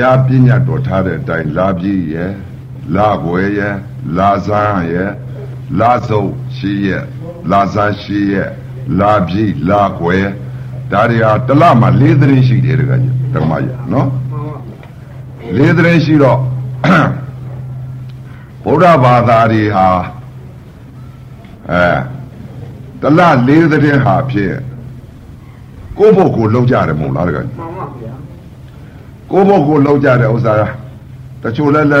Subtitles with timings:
[0.00, 2.32] ရာပညာတော်ထားတဲ့အတိုင်းလာပြည့်ရဲ့
[2.96, 3.74] လာကွယ်ရဲ့
[4.16, 5.10] လာဇန်းရဲ့
[5.80, 6.24] လာစုံ
[6.56, 7.04] ရှိရဲ့
[7.50, 8.48] လာဇန်းရှိရဲ့
[9.00, 10.26] လာပြည့်လာကွယ်
[10.92, 14.08] ဒါတွေဟာတလမှာ၄သတင်းရှိတယ်တကကြီးတကမကြီးနော်
[15.56, 16.38] လေးသတင်းရှိတော့
[18.64, 19.86] ဗုဒ္ဓဘာသာတွေဟာ
[21.70, 21.84] အဲ
[23.00, 24.52] တလလေးသတင်းဟာဖြစ်
[25.98, 28.12] ကိုယ့်ဘုတ်ကိုလုံးကြတယ်မဟုတ်လားတကကြီးမှန်ပါဗျာ
[29.32, 30.54] ကိုယ့်ဘုတ်ကိုလုံးကြတဲ့ဥစ္စာ
[31.42, 31.94] တချို့လဲလ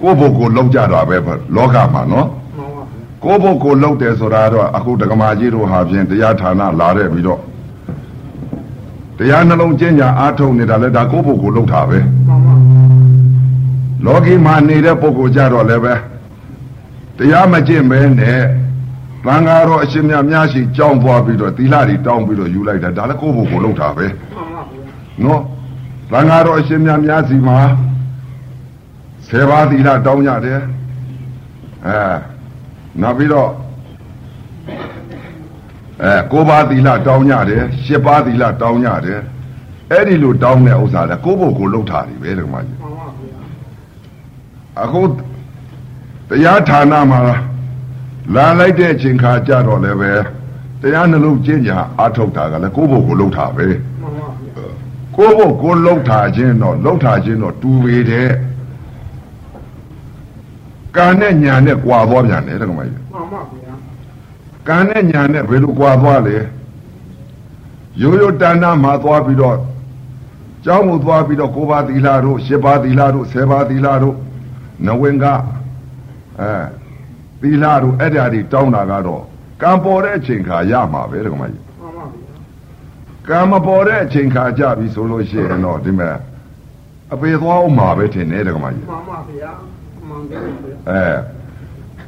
[0.00, 1.16] ကိုယ့်ဘုတ်ကိုလုံးကြတာပဲ
[1.56, 7.40] လောကမှာနော်မှန်ပါဗျာကိုယ့်ဘုတ်ကိုလုံးတယ်ဆိုတာတော့အခုဒကမာကြီးတို့ဟာဖြင့်တရားဌာနလာတဲ့ပြီးတော့
[9.18, 12.54] တရားနှလုံးကျင့်ကြအားထုတ်နေတာလဲဒါကိုယ့်ဘုတ်ကိုလုံးတာပဲမှန်ပါ
[14.04, 15.94] လောကီမှာနေတဲ့ပုဂ္ဂိုလ်ကြတော့လည်းပဲ
[17.18, 18.40] တရားမကျင့်မဲနဲ့
[19.24, 24.82] သံဃာတော်အရှင်မြတ်များရှိကြောင်းသွားပြီးတော့သီလတွေတောင်းပြီးတော့ယူလိုက်တာဒါလည်းကိုယ့်ဘုတ်ကိုလုံးတာပဲမှန်ပါဗျာ
[25.24, 25.40] နော်
[26.10, 27.58] သံဃာတော်အရှင်မြတ်များစီမှာ
[29.28, 30.60] ဆယ်ပါးသီလတောင်းကြတယ်
[31.86, 31.98] အဲ
[33.02, 33.50] နောက်ပြီးတော့
[36.02, 39.20] အဲကိုးပါးသီလတောင်းကြတယ်ရှစ်ပါးသီလတောင်းကြတယ်
[39.90, 43.38] အဲ့ဒီလိုတောင်းတဲ့ဥစ္စာလဲကိုယ့်ဘုတ်ကိုလုံးတာတွေပဲဒီမှာကြီးမှန်ပါဗျာ
[44.82, 45.08] အခုတ
[46.44, 47.20] ရားဌာနမှာ
[48.34, 50.12] လာလိုက်တဲ့အချိန်ခါကြတော့လည်းပဲ
[50.80, 53.93] တရားနှလုံးကျင့်ကြအာထုတ်တာကလည်းကိုယ့်ဘုတ်ကိုလုံးတာပဲမှန်ပါဗျာ
[55.16, 58.30] ကိုယ့်ဘုတ်ကိုလုံးတာခြင်းတော့လုံးတာခြင်းတော့တူပေတဲ့
[60.96, 63.74] ကံနဲ့ညာနဲ့ကြွာသွားပြန်တယ်တက္ကမကြီးမှန်ပါဗျာ
[64.68, 66.36] ကံနဲ့ညာနဲ့ဘယ်လိုကြွာသွားလဲ
[68.00, 69.56] ရိုးရိုးတဏ္ဍမှာသွားပြီးတော့
[70.64, 74.16] ကျောင်းကိုသွားပြီးတော့ကိုးပါးသီလတို့ရှစ်ပါးသီလတို့ဆယ်ပါးသီလတို့
[74.86, 75.24] နဝင်က
[76.40, 76.50] အဲ
[77.40, 79.22] သီလတို့အဲ့ဒါတွေတောင်းတာကတော့
[79.62, 81.63] ကံပေါ်တဲ့အချိန်ခါရမှာပဲတက္ကမကြီးမှန်ပါဗျာ
[83.28, 86.14] ကံမပေါ်တဲ့အချိန်ခါကြပြီဆိုလို့ရှိရင်တော့ဒီမဲ့
[87.12, 89.50] အပေသွားအောင်မှာပဲထင်တယ်တက္ကမကြီးမှန်ပါဗျာ
[90.08, 91.06] မှန်တယ်ဗျာအဲ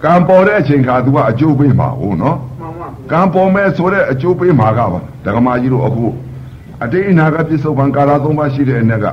[0.05, 6.07] ကံပေါ်တဲ့အချိန်ခါ तू ကအကျိုးပေးမှာဟုတ်နော်မှန်ပါဗျာကံပေါ်မဲ့ဆိုတဲ့အကျိုးပေးမှာကပါဒကမာကြီးတို့အခု
[6.85, 9.07] အတိတ်အနာကပြစ္ဆုတ်ပံကာရသုံးပါးရှိတဲ့အ ਨੇ က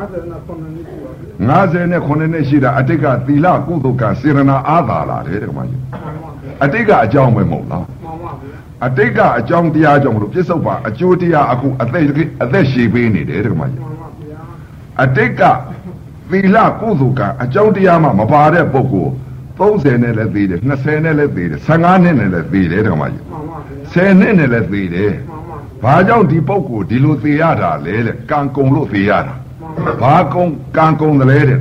[0.00, 8.56] 59နှစ်ရှိတာအတိတ်ကသီလကုသိုလ်ကံစေရနာအားသာလာတယ်ဒကမာကြီးမှန်ပါဗျာအတိတ်ကအကြောင်းပဲမဟုတ်လားမှန်ပါဗျာ
[8.86, 12.04] အတိတ်ကအကြောင်းတရားကြောင့်မလို့ပြစ္ဆုတ်ပါအကျိုးတရားအခုအသက်
[12.42, 14.38] အသက်ရှည်ပေးနေတယ်ဒကမာကြီးမှန်ပါဗျာ
[15.02, 15.42] အတိတ်က
[16.30, 19.12] သီလကုသိုလ်ကအကြောင်းတရားမှမပါတဲ့ပုဂ္ဂိုလ်
[19.60, 29.34] 30နဲ့လည်းသေးတယ်20နဲ့လည်းသေးတယ်15နှစ်နဲ့လည်းသေးတယ်ဓမ္မကြီးမှန်ပါဗျာ10နှစ်နဲ့လည်းသေးတယ်မှန်ပါဘာကြောင့်ဒီပုဂ္ဂိုလ်ဒီလိုသေရတာလဲတဲ့ကံကုံလို့သေရတာ
[30.02, 31.60] ဘာကုံကံကုံတယ်လဲတဲ့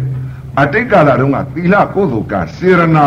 [0.61, 3.05] အတိတ်ကာလတုန်းကသီလကုသိုလ်ကစေရနာ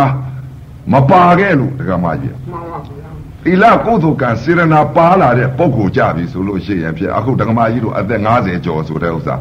[0.92, 3.08] မပါခဲ့လို့ဓမ္မကြီးမှန်ပါဗျာ
[3.44, 9.34] သီလကုသိုလ်ကစေရနာပါလာတဲ့ပုဂ္ဂိုလ်ကြပြီဆိုလို့ရှိရင်ဖြစ်အခုဓမ္မကြီးတို့အသက်50ကျော်ဆိုတဲ့ဥစ္စာ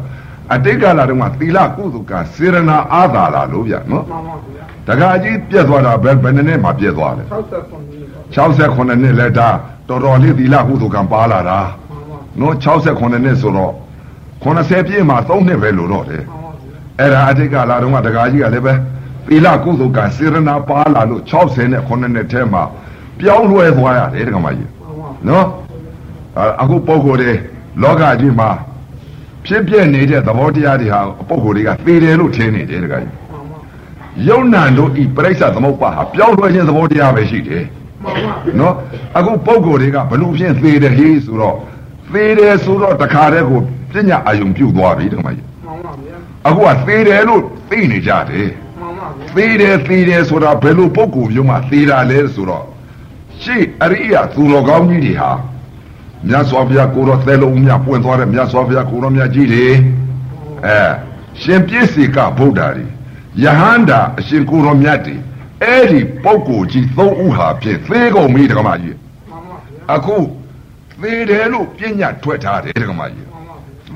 [0.54, 7.80] အတိတ်ကာလတုန်းကသီလကုသိုလ်ကစေရနာအားသာလာလို့ဗျနော်မှန်ပါဗျာတခါကြီးပြက်သွားတာဘယ်ဘယ်နှစ်နှစ်မှပြက်သွားလဲ60နှစ်ပါ
[8.76, 9.48] 69နှစ်လဲဒါ
[9.88, 11.58] တော်တော်လေးသီလကုသိုလ်ကံပါလာတာ
[11.90, 13.72] မှန်ပါနော်69နှစ်ဆိုတော့
[14.44, 18.74] 80ပြည့်မှာ3နှစ်ပဲလို့တော့တယ်မှန်ပါဗျာအဲ့ဒါအတိတ်ကာလတုန်းကတခါကြီးကလည်းပဲ
[19.26, 22.62] သီလကုသိုလ်ကံစေရနာပါလာလို့60နဲ့9နှစ်ထဲမှာ
[23.18, 25.46] ပြောင်းလဲသွားရတယ်တခါမကြီးမှန်ပါနော်
[26.38, 27.32] အာအခုပုံကိုယ်တွေ
[27.82, 28.50] လောကကြီးမှာ
[29.46, 33.58] ဖြစ်ပြနေတဲ့သဘောတရားတွေဟာပုံကိုယ်တွေကသေတယ်လို့ထင်နေတယ်တခါကြီးမှန်ပါ
[34.28, 37.64] ယုံနံတို့ဤပြိဿသမုပ္ပါဟာပြောင်းလဲခြင်းသဘောတရားပဲရှိတယ်
[38.02, 38.74] မှန်ပါနော်
[39.18, 41.56] အခုပုံကိုယ်တွေကဘလို့ဖြင့်သေတယ်ဟေးဆိုတော့
[42.12, 43.60] သေတယ်ဆိုတော့တခါတည်းကို
[43.92, 46.16] ပညာအာယုံပြုတ်သွားပြီတခါကြီးမှန်ပါဗျာ
[46.48, 48.48] အခုကသေတယ်လို့သိနေကြတယ်
[48.80, 52.64] မှန်ပါဗျာသေတယ်သေတယ်ဆိုတာဘယ်လိုပုံကိုယ်မျိုးမှသေတာလဲဆိုတော့
[53.42, 55.30] ရှေ့အရိယသူတော်ကောင်းကြီးတွေဟာ
[56.28, 59.66] မြတ်စွာဘုရားကိုယ်တော်သဲလုံးမြတ်ပွင့်သွားတဲ့မြတ်စွာဘုရားကိုယ်တော်မြတ်ကြီးတွေ
[60.66, 60.78] အဲ
[61.42, 62.84] ရှင်ပြည့်စေကဗုဒ္ဓတွေ
[63.42, 65.16] ယဟန္တာအရှင်ကိုယ်တော်မြတ်တွေ
[65.62, 70.16] အဲ့ဒီပုဂ္ဂိုလ်ကြီးသုံးဦးဟာဖြင့်သေကုန်ပြီတက္ကမကြီးမှန်ပါဗျာအခု
[71.02, 73.31] သေတယ်လို့ပြညာထွက်ထားတယ်တက္ကမကြီးမှန်ပါဗျာ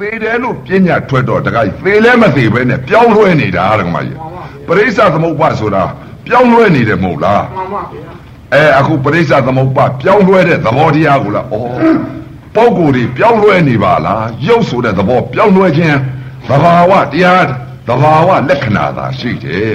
[0.00, 4.18] သေတယ်လို့ပြညာထွက်တော့တက္ကကြီးသေလဲမသေပဲနဲ့ပြောင်းလဲနေတာတက္ကမကြီး
[4.66, 5.84] ပရိစ္ဆသမုပ္ပါဆိုတာ
[6.26, 8.10] ပြောင်းလဲနေတယ်မဟုတ်လားမှန်ပါဗျာ
[8.54, 11.56] အဲအခုပရိစ္ဆသမုပ္ပါပြောင်းလဲတဲ့သဘောတရားကိုလားဩ
[12.54, 15.98] ပုံကိုယ်တွေပြောင်းလဲနေပါလားရုပ်ဆိုတဲ့သဘောပြောင်းလဲခြင်း
[16.48, 17.44] သဘာဝတရား
[17.88, 19.72] သဘာဝလက္ခဏာသာရှိတယ်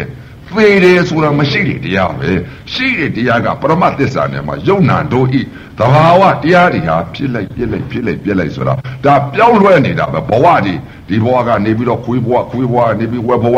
[0.53, 2.31] သေတယ်ဆိုတာမရှိတဲ့တရားပဲ
[2.73, 5.41] ရှိတဲ့တရားကပရမသစ္စာနဲ့မှယုံနာတို့ဤ
[5.79, 8.73] သဘာဝတရားတွေဟာဖြစ်လိုက်ပြစ်လိုက်ဖြစ်လိုက်ပြစ်လိုက်ဆိုတာ
[9.05, 10.73] ဒါပြောင်းလဲနေတာပဲဘဝဒီ
[11.09, 13.57] ဒီဘဝကနေပြီးတော့ခွေးဘဝခွေးဘဝကနေပြီးဝက်ဘဝ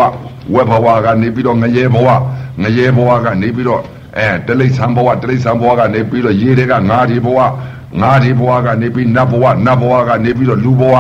[0.53, 2.09] ဝက်ဘဝကနေပြီးတော့ငရဲဘဝ
[2.63, 3.81] ငရဲဘဝကနေပြီးတော့
[4.17, 7.39] အဲတလိษံဘဝတလိษံဘဝကနေပြီးတော့ရေတွေကငါးဒီဘဝ
[8.01, 10.95] ငါးဒီဘဝကနေပြီးနတ်ဘဝနတ်ဘဝကနေပြီးတော့လူဘဝ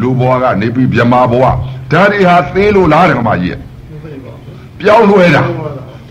[0.00, 3.67] လူဘဝကနေပြီးဗြဟ္မာဘဝဒါတွေဟာသေးလို့လားဓမ္မကြီးမသိ
[4.80, 5.42] ပါဘူးပြောင်းလဲတာ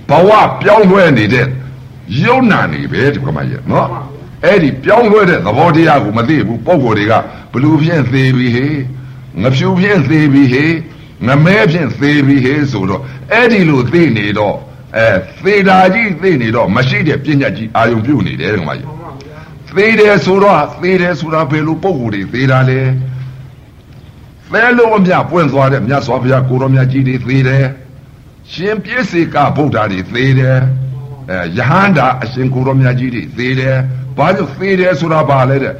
[0.09, 0.31] ဘဝ
[0.61, 1.45] ပြောင်းလဲနေတဲ့
[2.23, 3.87] ယုံနာနေပဲဓမ္မကြီးနော်
[4.45, 7.13] အဲ့ဒီပြောင်းလဲတဲ့သဘောတရားကိုမသိဘူးပုံကိုယ်တွေက
[7.51, 8.67] ဘလူဖြင့်သေးပြီဟေ
[9.41, 10.65] ငဖြူဖြင့်သေးပြီဟေ
[11.27, 14.55] ငမဲဖြင့်သေးပြီဟေဆိုတော့အဲ့ဒီလိုသိနေတော့
[14.97, 15.07] အဲ
[15.43, 19.39] သေတာကြီးသိနေတော့မရှိတဲ့ပညာကြီးအာယုံပြုတ်နေတယ်ဓမ္မကြီးမှန်ပါဗျာ
[19.75, 22.81] သေးတယ်ဆိုတော့သေးတယ်ဆိုတာဘယ်လိုပုံကိုယ်တွေသေးတာလဲ
[24.51, 27.65] သဲလုံးအမြပွင့်သွားတဲ့မြတ်စွာဘုရားကိုရောမြတ်ကြီးတွေသေးတယ်
[28.51, 30.59] ရှင်ပြည့်စေကဗုဒ္ဓတွေသေးတယ်
[31.31, 33.77] အဲယဟန္တာအရှင်ကိုရောမြတ်ကြီးတွေသေးတယ်
[34.17, 35.73] ဘာလို့သေးတယ်ဆိုတာဘာလဲတဲ့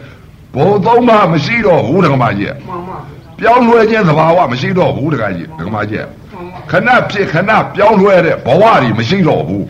[0.55, 9.63] ဘုံသုံးပါမရှိတော့ဘူးဓမ္မကြီးမှန်ပါဗျာပြောင်းလဲခြင်းသဘာဝမရှိတော့ဘူးတခါကြီးဓမ္မကြီးမှန်ပါခဏဖြစ်ခဏပြောင်းလဲတဲ့ဘဝတွေမရှိတော့ဘူး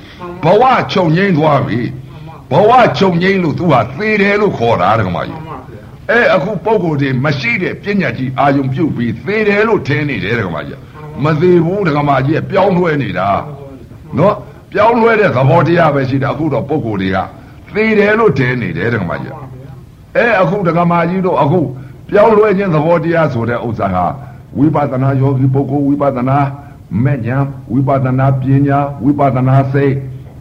[0.44, 1.82] ဘဝချုပ်ငိမ့်သွားပြီ
[2.52, 10.80] ဘဝချုပ်ငိမ့်လို့သူဟာသေတယ်လို့ခေါ်တာဓမ္မကြီးမှန်ပါဗျာအဲအခုပုံကိုယ်တွေမရှိတဲ့ပညာကြီးအာယုံပြုတ်ပြီးသေတယ်လို့ထင်နေတယ်ဓမ္မကြီး
[11.24, 13.30] မသေးဘူးဓမ္မကြီးပြောင်းလဲနေတာ
[14.18, 14.36] နော်
[14.72, 17.18] ပြောင်းလဲတဲ့သဘောတရားပဲရှိတာအခုတော့ပုံကိုယ်တွေက
[17.74, 19.72] သေတယ်လို့ထင်နေတယ်ဓမ္မကြီးမှန်ပါဗျာ
[20.16, 21.60] အဲအခုဓမ္မကြီးတို့အခု
[22.10, 24.06] ပြောင်းလဲခြင်းသဘောတရားဆိုတဲ့ဥစ္စာဟာ
[24.58, 26.38] ဝိပဿနာယောဂီပုဂ္ဂိုလ်ဝိပဿနာ
[27.04, 27.38] မဲ့ညာ
[27.74, 29.94] ဝိပဿနာပညာဝိပဿနာစိတ်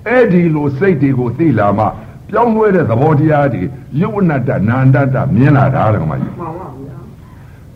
[0.08, 1.84] အဲ့ဒီလိုစိတ်တွေကိုသိလာမှ
[2.28, 3.62] ပြောင်းလဲတဲ့သဘောတရားတွေ
[4.00, 6.96] ယုတ်နတ္တနာန္တတ္တမြင်လာတာဓမ္မကြီးမှန်ပါဗျာ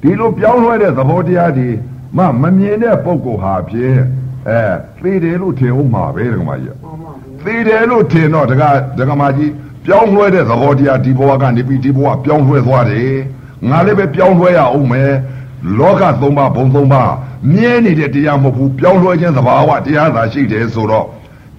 [0.01, 1.69] ဒီလိုပြောင်းလဲတဲ့သဘောတရားတွေ
[2.17, 3.99] မှမမြင်တဲ့ပုဂ္ဂိုလ်ဟာဖြင့်
[4.49, 4.63] အဲ
[5.03, 9.53] သိတယ်လို့ထင်ဦးမှာပဲဓမ္မကြီးမှန်ပါဗျာသိတယ်လို့ထင်တော့ဒကာဒကာမကြီး
[9.87, 13.15] ပြောင်းလဲတဲ့သဘောတရားဒီဘဝကနေပြီးဒီဘဝပြောင်းလဲသွားတယ်
[13.69, 15.13] ငါလည်းပဲပြောင်းလဲရအောင်မယ်
[15.79, 17.13] လောကသုံးပါးဘုံသုံးပါး
[17.53, 21.07] မြဲနေတဲ့တရားမဟုတ်ဘူးပြောင်းလဲခြင်းသဘာဝတရားသာရှိတယ်ဆိုတော့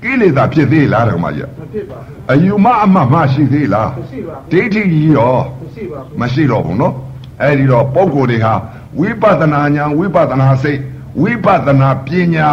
[0.03, 6.93] ကိလေသာဖြစ်သေးလားဒကာမကြီးမဖြစ်ပါဘူးအယူမအမှတ်မရှိသေးလားမရှိပါဘူးဒိဋ္ဌိကြီးရောမရှိပါဘူးမရှိတော့ဘူးနော်
[7.41, 8.53] အဲ့ဒီတော့ပုံကိုယ်တွေဟာ
[8.99, 10.79] ဝိပဿနာဉာဏ်ဝိပဿနာစိတ်
[11.21, 12.47] ဝိပဿနာပညာ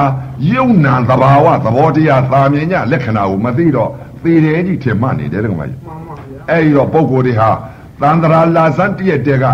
[0.52, 3.90] ယုံနာသဘာဝသဘောတရားသာမြင်ညလက္ခဏာကိုမသိတော့
[4.22, 7.50] သေတယ်ကြီးထင်မှတ်နေတယ်ဓမ္မကြီးမှန်ပါဗျာအဲ့ဒီတော့ပုံကိုယ်တွေဟာ
[8.00, 9.44] သန္တရာလာစန်းတည့်တဲ့က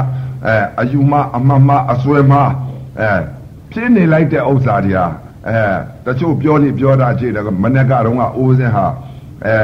[0.47, 2.33] အဲအယူမအမမအစွဲမ
[3.01, 3.11] အဲ
[3.73, 5.07] ဖြစ်နေလိုက်တဲ့ဥစ္စာတွေဟာ
[5.49, 5.61] အဲ
[6.07, 8.87] တချို့ပြောနေပြောတာကြည့်တယ်မနေ့ကတော့ကအိုးစင်းဟာ
[9.47, 9.57] အဲ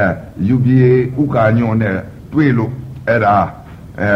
[0.47, 0.81] ယူပြေ
[1.21, 1.95] ဥက္ကာညွန်နဲ့
[2.33, 2.71] တွေ့လို့
[3.07, 3.37] အဲ့ဒါ
[4.01, 4.11] အဲ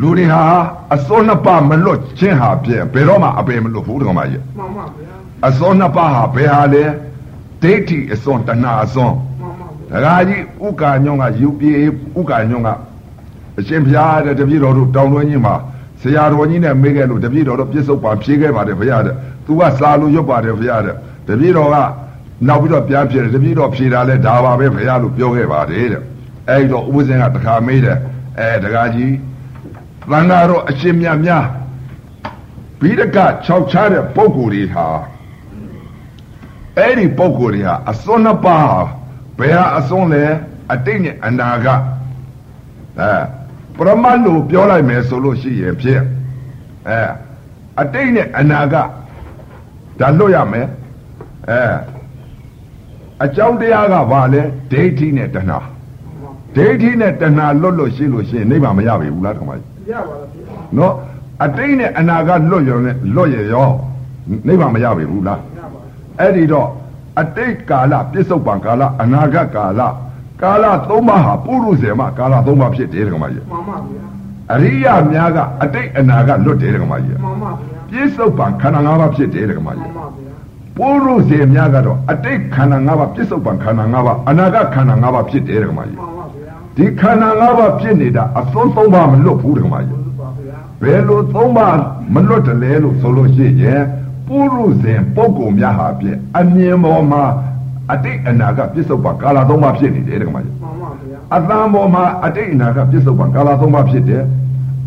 [0.00, 0.42] လူတွေဟာ
[0.94, 5.14] အစောနှစ်ပါးမလွတ်ခြင်းဟာပြည့်ဘယ်တော့မှအပယ်မလွတ်ဘူးတကမကြီးမှန်ပါဗျာ
[5.48, 6.84] အစောနှစ်ပါးဟာဘယ်ဟာလဲ
[7.62, 11.72] ဒိဋ္ဌိအစွန်တဏှာအစွန်မှန်ပါဗျာဒကာကြီးဥက္ကာညုံကယူပြေ
[12.18, 12.68] ဥက္ကာညုံက
[13.58, 15.54] အရှင်ဘုရားတဲ့တပည့်တော်တို့တောင်းတွင်းကြီးမှာ
[16.02, 19.14] ဆရာတော်ကြီးနဲ့မေးခဲ့လို့တပည့်တော်တို့ပြစ္ဆုတ်ပါဖြေခဲ့ပါတယ်ဘုရားတဲ့
[19.46, 20.94] သူကစာလို့ရွတ်ပါတယ်ဘုရားတဲ့
[21.28, 21.76] တပည့်တော်က
[22.48, 26.02] နောက်ပြီးတော့ပြန်ဖြေတယ်တပည့်တော်ဖြေတာလဲဒါပါပဲဘုရားလို့ပြောခဲ့ပါတယ်တဲ့
[26.48, 27.98] အဲ့ဒီတော့ဥပဇင်ကတခါမေးတယ်
[28.38, 29.12] အဲဒကာကြီး
[30.10, 31.46] သံဃာတော်အရှင်မြတ်များ
[32.80, 34.86] ဘိဒက6ချားတဲ့ပုံကိုယ်တွေဟာ
[36.76, 38.80] အဲ့ဒီပုံကိုယ်တွေဟာအစွန်းနှစ်ပါးဟာ
[39.38, 40.24] ဘယ်ဟာအစွန်းလဲ
[40.72, 41.80] အတိတ်နဲ့အနာဂတ်
[43.00, 43.10] အဲ
[43.76, 46.02] ပရမတ်လို့ပြောလိုက်မယ်ဆိုလို့ရှိရင်ဖြင့်
[46.88, 47.00] အဲ
[47.80, 48.88] အတိတ်နဲ့အနာဂတ်
[50.00, 50.66] ဒါလွတ်ရမယ်
[51.50, 51.62] အဲ
[53.24, 55.58] အကြောင်းတရားကဘာလဲဒိဋ္ဌိနဲ့တဏှာ
[56.56, 60.44] ဒိဋ္ဌိနဲ့တဏှာလွတ်လို့ရှိလို့ရှိရင်နိဗ္ဗာန်မရပြီဘူးလားခမကြီး ရပါလားဗျာ
[60.78, 60.92] နော်
[61.44, 63.70] အတိတ်နဲ့အနာကလွတ်ရောနဲ့လွတ်ရရော
[64.46, 66.68] နိဗ္ဗာန်မရပြီဘူးလားရပါလားအဲ့ဒီတော့
[67.20, 69.80] အတိတ်ကာလပြစ္ဆုတ်ပံကာလအနာဂတ်ကာလ
[70.42, 74.04] ကာလသုံးပါးဟာပုရုဇေမကာလသုံးပါးဖြစ်တယ်တက္ကမကြီးမှန်ပါဗျာ
[74.52, 80.34] အရိယများကအတိတ်အနာဂတ်လွတ်တယ်တက္ကမကြီးမှန်ပါဗျာပြစ္ဆုတ်ပံခန္ဓာ၅ပါးဖြစ်တယ်တက္ကမမှကြီးန်ပါဗျာ
[80.76, 86.15] ပုရုဇေများကတော့အတိတ်ခန္ဓာ၅ပါးပြစ္ဆုတ်ပံခန္ဓာ၅ပါးအနာဂတ်ခန္ဓာ၅ပါးဖြစ်တယ်တက္ကမကြီးမှန်ပါဗျာ
[86.76, 91.68] ဒီခန္ဓာ၅ပါးဖြစ်နေတာအစွန်းသုံးပါးမလွတ်ဘူးတက္ကမကြီးဟုတ်ပါဗျာဘယ်လိုသုံးပါ
[92.14, 93.82] မလွတ်တယ်လဲလို့ဆိုလို့ရှိရင်
[94.26, 97.22] ပုရုဇဉ်ပုဂ္ဂိုလ်များဟာဖြင့်အမြင်ပေါ်မှာ
[97.92, 104.22] အတိတ်အနာကပြစ္ဆုတ်ပါကာလသုံးပါဖြစ်နေတယ်တက္ကမကြီးမှန်ပါဗျာအတန်ပေါ်မှာအတိတ်အနာကပြစ္ဆုတ်ပါကာလသုံးပါဖြစ်တယ်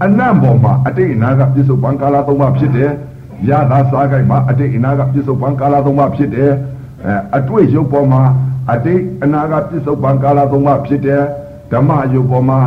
[0.03, 2.91] အနတ်ပေါ်မှာအတိတ်အနာကပြစ္ဆုတ်ပါကာလသုံးပါဖြစ်တယ်
[3.49, 6.51] ရသာစားကိုက်မှာအတိတ်အနာကပြစ္ဆုတ်ပါကာလသုံးပါဖြစ်တယ်
[7.05, 8.21] အဲအတွေ့ရုပ်ပေါ်မှာ
[8.71, 11.23] အတိတ်အနာကပြစ္ဆုတ်ပါကာလသုံးပါဖြစ်တယ်
[11.71, 12.59] ဓမ္မရုပ်ပေါ်မှာ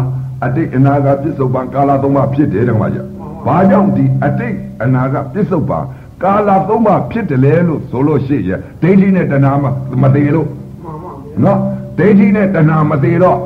[0.45, 3.07] အတိတ်အနာကပြစ္ဆုတ်ပါကာလသုံးပါဖြစ်တယ်တက္ကမကြီး
[3.47, 5.81] ဘာကြောင့်ဒီအတိတ်အနာကပြစ္ဆုတ်ပါ
[6.23, 9.65] ကာလသုံးပါဖြစ်တယ်လေလို့ဆိုလို့ရှိရင်ဒိဋ္ဌိနဲ့တဏှာမ
[10.03, 10.49] မသေးလို့
[10.85, 11.59] မှန်ပါဗျာနော်
[11.99, 13.39] ဒိဋ္ဌိနဲ့တဏှာမသေးတော့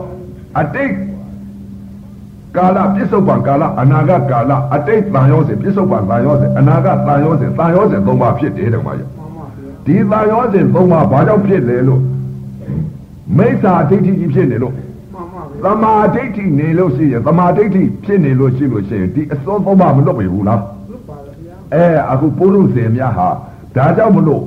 [0.61, 0.93] အတိတ်
[2.57, 12.03] ကာလပြစ္ဆုတ်ပါကာလအနာဂတ်ကာလအတိတ်တန်ရောစဉ်ပြစ္ဆုတ်ပါတန်ရောစဉ်အနာဂတ်တန်ရောစဉ်တန်ရောစဉ်သုံးပါဖြစ်တယ်တက္ကမကြီးမှန်ပါဗျာဒီတန်ရောစဉ်သုံးပါဘာကြောင့်ဖြစ်လဲလို့
[13.37, 14.96] မိစ္ဆာဒိဋ္ဌိကြီးဖြစ်နေလို့မှန်ပါဗျာ
[15.65, 20.61] သမာဓိဋ္ဌိနေလို့ရှိရင်သမာဓိဋ္ဌိဖြစ်နေလို့ရှိလို့ရှိရင်ဒီအစွန်းသုံးပါမလွတ်ပြီဘူးလား
[20.91, 23.29] လွတ်ပါလေဗျာအဲအခုပုရုဇဉ်များဟာ
[23.77, 24.43] ဒါကြောင့်မလို့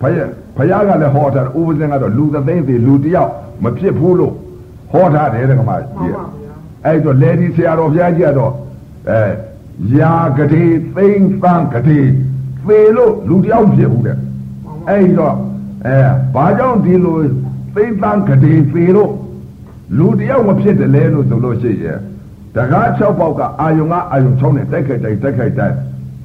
[0.00, 3.30] ဘုရားဘုရားကလည်းဟောထားတယ်ဥပဇင်ကတော့လူသသိန်းစီလူတစ်ယောက်
[3.64, 4.32] မဖြစ်ဘူးလို့
[4.92, 8.52] ဟောထားတယ်တဲ့ကမမှန်ကြီးပါဗျာအဲ့တော့လေဒီဆရာတော်ဘုရားကြီးကတော့
[9.10, 9.22] အဲ
[9.98, 10.64] ယာဂတိ
[10.96, 11.98] သိန်းသန်းဂတိ
[12.66, 14.26] သေလို့လူတစ်ယောက်မဖြစ်ဘူးတဲ့မှန်
[14.64, 15.34] ပါအဲ့တော့
[15.86, 15.98] အဲ
[16.34, 17.16] ဘာကြောင့်ဒီလို
[17.74, 19.10] သိန်းသန်းဂတိသေလို့
[19.96, 21.98] လူတစ်ယောက်မဖြစ်တယ်လဲလို့ဆိုလို့ရှိရင်
[22.54, 25.74] တကား6ပေါက်ကအာယုံကအာယုံ6နဲ့တိုက်ခိုက်တိုက်တိုက်ခိုက်တိုက်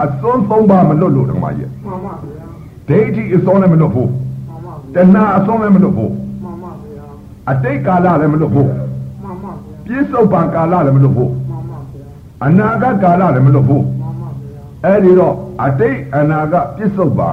[0.03, 2.45] အစွန်းသုံးပါမလွတ်လို့တကမကြီးမှန်ပါဗျာ
[2.89, 6.11] ဒိဋ္ဌိအစွန်းလည်းမလွတ်ဘူးမှန်ပါတဗျာဏှာအစွန်းလည်းမလွတ်ဘူး
[6.43, 7.05] မှန်ပါဗျာ
[7.51, 12.05] အတိတ်ကာလလည်းမလွတ်ဘူးမှန်ပါဗျာပြစ္ဆုတ်ပံကာလလည်းမလွတ်ဘူးမှန်ပါဗျာ
[12.45, 17.29] အနာဂတ်ကာလလည်းမလွတ်ဘူးမှန်ပါဗျာအဲ့ဒီတော့အတိတ်အနာဂတ်ပြစ္ဆုတ်ပံ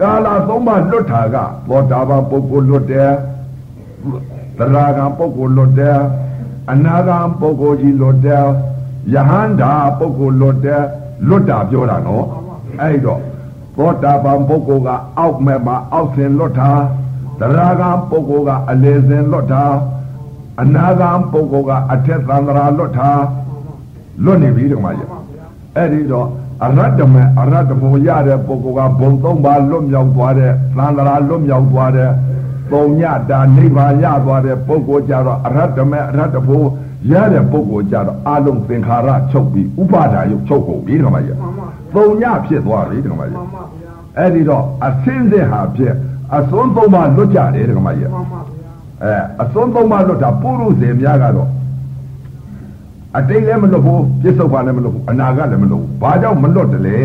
[0.00, 1.36] ကာလသုံးပါလွတ်တာက
[1.68, 3.10] သောတာပန်ပုဂ္ဂိုလ်လွတ်တယ်
[4.60, 6.00] သရဂံပုဂ္ဂိုလ်လွတ်တယ်
[6.72, 8.46] အနာဂံပုဂ္ဂိုလ်ကြီးလွတ်တယ်
[9.14, 10.84] ယဟန္တာပုဂ္ဂိုလ်လွတ်တယ်
[11.28, 12.26] လွတ်တာပြောတာနော်
[12.80, 13.20] အဲ့တော့
[13.76, 14.88] သောတာပန်ပုဂ္ဂိုလ်က
[15.18, 16.70] အောက်မဲ့မှာအောက်ဆင်လွတ်တာ
[17.40, 19.64] သရဂံပုဂ္ဂိုလ်ကအလေဆင်လွတ်တာ
[20.60, 23.10] အနာဂံပုဂ္ဂိုလ်ကအထက်သန္တရာလွတ်တာ
[24.24, 26.26] လွတ်နေပြီဒီမှာကြီးမှန်ပါဗျာအဲ့ဒီတော့
[26.64, 32.10] အရတ္တမအရတ္တဖို့ရတဲ့ပုဂ္ဂိုလ်ကဘုံသုံးပါလွတ်မြောက်သွားတဲ့သံဃာလွတ်မြောက်သွားတဲ့
[32.70, 36.66] ပုံညတာနိဗ္ဗာန်ရသွားတဲ့ပုဂ္ဂိုလ်ကြတော့အရတ္တမအရတ္တဖို့
[37.12, 45.94] ရတဲ့ပုဂ္ဂိုလ်ကြတော့အလုံးသင်္ခါရချုပ်ပြီးဥပါဒါယုတ်ချုပ်ကုန်ပြီဒီမှာကြီးမှန်ပါပုံညဖြစ်သွားပြီဒီမှာကြီးမှန်ပါဗျာအဲ့ဒီတော့အစင်းစင်ဟာဖြစ်
[46.36, 48.60] အစွန်းသုံးပါလွတ်ကြတယ်ဒီမှာကြီးမှန်ပါဗျာ
[49.02, 51.50] အဲအစွန်းသုံးပါလွတ်တာပုရုဇဉ်များကတော့
[53.18, 56.98] အတိတ်လည်းမလွတ်ဘူးပြစ္ဆုတ်ပါလည်းမလွတ်ဘူးအနာဂတ်လည်းမလွတ်ဘူးဘာကြောင့်မလွတ်တယ်လဲ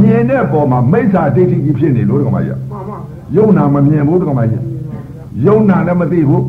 [0.00, 4.62] မြင်တဲ့ပုံမှာမိစ္ဆာဒိဋ္ဌိကြီးဖြစ်နေလို့တကမကြီးမှန်ပါဗျာ ယုံနာမမြင်ဘူးတကမကြီး
[5.46, 6.44] ယုံနာလည်းမသိဘူး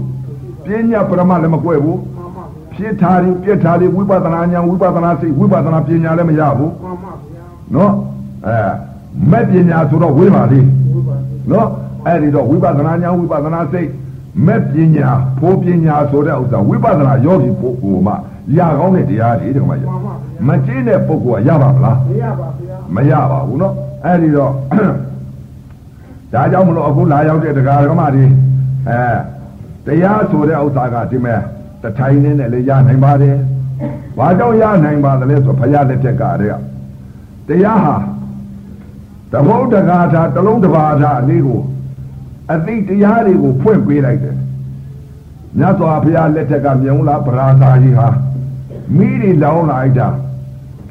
[0.66, 7.44] ပညာပရမလည်းမကွဲဘူးမှန်ပါဗျာဖြစ်ထားပြီးပြက်ထားပြီးဝိပဿနာဉာဏ်ဝိပဿနာစိတ်ဝိပဿနာပညာလည်းမရဘူးမှန်ပါဗျာ
[7.75, 7.92] နော်
[8.48, 8.58] အဲ
[9.32, 10.60] မဲ့ပညာဆိုတော့ဝိပါလိ
[10.94, 11.22] ဝိပါဒ်
[11.52, 11.68] နော်
[12.06, 13.90] အဲ့ဒီတော့ဝိပဿနာဉာဏ်ဝိပဿနာစိတ်
[14.46, 15.10] မဲ့ပညာ
[15.40, 18.13] ဖိုးပညာဆိုတဲ့ဥစ္စာဝိပဿနာယောဂီပုဂ္ဂိုလ်မှ
[18.58, 23.74] ရကောင်းတဲ့တရားတွေဒီကမှာရမှန်ပါဗျာမကျင်းတဲ့ပုဂ္ဂိုလ်ကရပါမလားမရပါဗျာမရပါဘူးနော်
[24.06, 24.52] အဲ့ဒီတော့
[26.34, 28.25] ဒါကြောင့်မလို့အခုလာရောက်တဲ့တရားဓမ္မတွေ
[28.90, 29.02] အဲ
[29.86, 31.40] တရားဆိုတဲ့ဥစ္စာကဒီမဲ့
[31.82, 33.38] တထိုင်နဲ့လည်းရနိုင်ပါတယ်
[34.18, 36.52] ဘာကြောင့်ရနိုင်ပါသလဲဆိုဘုရားလက်ထက်ကတည်း
[37.48, 37.96] ကတရားဟာ
[39.32, 41.62] တဘုဒ္ဓဂါထာတလုံးတစ်ပါးထာအလေးကို
[42.54, 44.38] အသိတရားတွေကိုဖွင့်ပေးလိုက်တယ်
[45.58, 48.08] မြတ်စွာဘုရားလက်ထက်ကမြုံလာဗราသာကြီးဟာ
[48.98, 50.08] မိတွေလောင်းလိုက်တာ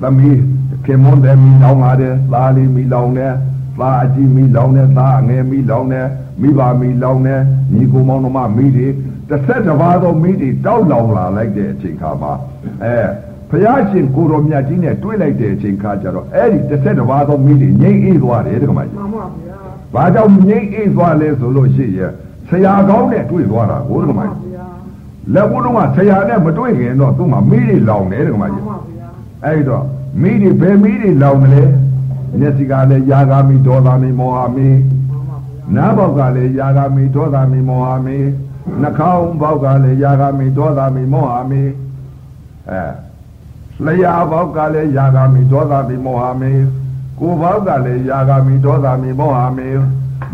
[0.03, 0.41] သမီး
[0.85, 3.35] ခင်မွန်တယ်မိလောင်းလာတယ်သားလေးမိလောင်းတယ်
[3.81, 6.07] သားအကြီးမိလောင်းတယ်သားအငယ်မိလောင်းတယ်
[6.41, 7.41] မိဘမိလောင်းတယ်
[7.73, 8.89] ညီကိုမောင်နှမမိတွေ
[9.29, 12.33] တစ်ဆက်တစ်ပါးသောမိတွေတောက်လောင်လာလိုက်တဲ့အချိန်ခါမှာ
[12.85, 12.97] အဲ
[13.51, 19.57] ဘုရားရှင်ကိုတော်မြတ်ကြီးနဲ့တွေ့လိုက်တဲ့အချိန်ခါကျတော့အဲ့ဒီတစ်ဆက်တစ်ပါးသောမိတွေငြိမ့်အေးသွားတယ်တကမကြီးမှန်ပါဗျာ။
[19.95, 22.13] ဘာကြောင့်ငြိမ့်အေးသွားလဲဆိုလို့ရှိရင်
[22.49, 24.67] ဆရာကောင်းနဲ့တွေ့သွားတာကိုတကမမှန်ကြီးပါဗျာ။
[25.35, 29.09] လက်ဘူးလုံးကဆရာနဲ့မတွေ့ခင်တော့သူ့မှာမိတွေလောင်တယ်တကမမှန်ကြီးပါဗျာ။
[29.47, 29.85] အဲ့တော့
[30.23, 31.63] မိတွေဘယ်မိတွေလောင်မလဲ။
[32.39, 38.19] မျက်စိကလည်းယာဂာမိဒေါသမီမောဟမိမှန်ပါဗျာနားပေါက်ကလည်းယာဂာမိဒေါသမီမောဟမိ
[38.81, 41.63] နှာခေါင်းပေါက်ကလည်းယာဂာမိဒေါသမီမောဟမိ
[42.69, 42.83] အဲ
[43.85, 46.53] လျှာပေါက်ကလည်းယာဂာမိဒေါသမီမောဟမိ
[47.19, 49.69] ကိုယ်ပေါက်ကလည်းယာဂာမိဒေါသမီမောဟမိ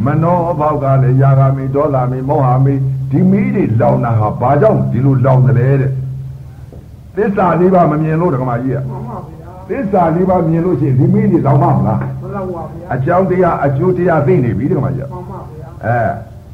[0.05, 2.75] မနောပေါက်ကလည်းယာဂာမိဒေါသမီမောဟမိ
[3.11, 5.93] ဒီမိတွေလောင်တာဟာဘာကြောင့်ဒီလိုလောင်တယ်လဲတဲ့
[7.15, 9.38] သစ္စာလေးပါမမြင်လို့ဓမ္မကြီးကမှန်ပါဗျာ
[9.69, 16.01] သစ္စာလေးပါမြင်လို့ရှိရင်ဒီမိတွေလောင်ပါမလားမလောက်ပါဗျာအကြောင်းတရားအကျိုးတရားသိနေပြီဓမ္မကြီးမှန်ပါဗျာအဲ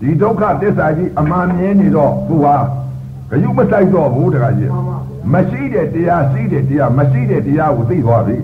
[0.01, 2.57] ဒီဒုက္ခသစ္စာကြီးအမှန်မြင်နေတော့သူဟာ
[3.31, 8.37] ဂယုမဆိုင်တော့ဘူးတခါကြီးမှန်ပါဗျာမရှိတဲ့တရားရှိတဲ့တရားမရှိတဲ့တရားကိုသိသွားပြီ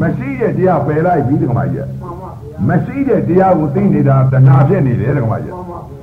[0.00, 5.96] မရှိတဲ့တရားပယ်လိုက်ပြီတခါကြီးမှန်ပါဗျာမရှိတဲ့တရားကိုသိနေတာတဏှာဖြစ်နေတယ်တခါကြီးမှန်ပါဗျာ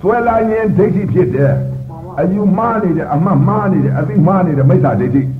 [0.00, 1.54] ဆွဲလာရင်ဒိဋ္ဌိဖြစ်တယ်
[2.20, 5.39] အယူမှားနေတယ်အမှတ်မှားနေတယ်အသိမှားနေတယ်မိစ္ဆာဒိဋ္ဌိမှန်ပါဗ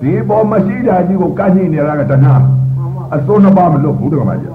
[0.00, 4.52] ဒီပေါ်မရှိတာကြီးကိုကန့်ညိနေတာကတဏှာမှန်ပါအစိုးနှစ်ပါးမလွတ်ဘူးတခါမကြီး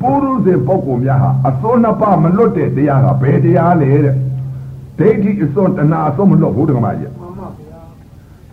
[0.00, 4.14] ပုရုဇဉ်ပုဂ္ဂိုလ်များဟာအစိုးနှစ်ပါးမလွတ်တဲ့တရားကဘယ်တရားလဲတဲ့
[4.98, 7.80] ဒိဋ္ဌိအစွန်းတဏှာအစွန်းမလွတ်ဘူးတခါမကြီးမှန်ပါဗျာ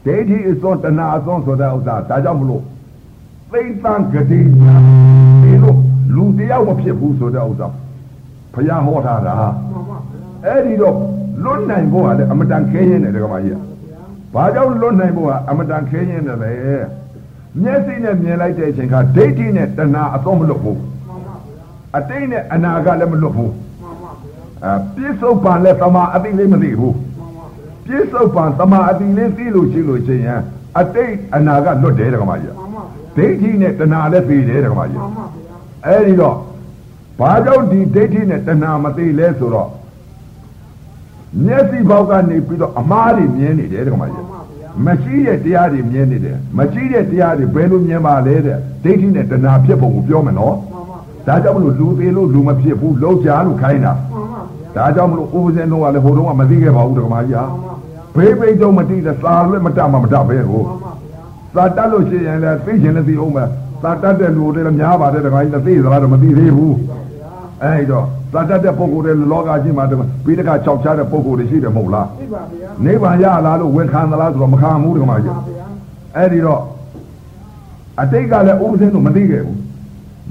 [0.06, 2.64] ဒိဋ္ဌိအစွန်းတဏှာအစွန်းဆိုတဲ့ဥစ္စာဒါကြောင့်မလို့
[3.52, 4.76] သိမ့်တန်ဂတိညာ
[5.44, 5.76] ဒီလို
[6.16, 7.68] လူတရားမဖြစ်ဘူးဆိုတဲ့ဥစ္စာ
[8.54, 10.96] ဘုရားဟောထားတာမှန်ပါဗျာအဲ့ဒီတော့
[11.44, 13.71] လွတ်နိုင်ဖို့ကလည်းအမတန်ခဲရင်တယ်တခါမကြီး
[14.34, 16.54] ဘာကြောင့်လွတ်နိုင်ဖို့ကအမတန်ခဲရင်တယ်လဲ
[17.62, 21.66] မျက်စိနဲ့မြင်လိုက်တဲ့အချိန်ကဒိဋ္ဌိနဲ့တဏှာအစွန်းမလွတ်ဘူးမှန်ပါဗျာ
[21.98, 30.42] အတိတ်နဲ့အနာကလည်းမလွတ်ဘူးမှန်ပါဗျာအဲပြစ္ဆုတ်ပံလဲသမာအတိလေးမသိဘူးမှန်ပါဗျာပြစ္ဆုတ်ပံသမာအတိလေးသိလို့ရှိလို့ချင်းရင်
[30.80, 36.36] အတိတ်အနာကလွတ်တယ်တက္ကမကြီးမှန်ပါဗျာဒိဋ္ဌိနဲ့တဏှာလည်းသိတယ်တက္ကမကြီးမှန်ပါဗျာအဲ့ဒီတော့
[37.20, 39.70] ဘာကြောင့်ဒီဒိဋ္ဌိနဲ့တဏှာမသိလဲဆိုတော့
[41.46, 54.42] မျက်စိဘောက်ကနေပြီးတော့အမားတွေမြင်နေတယ်တက္ကမမှကြီးန်ပါဗျာမရှိတဲ့တရားတွေမြင်နေတယ်မရှိတဲ့တရားတွေဘယ်လိုမြင်ပါလဲတဲ့ဒိဋ္ဌိနဲ့တဏှာဖြစ်ပုံကိုပြောမယ်နော်မှန်ပါဗျာဒါကြောင့်မလို့လူသေးလို့လူမဖြစ်ဘူးလောက်ကြလို့ခိုင်းတာမှန်ပါ
[54.76, 57.72] ဗျာဒါကြောင့်မလို့ဥပဇင်းတော့ကလည်းဟိုတုန်းကမသိခဲ့ပါဘူးတက္ကမကြီးဟာမှန်ပါဗျာ
[58.16, 60.94] ဘေးဘိတ်တော့မတိတဲ့သာလွဲ့မတမမတပဲကိုမှန်ပါ
[61.56, 63.44] ဗျာသာတက်လို့ရှိရင်လည်းသိချင်လည်းသိအောင်ပဲ
[63.84, 66.98] သာတက်တဲ့လူတွေလည်းများပါတယ်တက္ကမကြီးလည်းသိသလားတော့မသိသေးဘူးဗျာ
[67.64, 75.66] အဲ့တော့ သာတက်တဲ့ပုဂ္ဂိုလ်တွေလောကကြီးမှာတကပြီးတခါ၆ချားတဲ့ပုဂ္ဂိုလ်တွေရှိတယ်မဟုတ်လားသိပါဗျာနိဗ္ဗာန်ရလာလို့ဝန်ခံသလားဆိုတော့မခံဘူးတက္ကမမှကြီးန်ပါဗျာ
[76.16, 76.62] အဲ့ဒီတော့
[78.02, 79.60] အတိတ်ကလည်းဥပဇင်းတို့မသိခဲ့ဘူး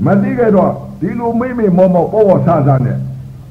[0.07, 2.97] မသိခဲ့တော့ဒီလိုမိမိမောမောပေါ်ပေါ်ဆဆနဲ့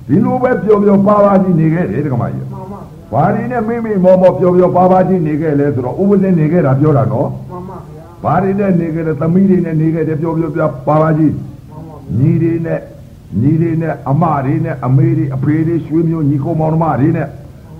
[0.07, 2.81] ဒီလိုပဲပျော်ပျော်ပါပါကြီးနေခဲ့တယ်တက္ကမကြီးမှန်ပါဗျာ
[3.13, 12.79] ဘာဒီနဲ့မိမိမောမောပျော်ပျော်ပါပါကြီးနေခဲ့လဲဆိုတော့ဥပဇင်းနေခဲ့တာပြောတာနော်မှန်ပါဗျာဘာဒီနဲ့နေခဲ့တဲ့သမီးတွေနဲ့နေခဲ့တဲ့ပျော်ပျော်ပြပါပါကြီးမှန်ပါဗျာညီတွေနဲ့
[13.41, 17.27] ညီတွေနဲ့အမတွေနဲ့အမေတွေအဖေတွေရွှေမျိုးညီကိုမောင်နှမတွေနဲ့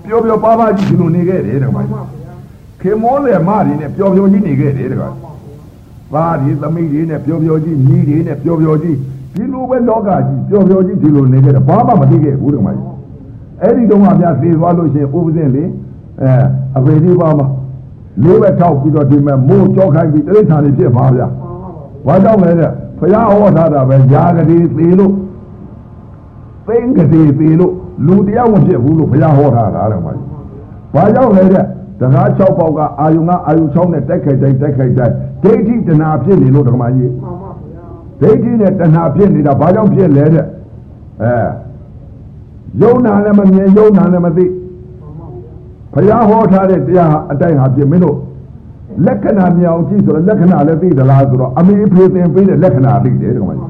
[0.04, 2.34] ပျော်ပျော်ပါပါကြီးဒီလိုနေခဲ့တယ်တက္ကမမှန်ကြီးပါဗျာ
[2.80, 8.96] ခေမောလေမတွေနဲ့ပျော်ပျော်ကြီးနေခဲ့တယ်တက္ကမသားဒီသမီးတွေနဲ့ပျော်ပျော်ကြီးညီတွေနဲ့ပျော်ပျော်ကြီး
[9.34, 12.86] ဒီလိုပဲလောကကြီးပျော်ပျော်ကြီးဒီလိုနေခဲ့တယ်ဘာမှမသိခဲ့ဘူးတက္ကမကြီး
[13.62, 15.64] အဲ့ဒီတုန်းကများသေသွားလို့ရှိရင်ဥပဇင်းလေ
[16.20, 16.30] အဲ
[16.76, 17.46] အဖေဒီပါမှာ
[18.22, 25.12] လေးပဲထောက်ပြီးတော့ဒီမဲ့မိုးကြောခိုင်းပြီးတိရစ္ဆာန်တွေဖြစ်ပါဗျာမှန်ပါဗျာဘာကြောင့်လဲတဲ့ဘုရားဟောထားတာပဲຢာကလေးသေးလို့
[26.66, 27.74] သိင်္ဂတိသေးလို့
[28.06, 30.26] လူတရားမဖြစ်ဘူးလို့ဘုရားဟောထားတာတက္ကမကြီး
[30.94, 31.64] ဘာကြောင့်လဲတဲ့
[32.00, 37.86] တကား6ပေါက်ကအာယုံကအာယုံ6နဲ့တိုက်ခိုက်တိုင်းတိုက်ခိုက်တိုင်းဒိဋ္ဌိတဏှာဖြစ်နေလို့ဓမ္မကြီးမှန်ပါဗျာ
[38.20, 40.44] ဒိဋ္ဌိနဲ့တဏှာဖြစ်နေတာဘာကြောင့်ဖြစ်လဲတဲ့
[41.22, 41.34] အဲ
[42.82, 44.54] ယုံနာလည်းမမြင်ယုံနာလည်းမသိမှ
[45.06, 45.14] န်
[45.94, 48.16] ပါဗျာဘုရားဟောထားတဲ့တရားဟာအတိုင်းဟာဖြစ်မင်းတို့
[49.06, 53.68] လက္ခဏာမြင်အောင်ကြည့်ဆိုတော့လက္ခဏာလည်းသိသလားဆိုတော့အမေအဖေသင်ပေးတဲ့လက္ခဏာသိတယ်ဓမ္မမှကြီးန်ပါ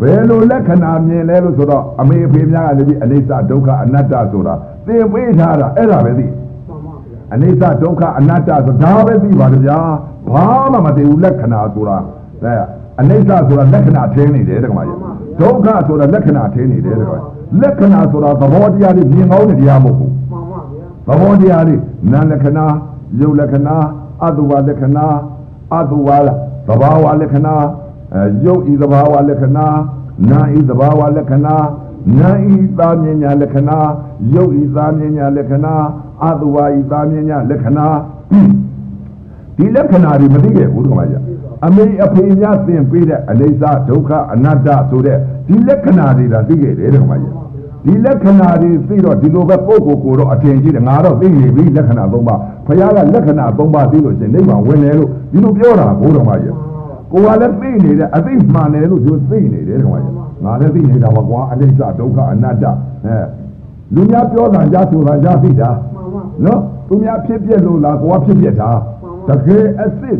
[0.00, 4.54] ဘယ်လိုလက္ခဏာမြင်လဲလို့ဆိုတော့အမေအဖေများကလည်းဒီအနိစ္စဒုက္ခအနတ္တဆိုတာ
[4.86, 9.78] သင်ပေးထားတာအဲ့ဒါပဲသိမှန်ပါဗျာအနိစ္စဒုက္ခအနတ္တဆိုဒါပဲသိပါကြဗျာ
[10.32, 11.96] ဘာမှမသိဘူးလက္ခဏာဆိုတာ
[12.42, 12.54] အဲ
[13.00, 14.98] အနိစ္စဆိုတာလက္ခဏာထင်းနေတယ်တက္ကမကြီး
[15.40, 21.76] ဒုက္ခဆိုတာလက္ခဏာထင်းနေတယ်တက္ကမကြီးလက္ခဏာဆိုတာသဘောတရားတွေမြင်ကောင်းတဲ့တရားမဟုတ်ဘူးမှန်ပါဗျာသဘောတရားတွေ
[22.12, 22.66] နာလက္ခဏာ
[23.20, 23.76] ယုတ်လက္ခဏာ
[24.24, 25.06] အတုဝလက္ခဏာ
[25.74, 26.10] အတုဝ
[26.68, 27.54] သဘာဝလက္ခဏာ
[28.14, 29.68] အဲယုတ်ဤသဘာဝလက္ခဏာ
[30.30, 31.56] နာဤသဘာဝလက္ခဏာ
[32.18, 33.78] နာဤသာမြညာလက္ခဏာ
[34.34, 35.74] ယုတ်ဤသာမြညာလက္ခဏာ
[36.24, 37.86] အတုဝဤသာမြညာလက္ခဏာ
[39.56, 41.16] ဒီလက္ခဏာတွေမသိခဲ့ဘူးတခါကြ
[41.64, 47.26] အမေအဖေများသင်ပေးတဲ့အနိစ္စဒုက္ခအနတ္တဆိုတဲ့ဒီလက္ခဏာတွေဒါသိခဲ့တယ်တခါကြ
[47.86, 52.34] ဒီလက္ခဏာတွေသိတော့ဒီလိုပဲပုဂ္ဂိုလ်ကိုတော့အထင်ကြီးတယ်ငါတော့သိနေပြီလက္ခဏာသုံးပါ
[52.66, 56.65] ဘုရားကလက္ခဏာသုံးပါသိလို့ရှင်နိဗ္ဗာန်ဝင်တယ်လို့ဒီလိုပြောတာဘုရားမကြီး
[57.12, 60.08] ကိုကလည်းသိနေတယ်အသိမှန်တယ်လို့သူသိနေတယ်တခါကြ
[60.44, 62.64] ငါလည်းသိနေတာပါကွာအနိစ္စဒုက္ခအနတ္တ
[63.06, 63.16] အဲ
[63.94, 68.70] လူများပြောတာကြားဆိုတာကြားသိတာမှန်ပါနော်သူများဖြစ်ပြက်လို့လားကိုကဖြစ်ပြက်တာ
[69.28, 70.18] တကယ်အစ်စ်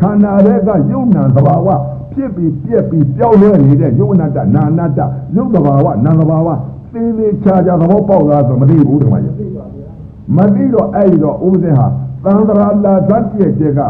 [0.00, 1.68] ခန္ဓာတွေကယုံနာသဘာဝ
[2.12, 5.00] ဖြစ်ပြီးပြက်ပြီးပြောင်းလဲနေတဲ့ယုံနာတနာနာတ
[5.36, 6.48] ယုံသဘာဝနာသဘာဝ
[6.92, 9.88] သေသေးချာချာသဘောပေါက်လားဆိုမသိဘူးတခါကြီးသိပါဗျာ
[10.36, 11.86] မသိတော့အဲ့ဒီတော့ဥပဒေဟာ
[12.24, 13.80] သံဃာလာသတ်ပြည့်တဲ့က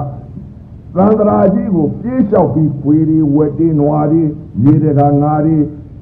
[0.97, 4.23] သံဃာကြီးကိုပြေးလျှောက်ပြီးခွေတွေဝက်တွေနွားတွေ
[4.65, 5.57] ရေတကာငါးတွေ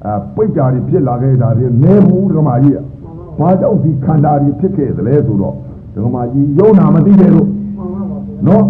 [0.05, 2.79] အပိတ်ကြတွေဖြစ်လာခဲ့တာတွေနေဘူးတခါကြီးက
[3.39, 5.55] ဘာကြောင့်ဒီခန္ဓာတွေဖြစ်ခဲ့သလဲဆိုတော့
[5.93, 8.63] ဒကမာကြီးယုံနာမသိခဲ့လို့မှန်ပါဗျာနော်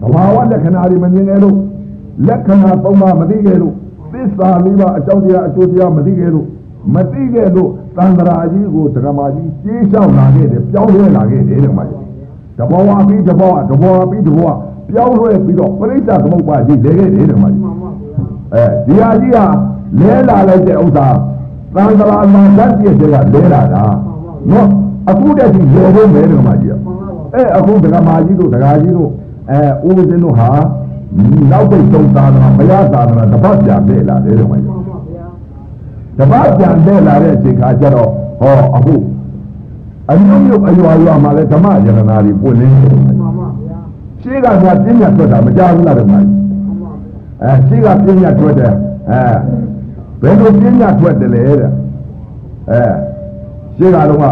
[0.00, 1.56] သဘာဝလက္ခဏာတွေမမြင်ခဲ့လို့
[2.28, 3.74] လက္ခဏာသုံးပါးမသိခဲ့လို့
[4.12, 6.46] သစ္စာလေးပါးအကြောင်းတရားအကျိုးတရားမသိခဲ့လို့
[6.94, 12.02] မသိခဲ့လို့သံဃာကြီးကိုဒကမာကြီးကြေးလျှောက်လာခဲ့တယ်ပြောင်းလဲလာခဲ့တယ်ဒကမာကြီး
[12.58, 18.18] တဘောဝပြီးတဘောဝတဘောဝပြီးတဘောဝ ပြောင်းလဲပြီးတော့ပရိစ္ဆသမုပ္ပါကြီးလဲခဲ့တယ်ဒကမာကြီးမှန်ပါဗျာ
[18.54, 19.44] အဲဒီဟာကြီးဟာ
[20.00, 21.08] လဲလာလိုက်တဲ့ဥစ္စာ
[21.74, 23.84] သံဃာမှာဓာတ်ပြည့်တဲ့ကလဲလာတာ
[24.50, 24.68] နော်
[25.10, 29.10] အခုတည်းကလဲဖို့မဲတယ်ကမကြီးမှန်ပါဗျာအဲအခုဒကမာကြီးတို့ဒကာကြီးတို့
[29.50, 30.50] အဲဦးဇင်းတို့ဟာ
[31.50, 35.22] နောက်ပိတ်သုံးသာသနာဘုရားသာသနာတစ်ပတ်ပြန်လဲလာတယ်ကမကြီးမှန်ပါဗျာ
[36.18, 38.94] တစ်ပတ်ပြန်လဲလာတဲ့အချိန်ခါကျတော့ဟောအခု
[40.12, 43.15] အမျိုးမျိုးအရွာရွာမှာလဲဓမ္မယန္တနာတွေပွင့်လင်းနေတယ်မှန်ပါဗျာ
[44.26, 46.30] ရှင်းကကပြင်းညတ်ထွက်တာမကြဘူးလားဓမ္မကြီး
[46.66, 46.90] မှန်ပါ
[47.42, 48.72] အဲရှိကပြင်းညတ်ထွက်တယ်
[49.10, 49.20] အဲ
[50.22, 51.70] ဘယ်လိုပြင်းညတ်ထွက်တယ်လဲတဲ့
[52.70, 52.82] အဲ
[53.76, 54.24] ရှိကတော့က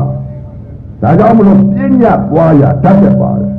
[1.03, 3.53] ဒါကြောင့်မလို့ပြင်းညတ်ပွားရတတ်တယ်ပါတယ်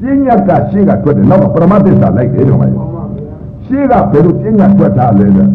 [0.00, 3.34] ပြင်းညတ်ကရှိကထွက်တယ်နောက်ကပရမသစ္စာလိုက်တယ်တော့မကြီးမှန်ပါဗျာ
[3.66, 5.48] ရှိကဘယ်လိုပြင်းညတ်ထွက်တာလဲတဲ့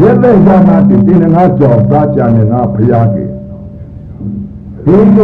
[0.00, 3.24] ရဲတဲ့ရနာတည်တည်ငါကြော်သားကြံနေငါဖျားကေ
[4.84, 5.18] ဒီက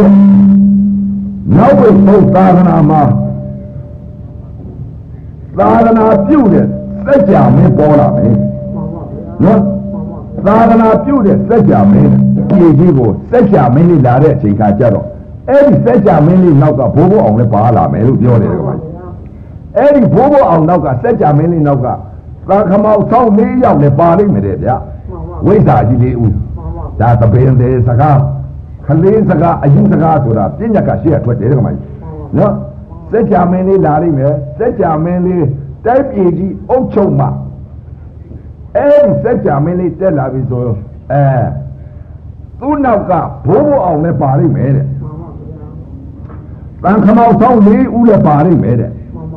[1.55, 3.01] နောက်ဝိပုတ်သာသနာမှာ
[5.58, 6.66] သာသနာပြုတဲ့
[7.06, 9.60] စัจ जा မင်းပေါ်လာမယ် မှန်ပါဗျာ နော်
[9.92, 12.10] မှန်ပါဗျာ သာသနာပြုတဲ့စัจ जा မင်း
[12.48, 15.06] ပြည်ကြီးကိုစัจ जा မင်းလေးလာတဲ့အချိန်ခါကျတော့
[15.48, 18.74] အဲ့ဒီစัจ जा မင်းလေးနောက်ကဘိုးဘိုးအောင်လည်းပါလာမယ်လို့ပြောတယ်ကွာ
[19.76, 21.86] အဲ့ဒီဘိုးဘိုးအောင်နောက်ကစัจ जा မင်းလေးနောက်က
[22.48, 24.76] သာခမောက်ဆောင်းလေးယောက်လည်းပါလိမ့်မယ်တဲ့ဗျာ
[25.08, 28.18] မှန်ပါ ဝိဇ္ဇာကြီးလေးဦး မှန်ပါ ဒါသပင်သေးစကား
[28.86, 31.90] ခလေးစကားအယူစကားဆိုတာပြညတ်ကရှေ့ကထွက်တယ်ကွာမကြီး
[32.38, 32.52] နော်
[33.10, 35.46] စัจ जा မင်းလေးလာလိမ့်မယ်စัจ जा မင်းလေး
[35.86, 37.28] တိုက်ပြည်ကြီးအုပ်ချုပ်မှာ
[38.76, 40.76] အဲ့ဒီစัจ जा မင်းလေးတက်လာပြီဆိုရင်
[41.12, 41.24] အဲ
[42.60, 43.12] သူ့နောက်က
[43.46, 48.90] ဘိုးဘိုးအောင်လည်းပါလိမ့်မယ်တဲ့ မှန်ပါဗျာ တန်ခမောက်ဆောင်လေးဦးလည်းပါလိမ့်မယ်တဲ့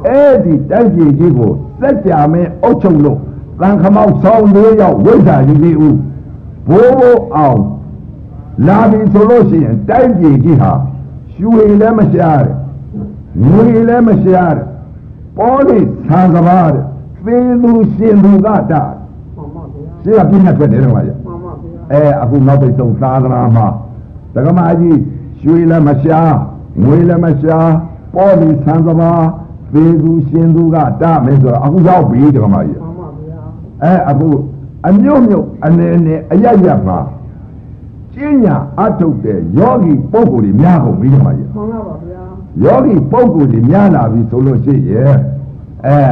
[0.08, 3.20] အဲ့ဒီတိုက်ပြည်ကြီးကိုစัจ जा မင်းအုပ်ချုပ်လို့
[3.62, 5.98] တန်ခမောက်ဆောင်လေးယောက်ဝိဇ္ဇာကြီးလေးဦး
[6.70, 7.62] ဘိုးဘိုးအောင်
[8.68, 10.72] လာပြီဆိုလို့ရှိရင်တိုက်ပြည်ကြီးဟာ
[11.36, 12.56] ရွှေလည်းမရှားတဲ့
[13.41, 14.67] ငွေလည်းမရှားတဲ့
[15.39, 16.85] ပေါ်လိဆံကဘာတဲ့
[17.25, 18.83] သေသူရှင်သူကတာ
[19.37, 23.67] မှန်ပါဗျာရှင်းကပြင်းနဲ့ထွက်တယ်တော့ဗျာမှန်ပါဗျာအဲအခုနောက်ပိတ်ဆုံးသာသနာမှာ
[24.35, 24.99] ဒကမာကြီး
[25.41, 26.35] ရွှေလည်းမရှား
[26.85, 27.71] ငွေလည်းမရှား
[28.15, 29.13] ပေါ်လိဆံကဘာ
[29.75, 33.41] သေသူရှင်သူကတာမယ်ဆိုတော့အခုရောက်ပြီဒကမာကြီးမှန်ပါဗျာ
[33.83, 34.29] အဲအခု
[34.89, 36.99] အမျိုးမျိုးအနေနဲ့အရရမှာ
[38.15, 42.02] ကျင့်ညာအထုတ်တဲ့ယောဂီပုဂ္ဂိုလ်တွေများကုန်ပြီဒကမာကြီးမှန်ပါဗျာ
[42.61, 45.13] ယောဂီပုဂ္ဂိုလ်ကြီးများလာပြီဆိုလို့ရှိရဲ့
[45.87, 46.03] အဲ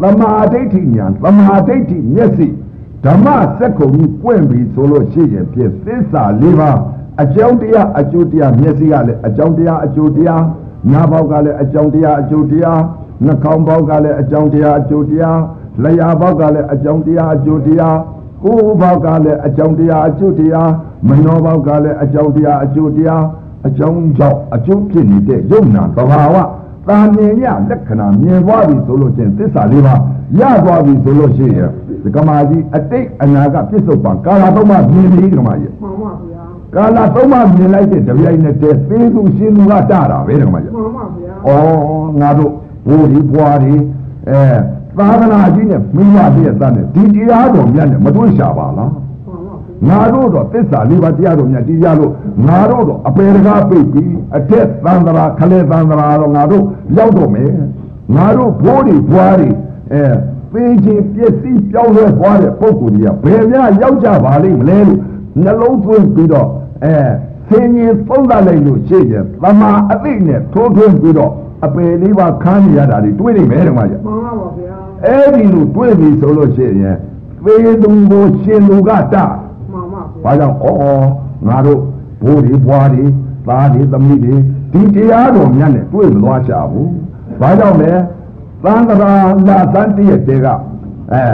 [0.00, 2.46] သမာဓိဋ္ဌိညာသမာဓိဋ္ဌိမျက်စိ
[3.04, 3.26] ဓမ္မ
[3.58, 6.78] စက္ကုံကြီးပွင့်ပြီဆိုလို့ရှိရင်ဖြစ်သစ္စာ၄ပါး
[7.22, 10.44] အကြောင်းတရားအကျိုးတရားမျက်စိကလည်းအကြောင်းတရားအကျိုးတရား
[10.92, 12.80] နားပေါက်ကလည်းအကြောင်းတရားအကျိုးတရား
[13.24, 15.40] နှာခေါင်းပေါက်ကလည်းအကြောင်းတရားအကျိုးတရား
[15.82, 17.96] လျှာပေါက်ကလည်းအကြောင်းတရားအကျိုးတရား
[18.42, 20.70] ကိုယ်ပေါက်ကလည်းအကြောင်းတရားအကျိုးတရား
[21.08, 23.22] မနောပေါက်ကလည်းအကြောင်းတရားအကျိုးတရား
[23.66, 26.36] အကြောင်းကြောင့်အကျိုးဖြစ်နေတဲ့ယုံနာသဘာဝ
[26.88, 29.94] တာမြင်ရလက္ခဏာမြင်သွားပြီဆိုလို့ချင်းသစ္စာလေးပါ
[30.40, 31.70] ရသွားပြီဆိုလို့ရှိရင်
[32.02, 42.52] ဒီကမာကြီးအတိတ်အနာကပြစ္ဆုတ်ပံကာလသုံးပါမြင်ပြီဒီကမာကြီးမှန်ပါဗျာကာလသုံးပါမြင်လိုက်တဲ့တပြိုင်နက်တည်းသေသူရှင်သူကတတာပဲဒီကမာကြီးမှန်ပါဗျာဩငါတို့
[42.88, 43.74] ဘိုးဒီဘွားဒီ
[44.28, 44.40] အဲ
[44.98, 49.05] သာသနာကြီးနဲ့မိမပြည့်တဲ့နဲ့ဒီတရားတော်မြတ်နဲ့မတွေ့ရှာပါလားမှန်ပါဗျာ
[49.88, 52.12] ငါတို့တော့သစ္စာလေးပါးတရားတော်မြတ်တရားလို့
[52.48, 56.64] ငါတို့တော့အပေတကားပိတ်ပြီးအထက်သံသရာခလဲသံသရာတော့ငါတို့
[56.96, 57.50] ရောက်တော့မယ်
[58.16, 59.48] ငါတို့ဘိုးတွေဘွားတွေ
[59.92, 60.04] အဲ
[60.52, 65.00] ပေချင်းပစ္စည်းပြောင်းလဲသွားတဲ့ပုံကိုယ်ကြီးကဘယ်များရောက်ကြပါလိမ့်မလဲလို့
[65.42, 66.48] နှလုံးသွင်းပြီးတော့
[66.84, 66.94] အဲ
[67.48, 71.32] ဆင်းရင်သုံးသပ်လိုက်လို့ရှိရင်သမာအသိနဲ့ထိုးထွင်းပြီးတော့
[71.64, 76.96] အပေလေးပါးခန်းရတာတွေတွေးနေမယ်တမကြီးမှန်ပါဗျာအဲ့ဒီလိုတွေးပြီဆိုလို့ရှိရင်
[77.44, 79.45] သေသူကိုရှင်သူကတမှန်ပါ
[80.26, 81.80] ဘာဗျာကြောင့်ဩငါတို့
[82.24, 83.04] ဘိုးတွေဘွားတွေ
[83.46, 84.36] သားတွေသမီးတွေ
[84.72, 86.90] ဒီတရားတော်မြတ်နဲ့တွေ့မသွားချဘူး
[87.40, 87.92] ဘာကြောင့်လဲ
[88.64, 89.12] သံဃာ
[89.48, 90.46] လာသန်တည့်တဲ့က
[91.12, 91.24] အဲ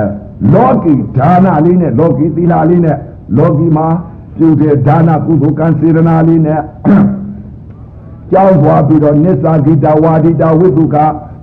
[0.54, 2.96] လောကီဒါနလေးနဲ့လောကီသီလလေးနဲ့
[3.36, 3.86] လောကီမှာ
[4.36, 6.60] ပြုတဲ့ဒါနကုသိုလ်ကံစေရနာလေးနဲ့
[8.32, 10.96] ကြောင်းသွားပြီးတော့နစ္စာဂိတဝါဒိတဝိတုက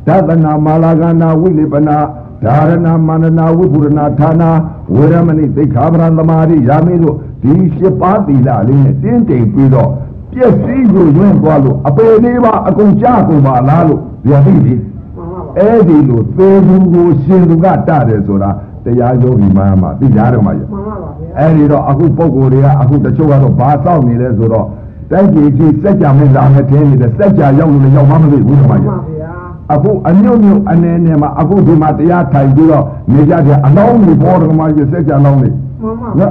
[0.08, 1.98] ဒသနာမာလာကနာဝိလိပနာ
[2.44, 4.50] ဓာရဏမန္နနာဝိပုရဏဌာနာ
[4.96, 9.89] ဝေရမဏိသိက္ခာပရံသမာဓိယာမေလို့ ဒီရှစ်ပါးသီလလေးနဲ့တင်းတိမ်ပြီးတော့
[10.34, 14.75] ပျက်စီးကိုရွင့်သွားလို့အပေလေးပါအကုန်ကြကုန်ပါလားလို့ဗျာသိပြီ
[15.15, 18.49] မှန်ပါဗျာအဲ့ဒီလိုသေသူကိုရှင်သူကတတယ်ဆိုတာ
[18.86, 24.67] တရားယောဂီမှမှာသိကြတော့မှာရမှန်ပါဗျာအဲ့ဒီတော့အခုပုံကိုယ်တွေကအခုတချို့ကတော့ဘာစောင့်နေလဲဆိုတော့
[25.12, 29.32] တိုက်ကြီးကြီးစက်ကြမင်းလာမယ်ထင်းနေတယ်စက်ကြရောက်လို့လည်းရောက်မှမသိဘူးဒီမှာမှန်ကြီးပါဗျာ
[29.73, 35.49] အခုအညွတ်ညွတ်အနေနဲ့မှာအခုဒီမှာတရားထိုင်ပြီးတော့နေကြတဲ့အလောင်းကြီးပေါ်တော်မှာကြီးစက်ကြလောင်းနေ
[35.82, 36.28] မှန်ပါဗျာ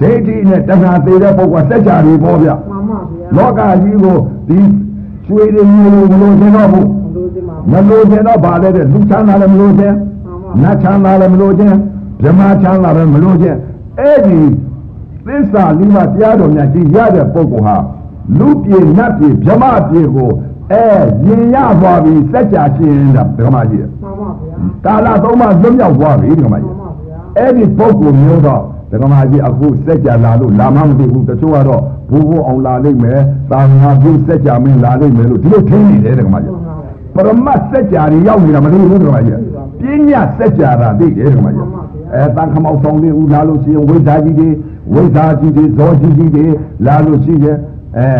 [0.00, 4.58] ဒိဋ္ဌိနဲ့တဏှာသေးတဲ့ပုဂ္ဂိုလ်စက်ကြတွေပေါ်ဗျမှန်ပါဗျာလောကကြီးကိုဒီ
[5.26, 11.76] ရွှေတွေမျိုးမလို့သင်တော့ဘူးလူဒီမှာမလို့ခြင်းတော့ဗာလဲတဲ့လူချမ်းသာလည်းမလို့ခြင်းမှန်ပါနတ်ချမ်းသာလည်းမလို့ခြင်း
[12.22, 13.58] ဗြဟ္မာချမ်းသာလည်းမလို့ခြင်း
[13.98, 14.40] အဲ့ဒီ
[15.26, 17.76] သစ္စာလေးပါးတရားတော်များကြီးရတဲ့ပုဂ္ဂိုလ်ဟာ
[18.38, 20.30] လူပြေနတ်ပြေဗြဟ္မာပြေကို
[20.72, 20.84] အဲ
[21.26, 36.54] ရင်ရသွားပြီစัจ जा ရှင်တာဓမ္မကြီးမှန်ပါဗျာကာလသုံးပါးလွတ်မြောက်သွားပြီဓမ္မမှကြီးန်ပါဗျာအဲ့ဒီပုဂ္ဂိုလ်မျိုးတော့ ဒကမာကြီးအခုစက်ကြလာလို့လာမှမသိဘူးတချို့ကတော့ဘိုးဘိုးအောင်လာလိမ့်မယ်တာငါပြုတ်စက်ကြမင်းလာလိမ့်မယ်လို့ဒီလိုထင်နေတယ်ဒကမာကြီး
[37.14, 39.38] ပရမတ်စက်ကြတွေရောက်နေတာမသိဘူးဒကမာကြီး
[39.80, 41.66] ပညာစက်ကြတာသိတယ်ဒကမာကြီး
[42.14, 44.48] အဲတန်ခမောက်ဆောင်လေးဦးလာလို့ရှိရင်ဝိဇ္ဇာကြီးတွေ
[44.94, 46.46] ဝိဇ္ဇာကြီးတွေဇောကြီးကြီးတွေ
[46.86, 47.56] လာလို့ရှိရင်
[47.98, 48.10] အဲ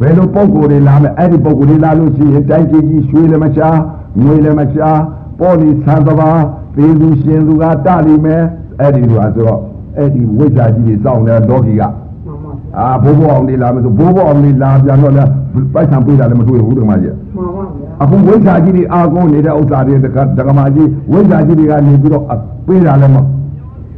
[0.00, 3.78] ဘယ်လိုပုံကိုယ်တွေလာမယ်အဲ့ဒီပုံကိုယ်တွေလာလို့ရှိရင်တိုင်းပြည်ကြီးရွှေလည်းမရှား
[4.22, 5.00] ငွေလည်းမရှား
[5.38, 6.42] ပေါ်လီဆန်တပါး
[6.74, 8.42] ပေးသူရှင်သူကတလိမယ်
[8.80, 9.60] အဲ့ဒီလိုအဆိုတော့
[9.96, 15.30] အဲ့ဒီဝိဇ္ဇာကြီးတွေစောင့်နေတဲ့လောကီကမှန်ပါဗျာအာဘိုးဘအောင်နေလာမယ်ဆိုဘိုးဘအောင်နေလာပြန်တော့လည်း
[15.74, 22.24] ပိုက်ဆံပေးတာလည်းမတွေ့ဘူးဓမ္မကြီးမှန်ပါဗျာအခုဝိဇ္ဇာကြီးတွေအာကုန်းနေတဲ့ဥစ္စာတွေတက္ကဒကမာကြီးဝိဇ္ဇာကြီးတွေကနေပြီးတော့
[22.66, 23.16] ပေးတာလည်းမ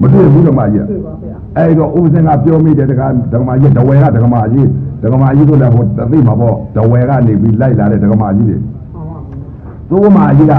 [0.01, 3.03] မတွေ့ဘူးဓမ္မကြီးတွေ့ပါဗျာအဲ့တော့ဥပဇင်ကပြောမိတယ်တက္က
[3.33, 4.69] ဒကမာကြီးဒဝဲကဒကမာကြီး
[5.03, 10.55] ဒကမာကြီးတို့လည်းဟိုသိမှာပေါ့ဒဝဲကနေပြီးလိုက်လာတဲ့ဒကမာကြီးတွေမှန်ပါဗျာသူ့မာကြီးက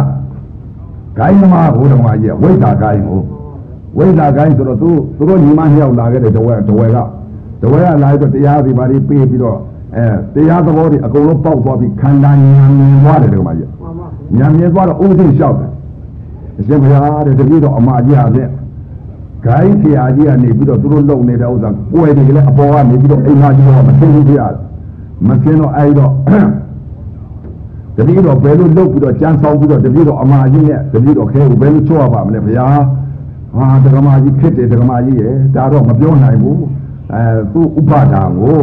[1.18, 3.22] ဂိုင်းသမားဘုဒ္ဓမာကြီးကဝိဇ္ဇာဂိုင်းကို
[3.98, 6.98] ဝိဇ္ဇာဂိုင်းဆိုတော့သူသူတို့ညီမနှစ်ယောက်လာခဲ့တဲ့ဒဝဲဒဝဲက
[7.62, 9.58] ဒဝဲကလာပြီးတော့တရားစီပါပြီးပေးပြီးတော့
[9.96, 10.06] အဲ
[10.36, 15.70] တရားသဘောတွေအကုန်လုံးပေါက်သွားပြီးခန္ဓာဉာဏ်မြင်သွားတယ်ဒကမာကြီးမှန်ပါညံမြဲသွားတော့ဥပဒေလျှောက်တယ်
[16.60, 18.50] အရှင်ဘုရားတဲ့တပည့်တော်အမကြီးဟာဖြင့်
[19.46, 24.56] ဂိုင်းဆရာကြီးကနေပြီးတော့သူတို့လုံနေတဲ့ဥစ္စာကိုယ်တွေကလည်းအပေါ်ကနေပြီးတော့အိမ်မကြီးတော့မသိဘူးပြရတယ်
[25.28, 26.12] မသိတော့အဲ့တော့
[27.98, 32.82] တပည့်တော်ဘယ်လိုလုပ်ပြီးတော့ကြမ်းဆောင်ပြီးတော့တပည့်တော်အမကြီးနဲ့တပည့်တော်ခဲကိုဘယ်လိုချောရပါမလဲဘုရား
[33.58, 36.60] ဟာတက္ကမကြီးဖြစ်တယ်တက္ကမကြီးရဲ့ဒါတော့မပြောနိုင်ဘူး
[37.14, 38.60] အဲသူ့ဥပဒါကို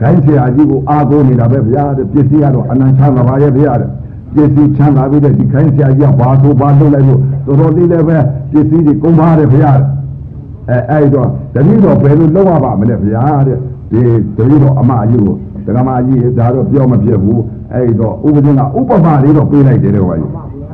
[0.00, 3.90] ဂိုင်းဆရာကြီးကိုအားကိုးနေတာပဲဗျာတဲ့ပစ္စည်းကတော့အနန္တချမ်းသာပါရဲ့ဗျာတဲ့
[4.34, 8.18] ပစ္စည်းချမ်းသာပြီးတဲ့ဒီခိုင်းဆရာကြီးကဘာဆိုဘာလုပ်လိုက်လို့တော်တော်လေးလည်းပဲ
[8.52, 9.72] ပစ္စည်းတွေကုန်ပါတယ်ဗျာ
[10.70, 13.58] အဲအဲ့တော့တတိတော်ဘယ်လိုလုပ်ရပါမလဲဗျာတဲ့
[13.90, 14.00] ဒီ
[14.36, 20.72] တတိတော်အမအကြီးကိုဒကမကြီးဒါတော့ပြောမဖြစ်ဘူးအဲ့တော့ဥပဒေကဥပမာလေးတော့ပေးလိုက်တယ်တဲ့ကွာကြီးပါဗျာ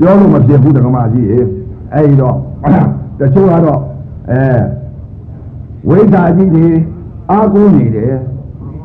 [0.00, 1.26] ပြောလို့မဖြစ်ဘူးဒကမကြီး
[1.94, 2.36] အဲ့တော့
[3.20, 3.80] တချို့ကတော့
[4.30, 4.42] အဲ
[5.88, 6.66] ဝိဇ္ဇာကြီးတွေ
[7.30, 8.14] အာကိုးနေတယ်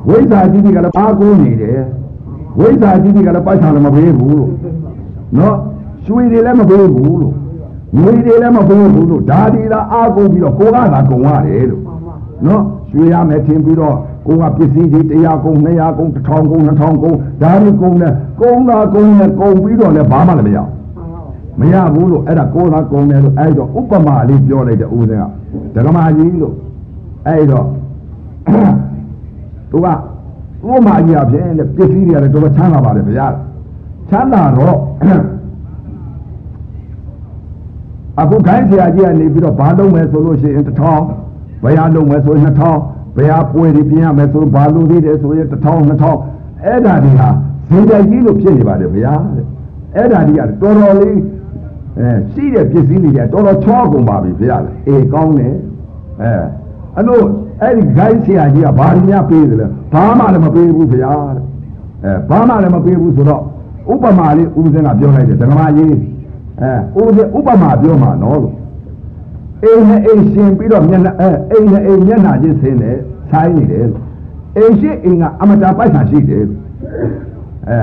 [0.10, 1.80] ဝိဇ္ဇာကြီးတွေကလည်းအာကိုးနေတယ်
[2.60, 4.52] ဝိဇ္ဇာကြီးတွေကလည်းပိုက်ဆံလည်းမပေးဘူးလို့
[5.38, 5.56] နော်
[6.06, 7.34] ရွှေတွေလည်းမပေးဘူးလို့
[8.00, 13.95] ငွေတွေလည်းမပေးဘူးလို့ဒါဒီလာအားကုန်ပြီးတော့ကိုကသာကုန်ရတယ်လို့မှန်ပါနော်ရွှေရမယ်ထင်ပြီးတော့
[14.28, 20.75] ကိုကပစ္စည်းတွေ100ကုန်200ကုန်1000ကုန်2000ကုန်ဒါတွေကုန်တယ်ကုန်တာကုန်တယ်ကုန်ပြီးတော့လည်းဘာမှလည်းမရဘူး
[21.60, 25.22] မှန်ပါမရဘူးလို့အဲ့ဒါကိုယ်သာကုန်တယ်လို့အဲ့တော့ဥပမာလေးပြောလိုက်တဲ့ဦးစင်း
[25.76, 26.54] ကဒကမာကြီးလို့
[27.28, 27.65] အဲ့တော့
[29.72, 29.91] သူကဥ
[30.76, 33.28] ပမာကြီးအဖြစ်တဲ့ပစ္စည်းတွေကလည်းတော်တော်ချမ်းသာပါတယ်ဗျာ
[34.10, 34.78] ချမ်းသာတော့
[38.20, 41.04] အခုခိုင်းဆရာကြီးကနေပြီးတော့ဘာလုပ်မယ်ဆိုလို့ရှိရင်တစ်ထောင်
[41.63, 42.80] ဘယ်ဟာလုပ်မယ်ဆိုရင်နှစ်ထောင်
[43.18, 46.20] ဘယ်ဟာပွဲတွေပြင်ရမယ်ဆိုဘာလုပ်သေးတယ်ဆိုရင်တစ်ထောင်နှစ်ထောင်
[46.63, 47.30] အဲ့ဒါတွေဟာ
[47.70, 49.46] ဇင်တိုက်ကြီးလို့ဖြစ်နေပါတယ်ဗျာတဲ့
[49.96, 51.15] အဲ့ဒါတွေကတော်တော်လေး
[51.99, 55.53] အဲရှိတဲ့ပစ္စည်းတွေကတော်တော်ချောကုန်ပါပြီဗျာအေးကောင်းတယ်
[56.21, 56.31] အဲ
[56.95, 57.19] အဲ့လို
[57.62, 61.43] အဲ့ဒီခိုင်းဆရာကြီးကဘာတွေများပေးတယ်လဲဘာမှလည်းမပေးဘူးဗျာတဲ့
[62.03, 63.41] အဲဘာမှလည်းမပေးဘူးဆိုတော့
[63.93, 65.95] ဥပမာလေးဦးစင်းကပြောလိုက်တယ်ဓမ္မကြီး
[66.62, 68.55] အဲဦးစင်းဥပမာပြောမှာနော်လို့
[69.63, 72.97] အိမ်နဲ့အိမ်ရှင်ပြီးတော့မျက်နှာအဲအိမ်နဲ့အိမ်မျက်နှာချင်းဆင်းတယ်
[73.31, 74.01] ဆိုင်နေတယ်လို့
[74.58, 76.60] အိမ်ရှိအိမ်ကအမတာပိုက်ဆံရှိတယ်လို့
[77.69, 77.79] အဲ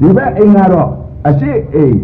[0.00, 0.88] ဒီဘက်အိမ်ကတော့
[1.28, 1.96] အရှိအိမ်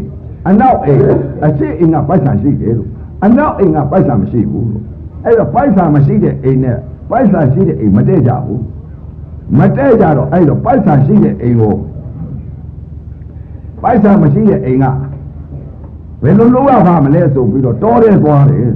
[0.48, 1.03] အနောက်အိမ်
[1.46, 2.88] အရှိအိမ်ကပိုက်ဆံရှိတယ်လို့
[3.24, 4.85] အနောက်အိမ်ကပိုက်ဆံမရှိဘူးလို့
[5.24, 6.77] အဲ့တော့ပိုက်ဆံမရှိတဲ့အိမ်နဲ့
[7.11, 8.62] ပိုက်ဆံရှိတဲ့အိမ်မတည့်ကြဘူး
[9.59, 11.74] မတည့်ကြတော့အဲ့တော့ပိုက်ဆံရှိတဲ့အိမ်ကို
[13.83, 14.85] ပိုက်ဆံမရှိတဲ့အိမ်က
[16.22, 18.70] ဘယ်လိုလုပ်ရပါမလဲဆိုပြီးတော့တောထဲသွားတယ်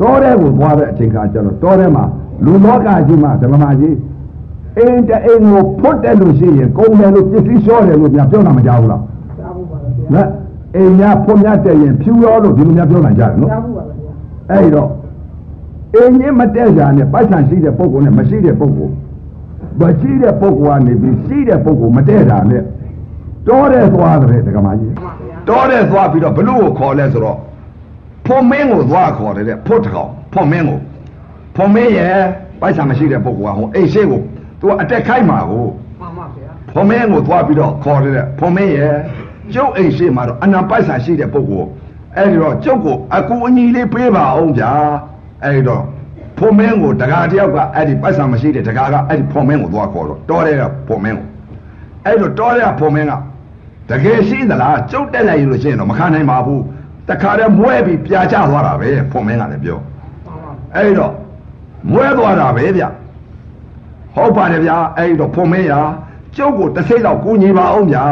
[0.00, 2.04] တောထဲကိုသွားတဲ့အချိန်ခါကျတော့တောထဲမှာ
[2.44, 3.96] လူလောကကြီးမှာဓမ္မကြီး
[4.78, 9.02] အိမ်တအိမ်ကိုဖွတ်တယ်လို့ရှိရင်ကုန်တယ်လို့ပစ္စည်းလျှော့တယ်လို့များပြောတာမကြောက်ဘူးလား
[9.38, 10.28] ကြားဘူးပါဗျာနော်
[10.76, 14.12] အိမ်များဖွတ်များတက်ရင်ဖြူရောလို့ဒီလိုများပြောနိုင်ကြတယ်နော်ကြားဘူးပါဗျာ
[14.50, 14.88] အဲ့တော့
[15.94, 18.92] အိမ်ကြီးမတက်ကြနဲ့ပိုက်ဆံရှိတဲ့ပုဂ္ဂိုလ်နဲ့မရှိတဲ့ပုဂ္ဂိုလ်
[19.80, 22.62] မရှိတဲ့ပုဂ္ဂိုလ်ကနေပြီးရှိတဲ့ပုဂ္ဂိုလ်မတက်တာနဲ့
[23.48, 27.38] တောထဲသွားတယ်ဓမ္မကြီးမှန်ပါဗျာတော်တဲ့သွားပြီးတော့ဘလို့ကိုခေါ်လဲဆိုတော့
[28.26, 30.78] ဖွန်မင်းကိုသွားခေါ်တယ်တဲ့ဖွတ်တကောင်ဖွန်မင်းကို
[31.56, 32.16] ဖွန်မင်းရဲ့
[32.60, 34.20] ပိုက်ဆံမရှိတဲ့ပုဂ္ဂိုလ်ကဟိုအိမ်ရှိကို
[34.60, 35.64] သူကအတက်ခိုက်မှာကို
[36.00, 38.94] မှန်ပါဗျာဖွန်မင်းကိုသွားပြီးတော့ခေါ်တယ်တဲ့ဖွန်မင်းရဲ့
[39.54, 41.68] ကျုပ်အိမ်ရှိမှာတော့အနံပိုက်ဆံရှိတဲ့ပုဂ္ဂိုလ်
[42.16, 44.72] အဲ့ဒီတော့ကျုပ်ကိုအကူအညီလေးပေးပါအောင်ဗျာ
[45.44, 45.82] အဲ့ဒီတော့
[46.38, 51.26] ဖွန်မင်းကိုတကားတယောက်ကအဲ့ဒီပိုက်ဆံမရှိတဲ့တကားကအဲ့ဒီဖွန်မင်းကိုသွားခေါ်တော့တော်တဲ့ကဖွန်မင်းကို
[52.06, 53.12] အဲ့တော့တော်တဲ့ကဖွန်မင်းက
[53.90, 56.62] တကယ်ရှိသလားကျုပ်တက်လိုက်ရင်လို့ရှိရင်တော့မခံနိုင်ပါဘူး
[57.08, 59.78] တခါတည်းမွဲပြီးပြာချသွားတာပဲဖွန်မင်းကလည်းပြော
[60.26, 61.12] မှန်ပါအဲ့ဒီတော့
[61.92, 62.84] မွဲသွားတာပဲဗျ
[64.14, 65.80] ဟုတ်ပါတယ်ဗျာအဲ့ဒီတော့ဖွန်မင်းရာ
[66.36, 68.04] ကျုပ်ကိုတစ်စိတ်တော့ကူညီပါအောင်ဗျာ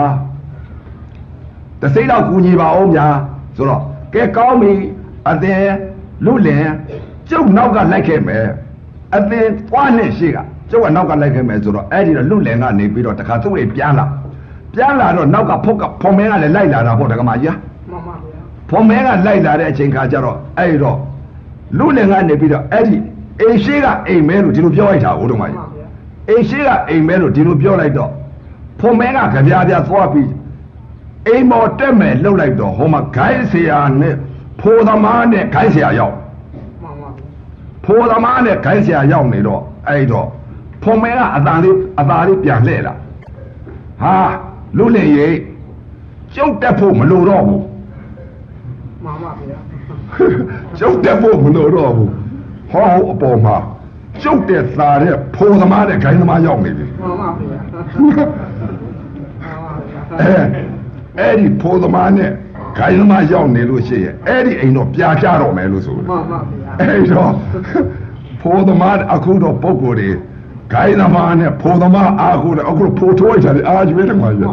[1.80, 3.06] တစ်စိတ်တော့ကူညီပါအောင်ဗျာ
[3.56, 3.80] ဆိုတော့
[4.14, 4.72] ကဲကောင်းပြီ
[5.30, 5.62] အသင်
[6.24, 6.66] လူလင်
[7.28, 8.46] ကျုပ်နောက်ကလိုက်ခဲ့မယ်
[9.16, 10.38] အသင်သွားနဲ့ရှိက
[10.70, 14.06] ကျုပ်ကနောက်ကလိုက်ခဲ့မယ်ဆိုတော့အဲ့ဒီတော့လူလင်ကနေပြီးတော့တခါသူ့အိမ်ပြန်လာ
[14.74, 17.56] ပြန်လာတော့နောက်ကဖုတ်ကဖွန်မင်းကလည်းလိုက်လာတာပေါ့တကမာကြီး
[17.90, 18.40] မှန်ပါဗျာ
[18.70, 20.98] ဖွန်မဲကလိုက်လာတဲ့အချိန်ခါကျတော့အဲ့ဒီတော့
[21.78, 22.96] လူလင်ကနေပြီးတော့အဲ့ဒီ
[23.40, 25.86] အိမ်ရှိကအိမ်မဲလို့ဒီလိုပြောလိုက်တာဟုတ်တော့မမှန်ကြီးပါဗျာ
[26.28, 28.10] အိမ်ရှိကအိမ်မဲလို့ဒီလိုပြောလိုက်တော့
[28.80, 30.28] ဖွန်မဲကကြပြားပြားသွားပြီး
[31.28, 34.14] အိမ်မော်တက်မယ်လှုပ်လိုက်တော့ဟိုမှာဂိုင်းဆရာနဲ့
[34.60, 36.16] ဖိုးသမားနဲ့ဂိုင်းဆရာရောက်
[36.82, 37.24] မှန်ပါဗျာ
[37.84, 40.28] ဖိုးသမားနဲ့ဂိုင်းဆရာရောက်နေတော့အဲ့တော့
[40.82, 42.94] ဖုံမဲကအသာလေးအသာလေးပြန်လှဲ့လာ
[44.02, 44.16] ဟာ
[44.78, 45.36] လူလင်ရေး
[46.34, 47.62] ကျုပ်တက်ဖို့မလိုတော့ဘူး
[49.04, 49.58] မှန်ပါဗျာ
[50.78, 52.10] ကျုပ်တက်ဖို့မလိုတော့ဘူး
[52.70, 53.56] ဟောအပေါ်မှာ
[54.22, 58.14] ကျုပ်တဲ့သားတဲ့ဖိုးသမားတဲ့ဂိုင်းသမားရောက်နေပြီမှန်ပါဗျာမှန်
[59.62, 60.38] ပါဗျာအဲ
[61.20, 62.30] အဲ့ဒီဖိုးသမားနဲ့
[62.78, 67.32] ဂိုင်းသမားရောက်နေလို့ရှိရင်အဲ့ဒီအိမ်တော့ပြာချတော့မယ်လို့ဆိုတယ်မှန်ပါဗျာအဲ့တော့
[68.42, 70.10] ဖိုးသမားအခုတော့ပုံကိုယ်တွေ
[70.72, 74.50] ဂိုင်းသမားနဲ့ဖိုးသမားအားကိုလည်းအခုဖိုးထိုးလိုက်တယ်အားကြီးပဲတခါကြီး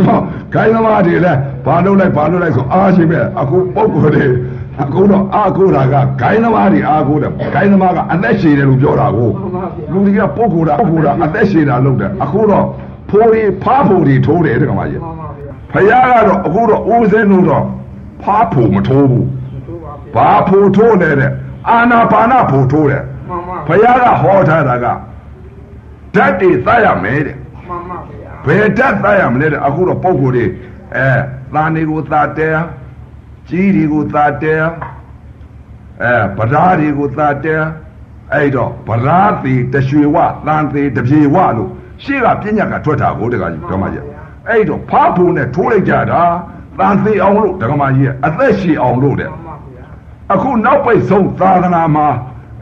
[0.00, 0.22] နော်
[0.54, 4.26] ဂိုင်းသမားတွေလည်းဘာလုပ်လိုက်ဘာလုပ်လိုက်ဆိုအားကြီးပဲအခုပုံကိုယ်တွေ
[4.82, 9.30] အခုတော့အားကိုတာကဂိုင်းသမားတွေအားကိုတယ်ဂိုင်းသမားကအသက်ရှည်တယ်လို့ပြောတာကို
[9.92, 12.64] လူတွေကပုံကိုယ်တာပုံကိုယ်တာအသက်ရှည်တာလုပ်တယ်အခုတော့
[13.10, 17.64] ဖိုးတွေဖားဖိုးတွေထိုးတယ်တခါကြီးမှန်ပါဗျာ ဖယားကတော့အခုတော့ဦးစင်းလို့တော့
[18.22, 19.26] ဖားဖို့မထိုးဘူး
[19.68, 21.32] တို့ပါဗျာဘာဖို့ထိုးလဲတဲ့
[21.68, 24.86] အာနာပါနဖို့ထိုးတယ်မှန်ပါဖယားကဟောထားတာက
[26.14, 27.36] ဓာတ်တွေသတ်ရမယ်တဲ့
[27.68, 30.46] မှန်ပါဗျာဘယ်ဓာတ်သတ်ရမလဲတဲ့အခုတော့ပုံကိုယ်တွေ
[30.96, 31.08] အဲ
[31.54, 32.50] သာနေကိုသာတဲ
[33.48, 34.54] ကြီးတွေကိုသာတဲ
[36.02, 37.56] အဲဗဓာတွေကိုသာတဲ
[38.32, 41.70] အဲ့တော့ဗဓာသေးတရွှေဝသံသေးတပြေဝလို့
[42.02, 44.19] ရှေ့ကပြညတ်ကထွက်တာကိုတကကြီးဓမ္မကြီး
[44.50, 46.22] အဲ့တော့ဖားဖို့နဲ့ထိုးလိုက်ကြတာ
[46.78, 49.84] သံသေးအောင်လို့ဓမ္မကြီးကအသက်ရှည်အောင်လို့တဲ့မှန်ပါဗျာ
[50.32, 52.08] အခုနောက်ပိတ်ဆုံးသာသနာမှာ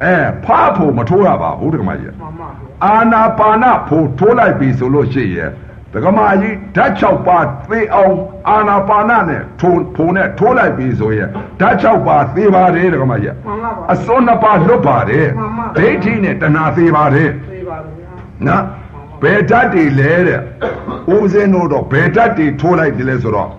[0.04, 5.50] အဲဖားဖို့မထိုးရပါဘူးတက္ကမကြီးမှန်ပါဗျာအာနာပါနဖို့ထိုးလိုက်ပြီဆိုလို့ရှိရဲ့
[5.92, 8.14] တက္ကမကြီးဓာတ်6ပါးသေအောင်
[8.48, 11.28] အာနာပါနနဲ့ထိုးဖို့နဲ့ထိုးလိုက်ပြီဆိုရဲ့
[11.60, 18.10] ဓာတ်6ပါးသေပါတယ်တက္ကမကြီးမှန်ပါဗျာအစွန်းနှစ်ပါးလွတ်ပါတယ်မှန်ပါဒိဋ္ဌိနဲ့တဏှာသေပါတယ်သိပါဗျာ
[18.46, 18.62] နော်
[19.22, 20.40] ဘယ်ဓာတ်တွေလဲတဲ့
[21.14, 23.50] ဦးစင်းတို့တော့ဘယ်ဓာတ်တွေထိုးလိုက်တယ်လဲဆိုတော့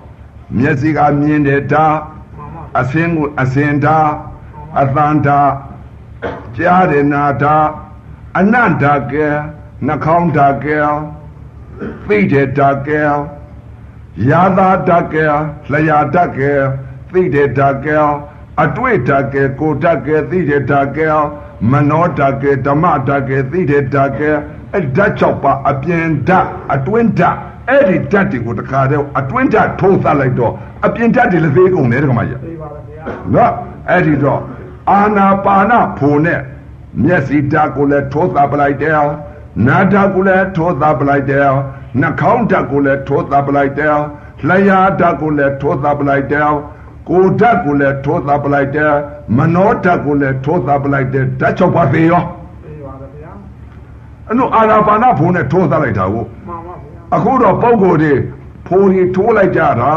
[0.57, 1.95] မျက်စိကမြင်တဲ့ဓာတ်
[2.37, 4.09] မှန်ပါအစင်းကိုအစင်ဓာတ်
[4.81, 5.41] အသန္တာ
[6.57, 7.67] ကြားရနာဓာတ်
[8.37, 9.27] အနန္တကဲ
[9.85, 10.77] နှာခေါင်းဓာတ်ကဲ
[12.07, 13.01] သိတဲ့ဓာတ်ကဲ
[14.29, 15.25] ယာသာဓာတ်ကဲ
[15.71, 16.51] လျာဓာတ်ကဲ
[17.13, 17.97] သိတဲ့ဓာတ်ကဲ
[18.63, 21.07] အတွေ့ဓာတ်ကဲကိုယ်ဓာတ်ကဲသိတဲ့ဓာတ်ကဲ
[21.71, 24.31] မနောဓာတ်ကဲဓမ္မဓာတ်ကဲသိတဲ့ဓာတ်ကဲ
[24.73, 27.37] အဲ့ဓာတ်၆ပါးအပြင်ဓာတ်အတွင်းဓာတ်
[27.69, 30.53] အဲ့ဒီဓာတ်တွေကိုတခါတည်းအတွင်းဓာတ်ထိုးသတ်လိုက်တော့
[30.85, 33.03] အပြင်ဓာတ်တွေလည်းသေးကုန်တယ်တခါမကြီးသိပါဗျာ
[33.33, 33.53] နော်
[33.89, 34.41] အဲ့ဒီတော့
[34.91, 36.39] အာနာပါနဖို့နဲ့
[37.03, 38.93] မျက်စိဓာတ်ကိုလည်းထိုးသပ်ပလိုက်တယ်
[39.67, 41.47] နာဓာတ်ကိုလည်းထိုးသပ်ပလိုက်တယ်
[41.99, 43.95] နှာခေါင်းဓာတ်ကိုလည်းထိုးသပ်ပလိုက်တယ်
[44.47, 46.49] လျှာဓာတ်ကိုလည်းထိုးသပ်ပလိုက်တယ်
[47.09, 48.93] ကိုယ်ဓာတ်ကိုလည်းထိုးသပ်ပလိုက်တယ်
[49.37, 52.38] မနောဓာတ်ကိုလည်းထိုးသပ်ပလိုက်တယ်ဓာတ်၆ပါးသေးရောသိပါဗျာ
[54.29, 58.13] အဲ့တော့အာနာပါနဖို့နဲ့ထိုးသပ်လိုက်တာကိုမှန်ပါဗျာအခုတော့ပုံကိုယ်တွေ
[58.67, 59.93] ဖိုးတွေထိုးလိုက်ကြတာ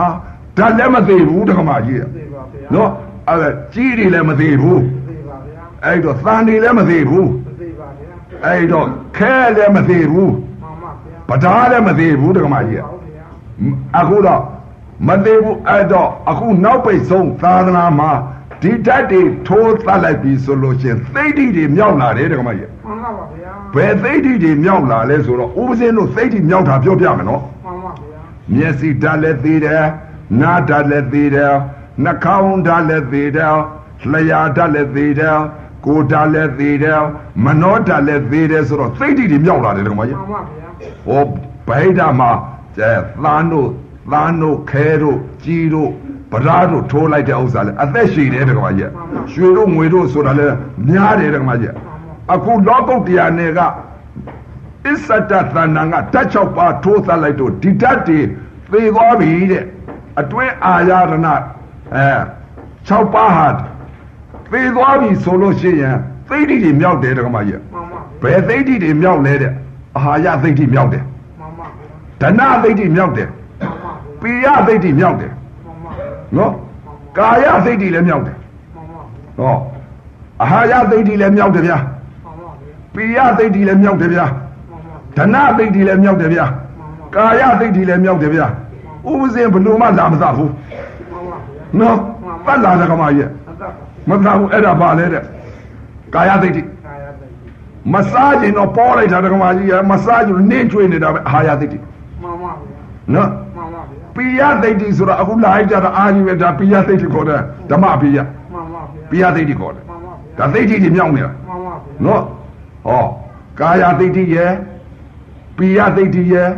[0.58, 2.90] ဓာတ်လည်းမသေးဘူးတခါမကြီးသိပါဗျာနော်
[3.28, 7.28] အဲ့ကြီးတွေလည်းမသေးဘူးသိပါဗျာအဲ့တော့သံတွေလည်းမသေးဘူး
[7.60, 8.14] သိပါဗျာ
[8.46, 13.26] အဲ့တော့ခဲလည်းမသေးဘူးမှန်ပါဗျာပဓာလည်းမသေးဘူးတက္ကမကြီးဟုတ်ဗျာ
[13.98, 14.42] အခုတော့
[15.08, 18.10] မသေးဘူးအဲ့တော့အခုနောက်ပိတ်ဆုံးသာသနာမှာ
[18.62, 28.20] ဒီဓာတ်တွေထိုးသတ်လိုက်ပြီဆိုလို့ရှရင်သိဋ္ဌိတွေမြောက်လာတယ်တက္ကမကြီးမှန်ပါဗျာဘယ်သိဋ္ဌိတွေမြောက်လာလဲဆိုတော့ဥပဇင်းတို့သိဋ္ဌိမြောက်တာပြောပြမယ်နော်မှန်ပါဗျာ
[28.54, 29.84] မျက်စိဓာတ်လည်းသေးတယ်
[30.40, 31.52] နားဓာတ်လည်းသေးတယ်
[32.04, 33.54] နှာခေါင်းဓာတ်လည်းသေးတယ်
[34.10, 35.38] လျှာဓာတ်လည်းသေးတယ်
[35.86, 37.00] ကိုယ်ဓာတ်လည်းသေးတယ်
[37.44, 40.68] မနောဓာတ်လည်းသေးတယ်ဆိုတော့သိဋ္ဌိတွေမြောက်လာတယ်တက္ကမကြီးမှန်ပါဗျာ
[41.06, 41.22] ဟော
[41.68, 42.30] ဗိဓာမှာ
[42.76, 42.92] ကျဲ
[43.24, 43.68] သန်းတို့
[44.12, 45.90] သန်းတို့ခဲတို့ကြီးတို့
[46.32, 48.90] ဗရာတို့ထိုးလိုက်တဲ့ဥစ္စာလဲအသက်ရှည်တယ်တက္ကမကြီး
[49.32, 50.46] ရွှေတို့ငွေတို့ဆိုတာလဲ
[50.88, 51.74] များတယ်တက္ကမကြီး
[52.34, 53.60] အခုလောကုတ်တရားနယ်က
[54.86, 58.20] အစ္ဆတသဏ္ဍာန်ကဓာတ်၆ပါးထိုးသတ်လိုက်တော့ဒီဓာတ်တွေ
[58.72, 59.64] သေသွားပြီတဲ့
[60.20, 61.12] အတွင်းအာရဏ
[61.94, 62.08] အဲ
[62.88, 63.46] 6ပါးဟာ
[64.52, 65.96] သေသွားပြီဆိုလို့ရှိရင်
[66.28, 69.52] သိဋ္ဌိတွေမြောက်တယ်တက္ကမကြီးမှန်ပါဘယ်သိဋ္ဌိတွေမြောက်လဲတဲ့
[69.96, 73.92] အာဟာရသိဋ္ဌိမြောက်တယ်မှန်ပါဗျာဓနသိဋ္ဌိမြောက်တယ်မှန်ပါ
[74.42, 75.41] ဗျာပိယသိဋ္ဌိမြောက်တယ်မှ
[76.32, 76.52] န်ပါနော်
[77.18, 78.36] ကာယသိဋ္ဌိလည်းမြောက်တယ်
[78.74, 79.02] မှန်ပါ
[79.38, 79.56] ဟော
[80.42, 81.78] အာဟာရသိဋ္ဌိလည်းမြောက်တယ်ဗျာ
[82.24, 86.44] မှန်ပါဗျာပိယသိဋ္ဌိလည်းမြောက်တယ်ဗျာမှန်ပါဓနသိဋ္ဌိလည်းမြောက်တယ်ဗျာ
[87.16, 88.46] ကာယသိဋ္ဌိလည်းမြောက်တယ်ဗျာ
[89.08, 90.52] ဥပဇင်ဘလို့မှလာမသာဘူး
[91.12, 91.96] မှန်ပါဗျာနော်
[92.46, 93.72] တတ်လာတယ်ကမကြီးအသက်
[94.08, 95.22] မသာဘူးအဲ့ဒါပါလေတဲ့
[96.14, 97.26] ကာယသိဋ္ဌိကာယသိ
[97.92, 101.78] မစားခြင်းတော့ပေါ်လိုက်တာကမကြီးမစားခြင်းနင်းကျွေးနေတာပဲအာဟာရသိဋ္ဌိ
[102.22, 102.80] မှန်ပါဗျာ
[103.14, 103.51] နော်မှန်
[104.16, 107.40] ပါဗျာပိယသိဋ္ဌိဆိုတာအခုလာလိုက်ကြတာအာကြီးပဲဒါပိယသိဋ္ဌိခေါ်တယ်
[107.70, 108.18] ဓမ္မပိယ
[108.52, 112.22] မှန်ပါဗျာပိယသိဋ္ဌိခေါ်တယ်မှန်ပါဗျာဒါသိဋ္ဌိတွေမြောက်နေတာမှန်ပါဗျာနော်
[112.86, 113.04] ဟော
[113.60, 114.52] ကာယသိဋ္ဌိရဲ့
[115.56, 116.50] ပိယသိဋ္ဌိရဲ့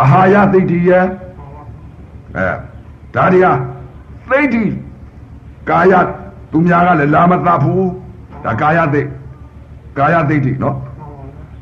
[0.00, 1.04] အာဟာရသိဋ္ဌိရဲ့
[2.36, 2.48] အဲ
[3.14, 3.46] ဒါတွေက
[4.30, 4.64] သိဋ္ဌိ
[5.70, 5.92] ကာယ
[6.52, 7.88] သူများကလည်းလာမသဘူး
[8.44, 9.02] ဒါကာယသိ
[9.98, 10.76] ကာယသိဋ္ဌိနော်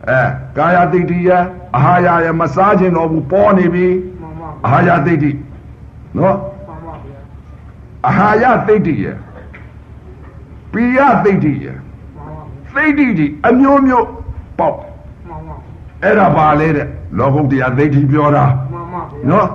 [0.09, 0.20] အဲ
[0.59, 1.30] ကာယဒိဋ္ဌိယ
[1.76, 4.17] အာဟာရယမစားခြင်းတော့ဘူးပေါ်နေပြီမှန်ပါ
[4.64, 5.30] အာဟာရဒိဋ္ဌိ
[6.16, 7.20] နော်မှန်ပါဗျာ
[8.06, 9.06] အာဟာရဒိဋ္ဌိယ
[10.72, 11.66] ပိယဒိဋ္ဌိယ
[12.74, 14.06] မှန်ပါသိဋ္ဌိဒီအမျိုးမျိုး
[14.59, 14.76] ပေါက်
[15.28, 15.56] မှန်ပါ
[16.02, 16.86] အဲ့ဒါပါလေတဲ့
[17.18, 19.48] လောကုတ္တရာဒိဋ္ဌိပြောတာမှန်ပါဗျာနော်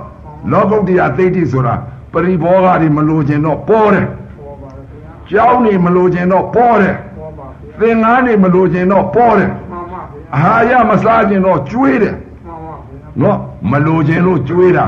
[0.52, 1.74] လောကုတ္တရာဒိဋ္ဌိဆိုတာ
[2.12, 12.14] ပရိဘောဂတွေမလိုချင်တော့ပေါ်တယ်ပေါ်ပါဗျာကြောင်းနေမလိုချင်တော့ပေါ်တယ်ပေါ်ပါဗျာသင်္ကန်းနေမလိုချင်တော့ပေါ်တယ်မှန်ပါဗျာအာဟာရမစားချင်တော့ကျွေးတယ်
[12.46, 13.38] မှန်ပါဗျာနော်
[13.70, 14.86] မလိုချင်လို့ကျွေးတာ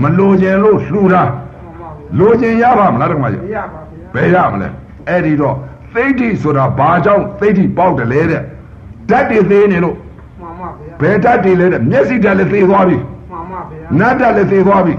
[0.00, 4.68] မှန်ပါမလိုချင်လို့လှူတာမှန်ပါဗျာလိုချင်ရပါမလားတက္ကမကြီးမရပါဗျာဘယ်ရမလဲ
[5.08, 5.56] အဲ့ဒီတော့
[5.94, 8.42] သိဋ္ဌိဆိုတာဘာကြောင့်သိဋ္ဌိပေါက်တယ်လဲတဲ့
[9.10, 9.96] ဓာတ်တွေသေးနေလို့
[10.40, 14.94] မှန်ပါဗျာဘယ်ဓာတ်တွေလဲတဲ့မျက်စိဓာတ်လည်းသေသွားပြီမှန်ပါဗျာနတ်ဓာတ်လည်းသေသွားပြီ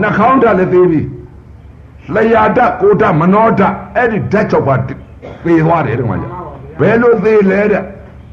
[0.00, 1.00] နှာခေါင်းဓာတ်လည်းသေပြီ
[2.14, 6.30] လျှာဓာတ်ကိုယ်ဓာတ်မနောဓာတ်အဲ့ဒီဓာတ်၆ပါးသေသွားတယ်တက္ကမကြီး
[6.80, 7.82] ဘယ်လိုသေလဲတဲ့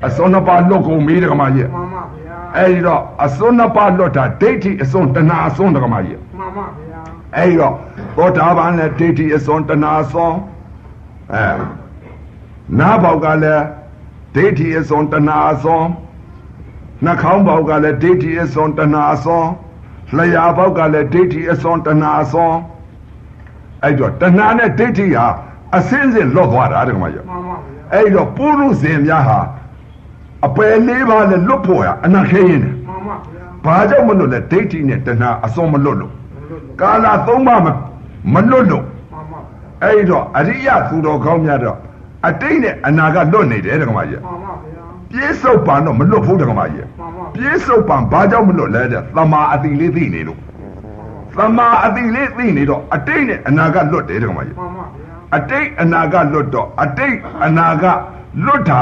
[0.05, 2.22] အစွန်းနှစ်ပါးလွတ်ကုန်ပြီတက္ကမကြီးမှန်ပါဗျာ
[2.57, 7.01] အဲ့ဒီတော့အစွန်းနှစ်ပါးလွတ်တာဒိဋ္ဌိအစွန်းတဏှာအစွန်းတက္ကမကြီးမှန်ပါဗျာ
[7.37, 7.73] အဲ့ဒီတော့
[8.17, 10.37] သောတာပန်လည်းဒိဋ္ဌိအစွန်းတဏှာအစွန်း
[11.33, 11.45] အဲ
[12.79, 13.63] နားပေါက်ကလည်း
[14.35, 15.87] ဒိဋ္ဌိအစွန်းတဏှာအစွန်း
[17.05, 19.49] နှာခေါင်းပေါက်ကလည်းဒိဋ္ဌိအစွန်းတဏှာအစွန်း
[20.17, 22.57] လျှာပေါက်ကလည်းဒိဋ္ဌိအစွန်းတဏှာအစွန်း
[23.83, 25.25] အဲ့တော့တဏှာနဲ့ဒိဋ္ဌိဟာ
[25.77, 29.39] အစင်းစင်လွတ်သွားတာတက္ကမကြီးမှန်ပါဗျာအဲ့တော့ပုရုဇဉ်များဟာ
[30.45, 37.67] အပယ်လေးပါးနဲ့လွတ်ဖို့ရအနာခဲရင်တယ်မှန်ပါဗျာဘာကြောင့်မလွတ်လဲဒိဋ္ဌိနဲ့တဏှာအစွန်းမလွတ်လို့လို့လို့ကာလသုံးပါးမ
[38.33, 41.77] မလွတ်လို့မှန်ပါဗျာအဲ့ဒီတော့အရိယသူတော်ကောင်းများတော့
[42.27, 50.39] အတိတ်နဲ့အနာကလွတ်နေတယ်တက္ကမကြီးမှန်ပါဗျာပြေးစုပ်ပန်တော့မလွတ်ဘူးတက္ကမကြီးမှန်ပါပြေးစုပ်ပန်ဘာကြောင့်မလွတ်လဲတဲ့သမာအတိလေးသိနေလို့
[51.37, 57.15] သမာအတိလေးသိနေတော့အတိတ်နဲ့အနာကလွတ်တယ်တက္ကမကြီးမှန်ပါဗျာအတိတ်အနာကလွတ်တော့အတိတ်
[57.45, 57.85] အနာက
[58.45, 58.81] လွတ်တာ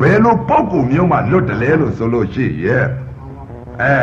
[0.00, 2.84] ဘယ်လိုပုံကူမျိုးမှလွတ်တယ်လဲလို့ဆိုလို့ရှိရဲ့
[3.82, 3.98] အဲ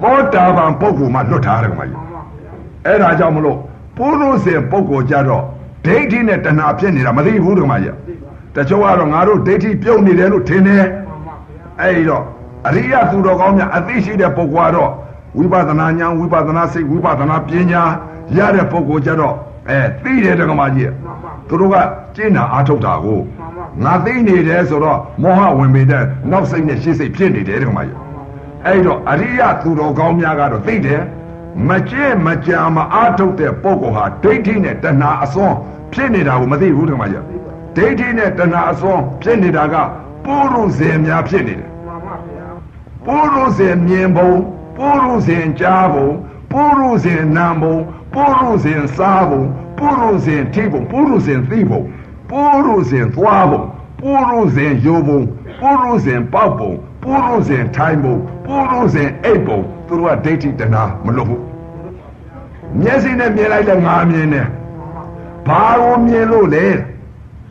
[0.00, 2.52] သောတာပန်ပုံကူမှလွတ်တာတက္ကမကြီးမှန်ပါဗျာ
[2.86, 3.58] အဲ့ဒါကြောင့်မလို့
[3.96, 5.42] ပုရုဇဉ်ပုဂ္ဂိုလ်ကြတော့
[5.84, 7.94] ဒိဋ္ဌိနဲ့တဏှာဖြစ်နေတာမသိဘူးတကမကြီး
[8.56, 12.22] တချို့ကတော့ငါတို့ဒိဋ္ဌိပြုတ်နေတယ်လို့ထင်တယ်မှန်ပါဗျာအဲ့ဒီတော့
[12.66, 14.90] အရိယသူတော်ကောင်းများအသိရှိတဲ့ပုဂ္ဂိုလ်ကတော့
[15.38, 17.82] ဝိပဿနာဉာဏ်ဝိပဿနာစိတ်ဝိပဿနာပညာ
[18.36, 19.34] ရတဲ့ပုဂ္ဂိုလ်ကြတော့
[19.68, 21.76] အဲသိတယ်တကမကြီးမှန်ပါသူတို့က
[22.16, 27.98] ကျင့်တာအားထုတ်တာကိုမှန်ပါငါသိနေတယ်ဆိုတော့မောဟဝင်ပေတဲ့နောက်စိတ်နဲ့ရှေ့စိတ်ဖြစ်နေတယ်တကမကြီး
[28.66, 31.02] အဲ့တော့အရိယသူတော်ကောင်းများကတော့သိတယ်
[31.68, 35.56] မကျင့်မကြံမအားထုတ်တဲ့ပုဂ္ဂိုလ်ဟာဒိဋ္ဌိနဲ့တဏှာအစွန်း
[35.92, 37.16] ဖြစ်နေတာကိုမသိဘူးတခါမှကြ
[37.76, 39.74] ဒိဋ္ဌိနဲ့တဏှာအစွန်းဖြစ်နေတာက
[40.24, 42.46] ပုရုဇဉ်များဖြစ်နေတယ်မှန်ပါဗျာ
[43.06, 44.30] ပုရုဇဉ်မြင်ပုံ
[44.76, 46.08] ပုရုဇဉ်ကြားပုံ
[46.52, 47.76] ပုရုဇဉ်နာမ်ပုံ
[48.14, 49.42] ပုရုဇဉ်စားပုံ
[49.78, 51.82] ပုရုဇဉ်ထိပုံပုရုဇဉ်သိပုံ
[52.30, 53.62] ပုရုဇဉ်သွားပုံ
[54.00, 55.20] ပုရုဇဉ်ယိုပုံ
[55.60, 58.14] ပုရုဇဉ်ပေါက်ပုံပုရုဇဉ်ထိုင်ပုံ
[58.46, 61.42] ပုရုဇဉ်အိပ်ပုံသူတို့ကဒိဋ္ဌိတဏှာမလုပ်ဘူး
[62.80, 64.46] မျက်စိနဲ့မြင်လိုက်တဲ့ငါမြင်တယ်
[65.48, 66.66] ဘာကိုမြင်လို့လဲ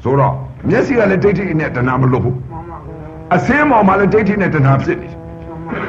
[0.03, 0.33] ဆိုတော့
[0.69, 5.19] မျက်စိကလည်းဒိဋ္ဌိနဲ့တဏှာမလုပ်ဘူးမှန်ပါဗျာအစင်းပေါ်မှာလည်းဒိဋ္ဌိနဲ့တဏှာဖြစ်နေတယ်။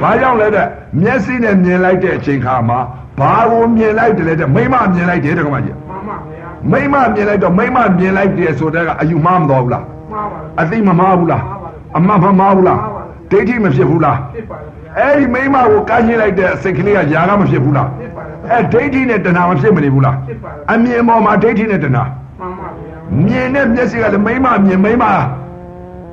[0.03, 0.67] ဘာကြောင့်လဲတဲ့
[1.03, 2.79] မျက်စိနဲ့မြင်လိုက်တဲ့အချိန်ခါမှာ
[3.19, 22.05] ဘာကိုမြင်လိုက်တယ်လဲတဲ့မိမမြင်လိုက်တယ်တက္ကမကြီးမှန်ပါဗျာ။မိမမြင်လိုက်တော့မိမမြင်လိုက်တယ်ဆိုတော့အယူမှားမတော်ဘူးလားမှန်ပါ။အသိမမှားဘူးလားမှားပါဘူး။အမှန်မမှားဘူးလားမှားပါဘူး။ဒိဋ္ဌိမဖြစ်ဘူးလားဖြစ်ပါဗျာ။အဲ့ဒီမိမကိုကန့်ရှင်းလိုက်တဲ့စိတ်ကလေးကຢာကမဖြစ်ဘူးလားဖြစ်ပါဗျာ။အဲ့ဒိဋ္ဌိနဲ့တဏှာမဖြစ်မနေဘူးလားဖြစ်ပါဗျာ။အမြင်ပေါ်မှာဒိဋ္ဌိနဲ့တဏှာ
[22.41, 25.05] မှန်ပါဗျာမြင်တဲ့မျက်စိကလည်းမိမမြင်မိမ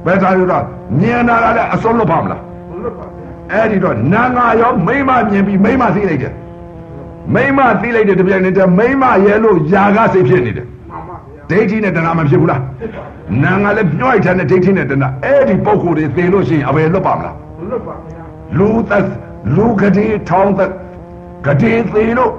[0.05, 0.63] ဘယ်သာလို့တော့
[0.99, 2.51] မြင်တာကလည်းအစွန်းလွတ်ပါမလားဘုလို့ပါဗျာ
[3.52, 6.34] အဲ့ဒီတော့နာငါရောမိမမြင်ပြီးမိမသိလိုက်တယ်
[7.34, 13.04] မိမသိလိုက်တဲ့တပြိုင်နက်တည်းမိမရဲ့လို့ຢာကစိတ်ဖြစ်နေတယ်မှန်ပါဗျာဒိဋ္ဌိနဲ့တဏှာမဖြစ်ဘူးလားဖြစ်ပါ
[13.43, 18.24] နာငါလည်းညှို့လိုက်တဲ့ဒိဋ္ဌိနဲ့တဏှာအဲ့ဒီပုံကိုယ်တွေသိလို့ရှိရင်အဘယ်လွတ်ပါမလားဘုလို့ပါဗျာ
[18.58, 19.06] လူသက်
[19.56, 20.72] လူကတိထောင်းသက်
[21.45, 22.32] ကတိသိလို့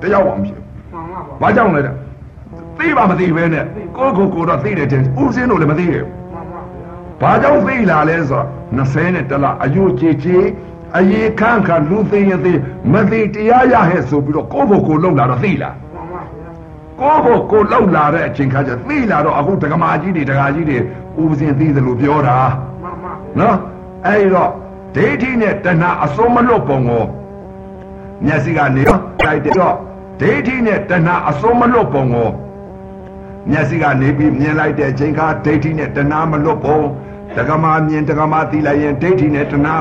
[0.00, 1.06] တယောက်မှမဖြစ်မှန်
[1.42, 1.94] ပါဗျာဘာကြောင့်လဲတဲ့
[2.78, 3.64] သိပါမသိပဲနဲ့
[3.96, 6.27] ကိုယ့်ကိုယ်ကိုယ်တော့သိတယ်တဲ့ဥစဉ်တို့လည်းမသိခဲ့ဘူးမှန်ပါဗျာ
[7.20, 10.44] ဘာကြောင့်သိလာလဲဆိုတော့20နဲ့တလအယုကြည်ကြည်
[10.98, 12.52] အယေခန့်ခါလူသိရင်သိ
[12.92, 16.50] မသိတရားရဟဲ့ဆိုပြီးတော့ကိုယ့်ဘုကိုယ်လုံလာတော့သိလာမှန်ပါဗျာ
[17.00, 20.78] ကိုယ့်ဘုကိုယ်လုံလာတဲ့အချိန်ခါကျသိလာတော့အခုဒကမာကြီးတွေဒကာကြီးတွေ
[21.22, 22.38] ဥပဇင်သိသလိုပြောတာ
[22.82, 23.56] မှန်ပါဗျာနော်
[24.06, 24.50] အဲ့ဒီတော့
[24.94, 27.04] ဒိဋ္ဌိနဲ့တဏှာအစုံမလွတ်ပုံကို
[28.24, 28.96] မျက်စိကနေလို
[29.34, 29.74] က်တယ်တော့
[30.20, 32.30] ဒိဋ္ဌိနဲ့တဏှာအစုံမလွတ်ပုံကို
[33.50, 36.78] မျက်စိကနေပြီးမြင်လိုက်တဲ့အချိန်ခါဒိဋ္ဌိနဲ့တဏှာမလွတ်ပုံ
[37.38, 39.76] ဒကမာမြင်ဒကမာသိလိုက်ရင်ဒိဋ္ဌိနဲ့တဏှာ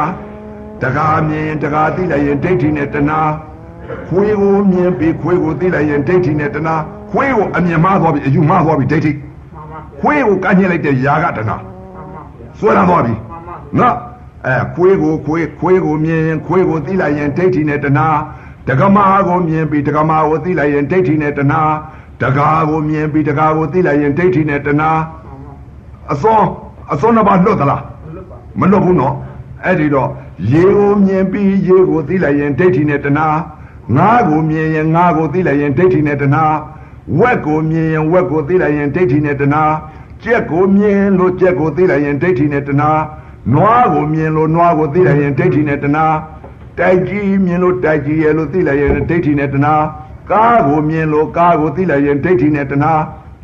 [0.84, 3.20] ဒကာမြင်ရင်ဒကာသိလိုက်ရင်ဒိဋ္ဌိနဲ့တဏှာ
[4.08, 6.76] ခွေးကိုမြင်ပြီးခွေးကိုသိလိုက်ရင်ဒိဋ္ဌိနဲ့တဏှာ
[7.12, 12.22] ခွေးကိုအမြင်မှားသွားပြီအယူမှားသွားပြီဒိဋ္ဌိမှန်ပါဗျာခွေးကိုကန့်ညှိလိုက်တဲ့ຢာကတဏှာမှန်ပါဗျာ
[12.60, 13.96] ဆွဲလာသွားပြီမှန်ပါနော်
[14.46, 18.08] အဲခွေးကိုခွေးခွေးကိုမြင်ရင်ခွေးကိုသိလိုက်ရင်ဒိဋ္ဌိနဲ့တဏှာ
[18.68, 21.62] ဒကမာကိုမြင်ပြီးဒကမာကိုသိလိုက်ရင်ဒိဋ္ဌိနဲ့တဏှာ
[22.22, 24.92] ဒကာကိုမြင်ပြီးဒကာကိုသိလိုက်ရင်ဒိဋ္ဌိနဲ့တဏှာ
[26.14, 26.42] အစော
[26.92, 27.82] အစောနှစ်ပါးလွတ်သလား
[28.60, 29.14] မလွတ်ဘူးနော်
[29.66, 30.10] အဲ့ဒီတော့
[30.52, 33.28] ရေကိုမြင်ပြီးရေကိုသိလိုက်ရင်ဒိဋ္ဌိနဲ့တဏှာ
[33.96, 36.46] ငါးကိုမြင်ရင်ငါးကိုသိလိုက်ရင်ဒိဋ္ဌိနဲ့တဏှာ
[37.20, 39.64] ဝက်ကိုမြင်ရင်ဝက်ကိုသိလိုက်ရင်ဒိဋ္ဌိနဲ့တဏှာ
[40.24, 42.92] ကြက်ကိုမြင်လို့ကြက်ကိုသိလိုက်ရင်ဒိဋ္ဌိနဲ့တဏှာ
[43.54, 46.06] နွားကိုမြင်လို့နွားကိုသိလိုက်ရင်ဒိဋ္ဌိနဲ့တဏှာ
[46.80, 49.76] တိုက်ကြီးမြင်လို့တိုက်ကြီးရဲ့လို့သိလိုက်ရင်ဒိဋ္ဌိနဲ့တဏှာ
[50.32, 52.94] ကားကိုမြင်လို့ကားကိုသိလိုက်ရင်ဒိဋ္ဌိနဲ့တဏှာ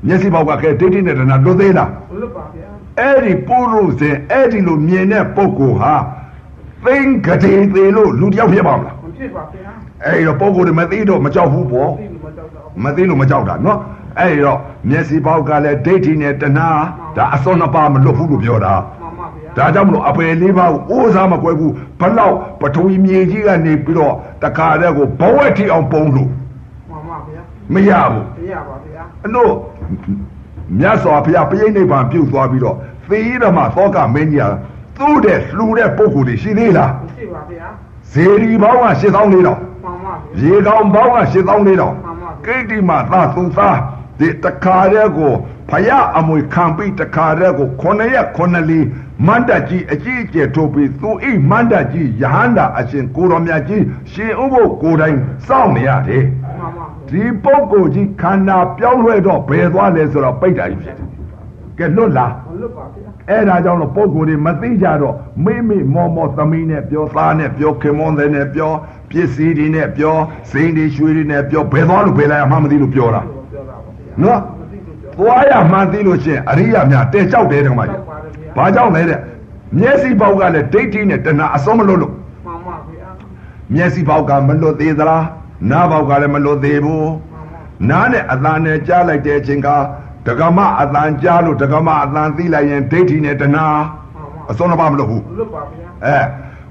[0.08, 1.90] မျက်စိပေါက်ကခဲဒိဋ္ဌိနဲ့တဏှာလွတ်သေးလား
[2.22, 5.94] လွတ်ပါဗျာ အဲ့ဒီပုရုဇဉ်အဲ့ဒီလိုမြင်တဲ့ပုဂ္ဂိုလ်ဟာ
[6.86, 9.72] သိင်္ဂတိသေးလို့လူတစ်ယောက်ဖြစ်ပါမလားမဖြစ်ပါဗျာ
[10.06, 13.80] အဲ့ဒီတော့ပုဂ္ဂိုလ်တွေမသိတော့မကြောက်ဘူးပေါ့သိလို့မကြောက်တော့မသိလို့မကြောက်တာနော်
[14.20, 16.70] အဲ့ဒီတော့မျက်စိပေါက်ကလည်းဒိဋ္ဌိနဲ့တဏှာ
[17.18, 24.14] ဒါအစွန်းနှစ်ပါးမလွတ်ဘူးလို့ပြောတာမှန်ပါဗျာဒါကြောင့်မလို့အပယ်လေးပါးကိုအိုးစားမကွဲဘူးဘလောက်ပထဝီမြေကြီးကနေပြီးတော့
[24.44, 26.30] တခါတည်းကိုဘဝက်ထီအောင်ပုံလို့
[26.90, 27.42] မှန်ပါဗျာ
[27.74, 29.52] မရဘူးမရပါဗျာအဲ့လို့
[30.80, 32.78] မြတ်စွာဘုရားပြိဋိနိဗ္ဗာန်ပြုတ်သွားပြီးတော့
[33.10, 34.50] သေရဓမ္မသောကမင်းကြီးဟာ
[34.98, 37.68] သူ့တဲ့လှူတဲ့ပုံကိုယ်တွေရှိသေးလားမရှိပါဗျာ
[38.12, 43.78] ဇေဒီဘောင်းက8000လေးတော့မှန်ပါဗျာရေကောင်ဘောင်းက8000လေးတော့မှန်ပါဗျာကိတ္တိမသာသူသား
[44.20, 45.34] ဒီတခါတည်းကို
[45.70, 48.80] ဖယားအမွေခံပြီးတခါတည်းကိုခொနရက်ခொနလီ
[49.28, 56.43] မန္တကြီးအကြီးအကျယ်ထုတ်ပြီးသူအိမန္တကြီးယဟန္တာအရှင်ကိုတော်မြတ်ကြီးရှင်ဥပုပ်ကိုယ်တိုင်စောင့်နေရတယ်မှန်ပါ
[57.10, 61.08] ဒီပုဂ္ဂိုလ်ကြီးခန္ဓာပြောင်းလဲတော့ဘယ်သွားလဲဆိုတော့ပိတ်တာကြီးဖြစ်တယ်
[61.80, 68.72] ကဲလွတ်လားမလွတ်ပါဗျာအဲ့ဒါကြောင့်လို့ပုဂ္ဂိုလ်တွေမသိကြတော့မိမိမောမောသမီးနဲ့ပြောသားနဲ့ပြောခင်မွန်းတဲ့နဲ့ပြော
[69.10, 70.16] ပစ္စည်းတွေနဲ့ပြော
[70.52, 78.02] စိန်တွေရွှေတွေနဲ့ပြောဘယ်သွားလို့ဘယ်လာရမှမသိလို့ပြောတာပြောတာပါဗျာနော်မသိလို့ပြောသွားရမှန်းသိလို့ရှရင်အရိယာများတဲကြောက်တယ်တကမကြီး
[78.56, 79.20] ဘာကြောင့်လဲတဲ့
[79.78, 82.12] မျက်စိပေါက်ကလည်းဒိဋ္ဌိနဲ့တဏှာအစုံမလွတ်လို့
[82.46, 83.10] မှန်ပါဗျာ
[83.74, 85.24] မျက်စိပေါက်ကမလွတ်သေးသလား
[85.70, 87.60] နားပေါက်ကလည်းမလွတ်သေးဘူးမှန်ပါ
[87.90, 89.70] နားနဲ့အတန်နဲ့ကြားလိုက်တဲ့အချိန်က
[90.28, 93.68] ဒကမအတန်ကြားလို့ဒကမအတန်သိလိုက်ရင်ဒိဋ္ဌိနဲ့တဏှာမှန်
[94.36, 96.20] ပါအစုံတော့မလို့ဘူးလွတ်ပါဗျာအဲ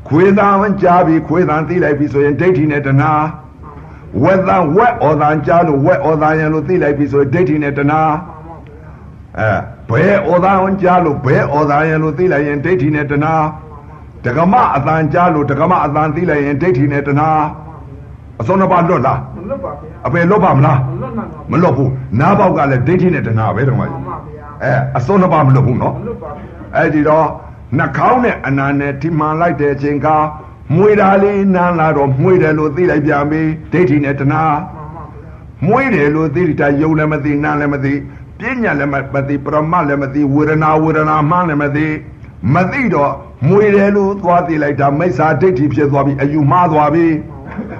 [0.08, 3.12] ခွေးတန်ကြားပြီးခွေးတန်သိလိုက်ပြီဆိုရင်ဒိဋ္ဌိနဲ့တဏှာ
[4.22, 8.90] ဝက်တန်ဝက်ဩတန်ကြားလို့ဝက်ဩတန်ရန်လို့သိလိုက်ပြီဆိုရင်ဒိဋ္ဌိနဲ့တဏှာမှန်ပါဗျာ
[9.38, 9.50] အဲ
[9.88, 13.34] ဘဲဩတန်ကြားလို့ဘဲဩတန်ရန်လို့သိလိုက်ရင်ဒိဋ္ဌိနဲ့တဏှာ
[14.24, 17.30] ဒကမအတန်ကြားလို့ဒကမအတန်သိလိုက်ရင်ဒိဋ္ဌိနဲ့တဏှာ
[18.42, 21.90] အစုံတော့ပါလွတ်လားမလွတ်ပါဗျာအပယ်လွတ်ပါမလားမလွတ်နိုင်ပါမလွတ်ဘူး
[22.20, 26.44] နားပေါက်ကလည်းဒိဋ္ဌိနဲ့တဏှာပဲတော့မမှကြီးန်ပါဗျာအဲအစုံတော့ပါမလွတ်ဘူးနော်မလွတ်ပါဗျာ
[26.76, 27.26] အဲ့ဒီတော့
[27.78, 30.08] နှာခေါင်းနဲ့အနာနဲ့ထိမှန်လိုက်တဲ့အချိန်က
[30.76, 35.32] မွေတာလေးနန်းလာတော့မွေတယ်လို့သိလိုက်ပြန်ပြီဒိဋ္ဌိနဲ့တဏှာမှန်ပါဗျာ
[35.66, 37.94] မွေတယ်လို့သိတာယုံလည်းမသိနားလည်းမသိ
[38.38, 38.96] ပညာလည်းမ
[39.28, 41.86] သိပရမတ်လည်းမသိဝေဒနာဝေဒနာမှန်းလည်းမသိ
[42.54, 43.12] မသိတော့
[43.48, 47.06] မွေတယ်လို့သွားသိလိုက်တာမိစ္ဆာဒိဋ္ဌိဖြစ်သွားပြီအယူမှားသွားပြီ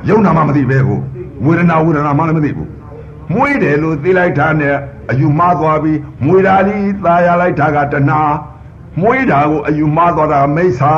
[0.09, 1.01] ယုံနာမှမသိပဲကို
[1.45, 2.69] ဝေဒနာဝေဒနာမှလည်းမသိဘူး
[3.35, 4.75] မွေတယ်လို့သိလိုက်တာနဲ့
[5.11, 5.93] အယူမှားသွားပြီ
[6.27, 8.21] မွေတာလေးသာရလိုက်တာကတဏှာ
[9.01, 10.93] မွေတာကိုအယူမှားသွားတာမိစ္ဆာ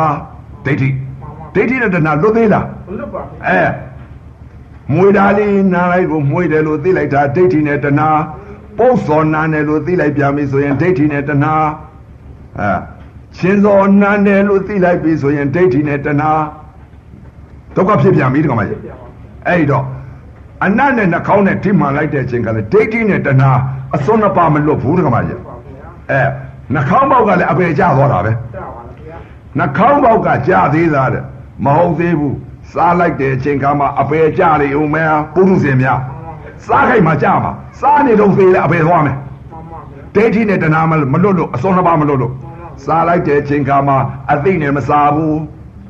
[0.64, 0.88] ဒိဋ္ဌိ
[1.54, 3.64] ဒိဋ္ဌိနဲ့တဏှာလွတ်သေးလားမလွတ်ပါဗျာအဲ
[4.92, 8.08] မွေတာလေးနားလိုက်ကိုမွေတယ်လို့သိလိုက်တာဒိဋ္ဌိနဲ့တဏှာ
[8.78, 11.54] ပုတ်စော်နာတယ်လို့သိလိုက်ပြန်ပြီဆိုရင်ဒိဋ္ဌိနဲ့တဏှာ
[12.60, 12.70] အဲ
[13.38, 16.32] ရှင်စော်နာတယ်လို့သိလိုက်ပြီဆိုရင်ဒိဋ္ဌိနဲ့တဏှာ
[17.76, 18.78] ဒုက္ခဖြစ်ပြန်ပြီဒီကောင်မကြီး
[19.48, 19.84] အဲ့ဒီတော့
[20.64, 23.50] အနတ်နဲ့နှာခေါင်းနဲ့ထိမှန်လိုက်တဲ့အချိန်ကလည်းဒိဋ္ဌိနဲ့တဏှာ
[23.94, 26.22] အစွန်းနှစ်ပါးမလွတ်ဘူးဒီကောင်မကြီးပါဗျာအဲ
[26.74, 29.16] နှာခေါင်းပေါက်ကလည်းအပေကျသွားတာပဲတာပါလားဗျာ
[29.58, 31.22] နှာခေါင်းပေါက်ကကြာသေးသားတဲ့
[31.64, 32.36] မဟုတ်သေးဘူး
[32.72, 36.00] စားလိုက်တဲ့အချိန်ခါမှာအပေကြနေဦးမယ်ပုရုဇဉ်များ
[36.66, 42.32] စားခိုက်မှာကြာမှာစားနေတော့သေးလဲအပေသွားမယ်မှန်ပါဗျာဒိဋ္ဌိနဲ့တဏှာမမလွတ်လို့အစောနှစ်ပါးမလွတ်လို့
[42.84, 43.96] စားလိုက်တဲ့အချိန်ခါမှာ
[44.32, 45.38] အသိနဲ့မစားဘူး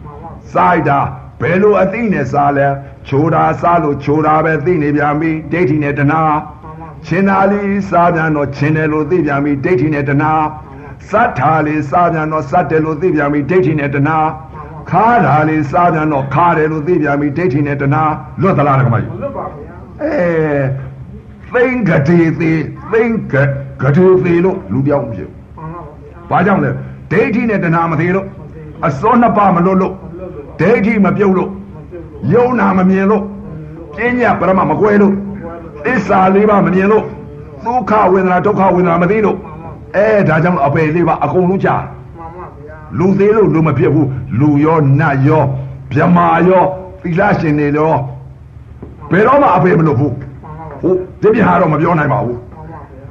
[0.04, 0.98] မှန်ပါစားလိုက်တာ
[1.40, 2.68] ဘယ်လိုအသိနဲ့စားလဲ
[3.08, 10.32] ချိုးတာစားလို့ချိုးတာပဲသိနေပြန်ပြီဒိဋ္ဌိနဲ့တဏှာမှန်ပါချင်းသားလေးစားပြန်တော့ချင်းတယ်လို့သိပြန်ပြီဒိဋ္ဌိနဲ့တဏှာ
[11.10, 14.18] စတ်ထားလေးစားပြန်တော့စတ်တယ်လို့သိပြန်ပြီဒိဋ္ဌိနဲ့တဏှာ
[14.90, 18.04] ခါးထားလေးစားပြန်တော့ခါတယ်လို့သိပြန်ပြီဒိဋ္ဌိနဲ့တဏှာ
[18.40, 20.16] လွတ်သလားဓမ္မကြီးမလွတ်ပါဗျာအဲ
[21.52, 22.62] သိင်္ဂတိသေး
[22.92, 23.34] သိင်္ဂ
[23.82, 25.70] ဂတိသေးလို့လူပြောင်းဖြစ်မှန်
[26.30, 26.70] ပါဗျာဘာကြောင့်လဲ
[27.10, 28.26] ဒိဋ္ဌိနဲ့တဏှာမသေးလို့
[28.86, 30.03] အစောနှစ်ပါးမလွတ်လို့မလွတ်လို့ပါ
[30.60, 33.22] ဒိဋ္ဌိမပြုတ်လို့မပြုတ်လို့ယုံနာမမြင်လို့
[33.96, 35.14] ပညာပရမမကွဲလို့
[35.84, 37.04] သစ္စာလေးပါမမြင်လို့
[37.64, 39.38] ဒုက္ခဝေဒနာဒုက္ခဝေဒနာမသိလို့
[39.96, 41.76] အဲဒါကြောင့်အပေလေးပါအကုန်လုံးကြာ
[42.16, 44.08] မှန်ပါဗျာလူသေးလို့လူမဖြစ်ဘူး
[44.40, 45.44] လူရောနတ်ရော
[45.92, 46.64] ဗြဟ္မာရော
[47.02, 47.94] သီလရှင်တွေရော
[49.10, 53.06] ဘယ်တော့မှအပေမလို့ဘူးမှန်ပါဗျာဟုတ်ဒီပြဟာတော့မပြောနိုင်ပါဘူးမှန်ပါဗျာ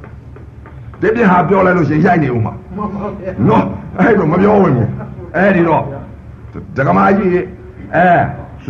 [1.00, 3.64] ဒီပြဟာပြောလိုက်လို့ရှရင်ရိုက်နေဦးမှာမှန်ပါဗျာနော်
[3.98, 4.88] အဲ့တော့မပြောဝင်ဘူး
[5.36, 5.82] အဲ့ဒီတော့
[6.76, 7.30] ဒကမာကြီး
[7.96, 8.08] အဲ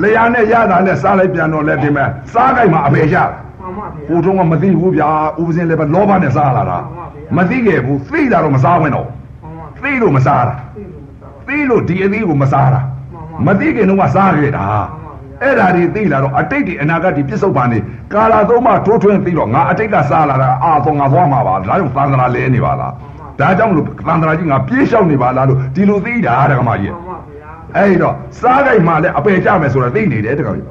[0.03, 3.17] လျာနဲ့ရတာနဲ့စားလိုက်ပြန်တော့လဲဒီမဲ့စားကြိုက်မှာအဖေရ
[3.61, 5.11] မှန်ပါဗျာကိုထုံးကမသိဘူးဗျာ
[5.41, 6.79] ဥပစင်းလည်းပဲလောဘနဲ့စားလာတာ
[7.37, 9.07] မသိခဲ့ဘူးသိတာတော့မစားဝင်တော့
[9.43, 12.81] မှန်ပါသိလို့မစားတာသိလို့မစားသိလို့ဒီအသီးကိုမစားတာ
[13.47, 14.65] မသိခင်တော့ကစားခဲ့တာ
[15.43, 17.79] အဲ့ဒါတွေသိလာတော့အတိတ်ဒီအနာဂတ်ဒီပြစ္ဆုတ်ပါနေ
[18.13, 22.93] ကာလာသုံးမထိုးထွင်းသိတော့ငါအတိတ်ကစားလာတာအာတော့ငါသွားမှာပါဒါကြောင့်သံသရာလဲနေပါလား
[23.41, 27.34] ဒါကြောင့်လို့သံသရာကြီးငါပြေးလျှောက်နေပါလားလို့ဒီလိုသိတာတက္ကမကြီးမှန်ပါဗျာ
[27.77, 30.67] အဲ့တော့စားကြိုက်မှလည်းအပယ်ကြမယ်ဆိုတာသိနေတယ်တက္ကမကြီး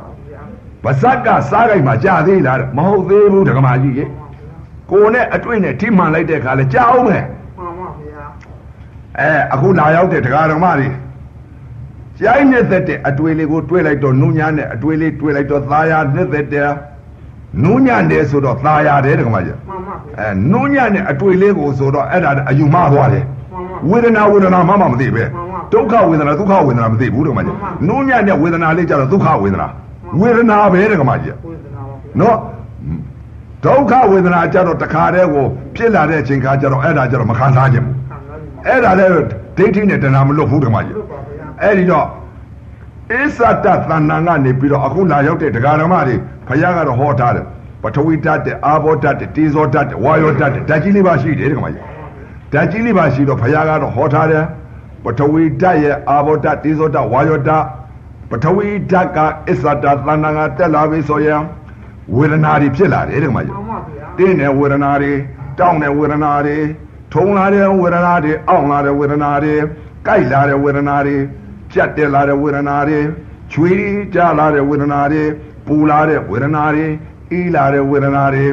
[0.85, 4.05] ဗဇက်ကစားကြိုက်မှကြာသေးလားမဟုတ်သေးဘူးတက္ကမကြီးရေ
[4.91, 7.23] ကိုနဲ့အတွေ့နဲ့ထိမှန်လိုက်တဲ့ခါလဲကြာအောင်မယ်
[7.57, 8.25] မှန်ပါဗျာ
[9.19, 10.87] အဲအခုလာရောက်တဲ့တရားဓမ္မတွေ
[12.19, 16.69] ကြိုင်းနဲ့သက်တဲ့အတွေ့လေးကိုတွေးလိုက်တော့နုညာနဲ့အတွေ့လေးတွေးလိုက်တော့သာယာနဲ့သက်တဲ့
[17.63, 25.23] နုညာနဲ့ဆိုတော့သာယာတယ်ဓမ္မကြီးမှန်ပါဗျာအဲနုညာနဲ့အတွေ့လေးကိုဆိုတော့အဲ့ဒါအယူမသွားတယ်မှန်ပါဝေဒနာဝေဒနာမှမမသိပဲ
[25.73, 27.55] ဒုက္ခဝေဒနာဒုက္ခဝေဒနာမသိဘူးဓမ္မကြီး
[27.87, 29.67] နုညာနဲ့ဝေဒနာလေးကြတော့ဒုက္ခဝေဒနာ
[30.21, 32.37] ဝေဒနာပဲဓမ္မကြီးဝေဒနာပါဗျာနော်
[33.65, 35.45] ဒုက္ခဝေဒနာကြတော့တခါတည်းကို
[35.75, 39.11] ဖြစ်လာတဲ့အချိန်ခါကျတော့အဲ့ဒါကြတော့မခံစားခြင်းဘူးခံစားနေပါအဲ့ဒါလည်း
[39.57, 42.07] ဒိဋ္ဌိနဲ့တဏှာမလွတ်ဘူးဓမ္မကြီးလို့ပါဗျာအဲ့ဒီတော့
[43.11, 46.15] အစ္ဆတသဏ္ဍာန်ကနေပြီးတော့အခုလာရောက်တဲ့ဒကာဓမ္မတွေ
[46.47, 47.45] ဘုရားကတော့ဟောထားတယ်
[47.83, 51.83] ပထဝီဓာတ်တဲ့အာဘောဓာတ်တဲ့တေဇောဓာတ်တဲ့ဝါယောဓာတ်တဲ့ဓာတ်ကြီးလေးပါရှိတယ်ဓမ္မကြီး
[52.53, 54.43] ဓာတ်ကြီးလေးပါရှိတော့ဘုရားကတော့ဟောထားတယ်
[55.03, 57.65] ပထဝီဓာတ်ရဲ့အာဘောဓာတ်တေဇောဓာတ်ဝါယောဓာတ်
[58.29, 61.41] ပထဝီဓာတ်ကအစ္ဆတသဏ္ဍာန်ကတက်လာပြီဆိုရင်
[62.15, 65.13] ဝေဒနာတွေဖြစ်လာတယ်ဓမ္မကြီးမှန်ပါဗျာတင်းတဲ့ဝေဒနာတွေ
[65.59, 66.57] တောင်းတဲ့ဝေဒနာတွေ
[67.13, 69.55] ထုံလာတဲ့ဝေဒနာတွေအောင့်လာတဲ့ဝေဒနာတွေ
[70.05, 71.17] ကြိုက်လာတဲ့ဝေဒနာတွေ
[71.73, 72.99] ကြက်တက်လာတဲ့ဝေဒနာတွေ
[73.51, 75.23] ချွေးကြလာတဲ့ဝေဒနာတွေ
[75.67, 76.85] ပူလာတဲ့ဝေဒနာတွေ
[77.31, 78.45] အေးလာတဲ့ဝေဒနာတွေ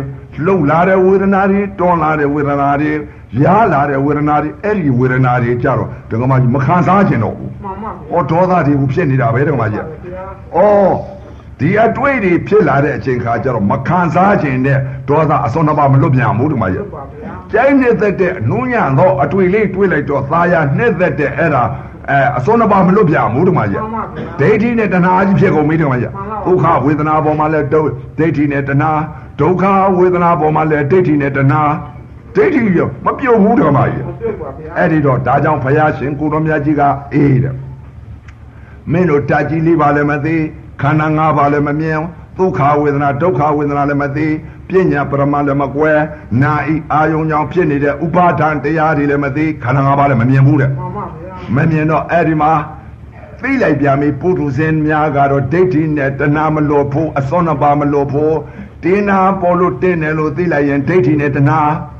[0.45, 2.93] လှုပ်လာတဲ့ဝေဒနာတွေတွန်းလာတဲ့ဝေဒနာတွေ
[3.45, 10.25] ရားလာတဲ့ဝေဒနာတွေအဲ့ဒီဝေဒနာတွေကြတော့ဒကမကြီးမခံစားခြင်းတော့ဘူးမှန်ပါဗျာ။ဩဒေါသတွေဘူးဖြစ်နေတာပဲဒကမကြီးကဗျာ။
[10.57, 10.61] ဩ
[11.61, 14.79] ဒီအတွေ့တွေဖြစ်လာတဲ့အချိန်ခါကျတော့မခံစားခြင်းနဲ့
[15.09, 21.63] ဒေါသအစွန်းတစ်ပါးမလွတ်ပြန်ဘူးဒကမကြီးလို့ပါဗျာ။ကျိုင်းနေသက်တဲ့အနူးညံ့သောအတွေ့လေးတွေးလိုက်တော့သာယာနှက်သက်တဲ့အဲ့ဒါ
[22.11, 26.11] အဲအစွန်းတစ်ပါးမလွတ်ပြန်ဘူးဒကမကြီးမှန်ပါဗျာ။ဒိဋ္ဌိနဲ့တဏှာကြီးဖြစ်ကုန်ပြီဒကမကြီး။
[26.47, 27.81] ဒုက္ခဝေဒနာပေါ်မှာလဲဒု
[28.19, 28.93] ဒိဋ္ဌိနဲ့တဏှာ
[29.41, 29.65] ဒုက္ခ
[29.99, 31.63] ဝေဒနာပေါ်မှာလဲဒိဋ္ဌိနဲ့တဏှာ
[32.37, 36.83] ဒိဋ္ဌိရောမပြုတ်ဘူးဒကမကြီးမတွေ့ပါဗျာအဲ့ဒီတော့ဒါကြောင့်ဘုရားရှင်ကိုတော်မြတ်ကြီးက
[37.15, 37.55] အေးတဲ့
[38.93, 40.37] မင်းတို့တက်ကြီးလေးပါလည်းမသိ
[40.83, 41.99] ခန္ဓာ၅ပါးလည်းမမြင်
[42.39, 44.29] ဒုက္ခဝေဒနာဒုက္ခဝေဒနာလည်းမသိ
[44.69, 45.93] ပညာပရမလည်းမကွဲ
[46.43, 52.53] နာဤအာယုံကြောင့်ဖြစ်နေတဲ့ဥပါဒံတရားတွေလည်းမသိခန္ဓာ၅ပါးလည်းမမြင်ဘူးတဲ့မှန်ပါဗျာမမြင်တော့အဲ့ဒီမှာ
[53.43, 58.35] သိလိုက်ပြန်ပြီပုထုဇဉ်များကတော့ဒိဋ္ဌိနဲ့တဏှာမလို့ဖို့အစွန်းနှစ်ပါးမလို့ဖို့
[58.85, 62.00] တင်းနာပေါ်လို့တင်းတယ်လို့သိလိုက်ရင်ဒိဋ္ဌိနဲ့တဏှာမှန်ပါဗ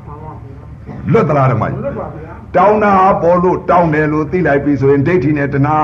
[1.11, 5.77] လွတ်သလားဓမ္မကြီးလို့ပါဗျာတောင်းတာပေါ်လို့တောင်းတယ်လို့သိလိုက်ပြီဆိုရင်ဒိဋ္ဌိနဲ့တဏှာ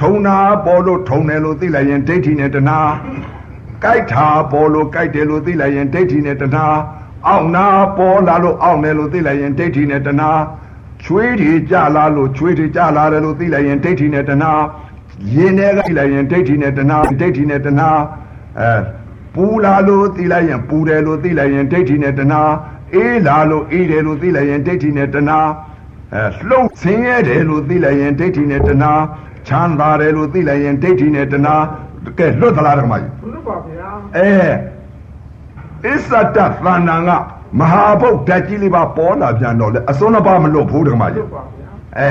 [0.00, 2.80] ထုံတာပေါ်လို့ထုံတယ်လို့သိလိုက်ရင်ဒိဋ္ဌိနဲ့တဏှာ
[3.82, 6.66] ကြိုက်တာပေါ်လို့ကြိုက်တယ်လို့သိလိုက်ရင်ဒိဋ္ဌိနဲ့တဏှာ
[7.28, 7.66] အောင့်နာ
[7.98, 10.30] ပေါ်လာလို့အောင့်တယ်လို့သိလိုက်ရင်ဒိဋ္ဌိနဲ့တဏှာ
[11.04, 14.52] ချွေးတွေကြလာလို့ချွေးတွေကြလာတယ်လို့သိလိုက်ရင်ဒိဋ္ဌိနဲ့တဏှာ
[15.36, 17.90] ရင်ထဲကသိလိုက်ရင်ဒိဋ္ဌိနဲ့တဏှာဒိဋ္ဌိနဲ့တဏှာ
[18.60, 18.70] အဲ
[19.34, 22.42] ပူလာလို့သိလိုက်ရင်ပူတယ်လို့သိလိုက်ရင်ဒိဋ္ဌိနဲ့တဏှာ
[22.94, 25.40] အေးလာလို့အေးတယ်လို့သိလိုက်ရင်ဒိဋ္ဌိနဲ့တဏှာ
[26.14, 28.92] အဲလှုပ်ဆင်းရဲတယ်လို့သိလိုက်ရင်ဒိဋ္ဌိနဲ့တဏှာ
[29.48, 31.56] ချမ်းသာတယ်လို့သိလိုက်ရင်ဒိဋ္ဌိနဲ့တဏှာ
[32.18, 34.30] ကဲလွတ်သလားဓမ္မကြီးလို့ပါဗျာအဲ
[35.86, 37.10] အစ္ဆတသဏ္ဍာန်က
[37.60, 41.68] မဟာဗုဒ္ဓကြီးလေးပါပေါ်လာပြန်တော့လေအစွန်းတစ်ပါးမလွတ်ဘူးဓမ္မကြီးလို့ပါဗျာ
[41.98, 42.10] အဲ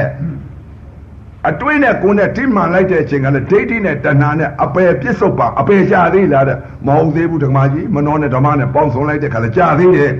[1.50, 6.58] အတွင်းနဲ့ကိုယ်နဲ့ထိမှန်လိုက်တဲ့အချိန်ကလည်းဒိဋ္ဌိနဲ့တဏှာနဲ့အပယ်ပြစ္ဆုတ်ပါအပယ်ရှာသေးလားတဲ့
[6.88, 10.12] မဟုတ်သေးဘူးဓမ္မကြီးမနှောနဲ့ဓမ္မနဲ့ပေါင်းစုံလိုက်တဲ့ခါလည်းကြာသေးတယ်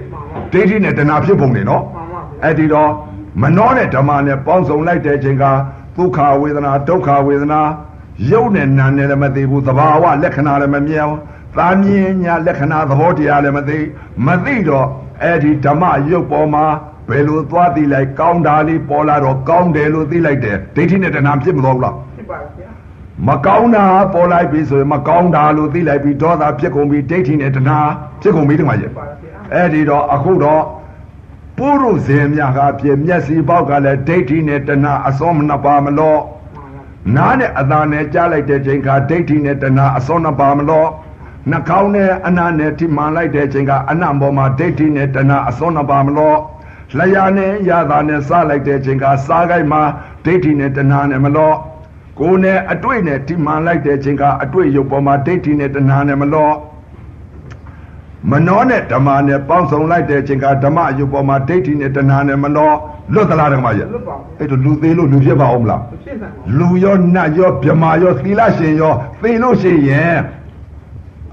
[0.54, 2.92] ဒိဋ္ဌိနဲ့တဏှာဖြစ်ပုံနေနော်မှန်ပါဗျာအဲ့ဒီတော့
[3.42, 5.46] မနှောတဲ့ဓမ္မနဲ့ပေါင်းစုံလိုက်တဲ့အချိန်က
[5.98, 7.62] ဒုက္ခဝေဒနာဒုက္ခဝေဒနာ
[8.32, 11.20] ရုပ်နဲ့နာနဲ့လည်းမသိဘူးသဘာဝလက္ခဏာလည်းမမြင်ဘူး
[11.58, 13.80] သာမြင်ညာလက္ခဏာသဘောတရားလည်းမသိ
[14.26, 14.88] မသိတော့
[15.24, 16.66] အဲ့ဒီဓမ္မရုပ်ပေါ်မှာ
[17.10, 22.70] ဘယ်လိုသွားသိလိုက်ကောင်းတာလေးပေါ်လာတော့ကောင်းတယ်လို့သိလိုက်တယ်ဒိဋ္ဌိနဲ့တဏှာဖြစ်မသွားဘူးလားဖြစ်ပါဗျာ
[23.28, 27.80] မကောင်းတာပေါ်လိုက်ပြီဆိုရင်မကောင်းတာလို့သိလိုက်ပြီးဒေါသဖြစ်ကုန်ပြီဒိဋ္ဌိနဲ့တဏှာ
[28.22, 30.64] ဖြစ်ကုန်ပြီတခါကြီးပါဗျာ အဲ့ဒီတော့အခုတော့
[31.58, 36.22] ပုရုဇဉ်များကပြည့်မျက်စိပေါက်ကလည်းဒိဋ္ဌိနဲ့တဏှာအစွန်းမနှပါမလို့
[37.16, 40.88] နားနဲ့အသာနဲ့ကြားလိုက်တဲ့ချိန်ကဒိဋ္ဌိနဲ့တဏှာအစွန်းနှပါမလို့
[41.52, 46.38] နှာခေါင်းနဲ့အနာနဲ့ထိမှန်လိုက်တဲ့ချိန်ကအနံ့ပေါ်မှာဒိဋ္ဌိနဲ့တဏှာအစွန်းနှပါမလို့
[46.98, 49.82] လျာနဲ့ရတာနဲ့စားလိုက်တဲ့ချိန်ကစားကိုက်မှာ
[50.26, 51.56] ဒိဋ္ဌိနဲ့တဏှာနဲ့မလို့
[52.20, 56.54] ကိုယ်နဲ့အတွေ့နဲ့ထိမှန်လိုက်တဲ့ချိန်ကအတွေ့ရုပ်ပေါ်မှာဒိဋ္ဌိနဲ့တဏှာနဲ့မလို့
[58.32, 62.72] မနောနဲ့ဓမ္မနဲ့ပေါင်းစုံလိုက်တဲ့အချိန်ကဓမ္မအယုတ်ပေါ်မှာဒိဋ္ဌိနဲ့တဏှာနဲ့မနော
[63.14, 70.18] လွတ်သလားဓမ္မကြီးလွတ်ပါဘူးအဲ့တော့လူသေးလို့လူဖြစ်ပါအောင်မလားမဖြစ်နိုင်ဘူးလူရောနတ်ရောဗြဟ္မာရောသီလရှင်ရောသိလို့ရှိရင်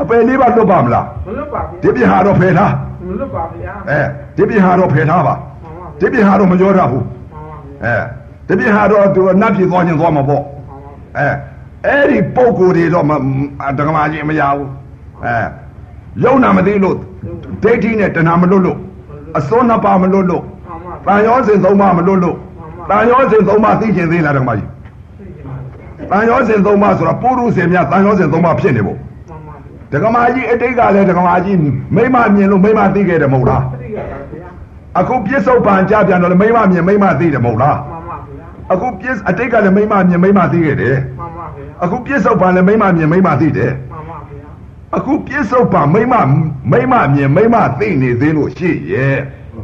[0.01, 2.73] အပယ်လေးပါလွတ်ပါမလားမလွတ်ပါဗျာဒီပြင်ဟာတော့ဖယ်ထား
[3.07, 4.01] မလွတ်ပါဗျာအဲ
[4.37, 8.03] ဒီပြင်ဟာတော့ဖယ်ထားပါမှန်ပါဗျာဒီပြင်ဟာတော့မကြောတတ်ဘူးမှန်ပါဗျာ
[8.37, 11.33] အဲဒီပြင်ဟာတော့သူနတ်ပြည်သွားခြင်းသွားမှာပေါ့မှန်ပါဗျာ
[11.87, 13.13] အဲအဲ့ဒီပုံကိုယ်တွေတော့မ
[13.79, 14.69] ဒကမာကြီးမရဘူး
[15.25, 15.62] အဲ
[16.25, 16.97] ယုံနာမသိလို့
[17.63, 18.79] ဒိဋ္ဌိနဲ့တဏှာမလွတ်လို့
[19.39, 22.37] အစွန်းနှစ်ပါးမလွတ်လို့မှန်ပါတန်ရောစင်သုံးပါးမလွတ်လို့
[22.91, 24.69] တန်ရောစင်သုံးပါးသိကျင်သေးလားဒကမာကြီး
[25.19, 29.55] သိကြပါဗျာတန်ရောစင်သုံးပါးဆိုတာပုရုษင်များတန်ရောစင်သုံးပါးဖြစ်နေဖို့မှန်ပါ
[29.91, 31.57] ဗျာဒကမာကြီးအတိတ်ကလည်းဒကမာကြီး
[31.97, 34.49] မိမမြင်လို့မိမသိခဲ့တယ်မဟုတ်လားသိကြပါဗျာ
[35.01, 43.92] အခုပြစ္ဆုတ်ပံကြပြန်တော့လည်းမိမမြင်မိမသိတယ်မဟုတ်လားမှန်ပါဗျာအခုပြစ္အတိတ်ကလည်းမိမမြင်မိမသိခဲ့တယ်မှန်ပါဗျာအခုပြစ္ဆုတ်ပံလည်းမိမမြင်မိမသိတယ်မှန်ပါဗျာ
[44.97, 46.15] အခုပြစ္ဆုတ်ပံမိမ
[46.71, 49.17] မိမမြင်မိမသိနေသေးလို့ရှိရဲ့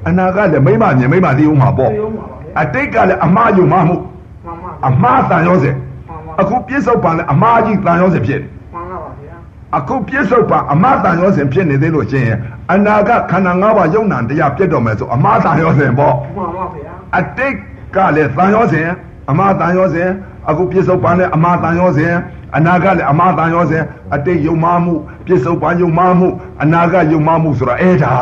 [0.09, 3.97] အနာကလည်းမိမမြင်မိမသိဦးမှာပေါ့သိဦးမှာပါဗျာအတိတ်ကလည်းအမှားယူမှမှု
[4.45, 9.37] မှန်ပါအမှားတန်ရောစေမှန်ပါအခုပြစ္ဆုတ်ပံလည်းအမှားကြီးတန်ရောစေဖြစ်တယ်မှန်ပါဗျာ
[9.79, 12.39] အခုပြစ္ဆုတ်ပံအမှားတန်ရောစေဖြစ်နေသေးလို့ရှိရင်
[12.73, 17.55] အနာကခန္ဓာ၅ပါးယုံနာတရားပြတ်တော်မယ်ဆိုအမှားတန်ရောစေပေါ့မှန်ပါဗျာအတိတ်
[17.97, 18.89] ကလည်းတန်ရောစဉ်
[19.31, 20.09] အမတန်ရောစဉ်
[20.49, 22.13] အခုပြစ္ဆုတ်ပန်လည်းအမတန်ရောစဉ်
[22.57, 23.83] အနာကလည်းအမတန်ရောစဉ်
[24.15, 24.95] အတိတ်ယုံမှမှု
[25.27, 26.29] ပြစ္ဆုတ်ပန်ယုံမှမှု
[26.63, 28.15] အနာကယုံမှမှုဆိုတာအဲ့ဒါ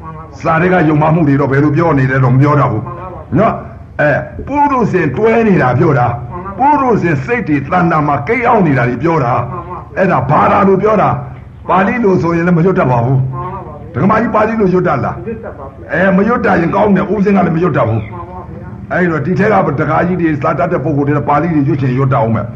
[0.00, 2.84] မှန်ပါစာတွေကယုံမှမှုတွေတော့ဘယ်လိုပြောနေလဲတော့မပြောတော့ဘူး
[3.38, 3.54] နော်
[4.00, 4.10] အဲ
[4.46, 6.06] ပုရုษင်တွဲနေတာပြောတာ
[6.58, 9.32] ပုရုษင်စိတ်တွေတဏ္ဍာမှာကိတ်အောင်နေတာတွေပြောတာ
[9.96, 11.10] အဲ့ဒါဘာသာလို့ပြောတာ
[11.68, 22.46] ပါဠိလိုဆိုရင်လည်းမရွတ်တတ်ပါဘူးမှန်ပါဗျာဒကမာကြီးပါဠိလိုရွတ်တတ်လားပြစ်တတ်ပါဗျာအဲမရွတ်တတ်ရင်ကောင်းတယ်ဥစဉ်ကလည်းမရွတ်တတ်ဘူးမှန်ပါဗျာအဲ့တော့ဒီထက်ကတခါကြီးတွေစာတတ်တဲ့ပုံကိုယ်တွေပါဠိတွေရွတ်ချင်ရွတ်တတ်အောင်မယ်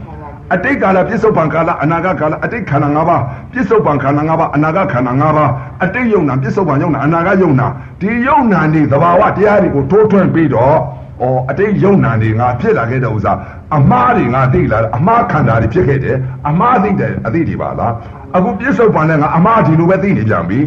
[0.54, 3.22] အတိတ်ကာလပြစ္ဆုတ်ပံကာလအနာဂတ်ကာလအတိတ်ခန္ဓာ၅ပါး
[3.52, 5.50] ပြစ္ဆုတ်ပံခန္ဓာ၅ပါးအနာဂတ်ခန္ဓာ၅ပါး
[5.84, 7.66] အတိတ်ယုံနာပြစ္ဆုတ်ပံယုံနာအနာဂတ်ယုံနာ
[8.00, 10.76] ဒီယုံနာနေသဘာဝတရားတွေကိုထိုးထွင်းပြီးတော့
[11.22, 13.32] ဩအတိတ်ယုံနာနေငါဖြစ်လာခဲ့တဲ့ဥစ္စာ
[13.76, 16.16] အမှားတွေငါသိလာတယ်အမှားခန္ဓာတွေဖြစ်ခဲ့တယ်
[16.48, 17.92] အမှားသိတယ်အသိတွေပါလား
[18.36, 20.58] အခုပြစ္ဆုတ်ပံနဲ့ငါအမှားဒီလိုပဲသိနေပြန်ပြီ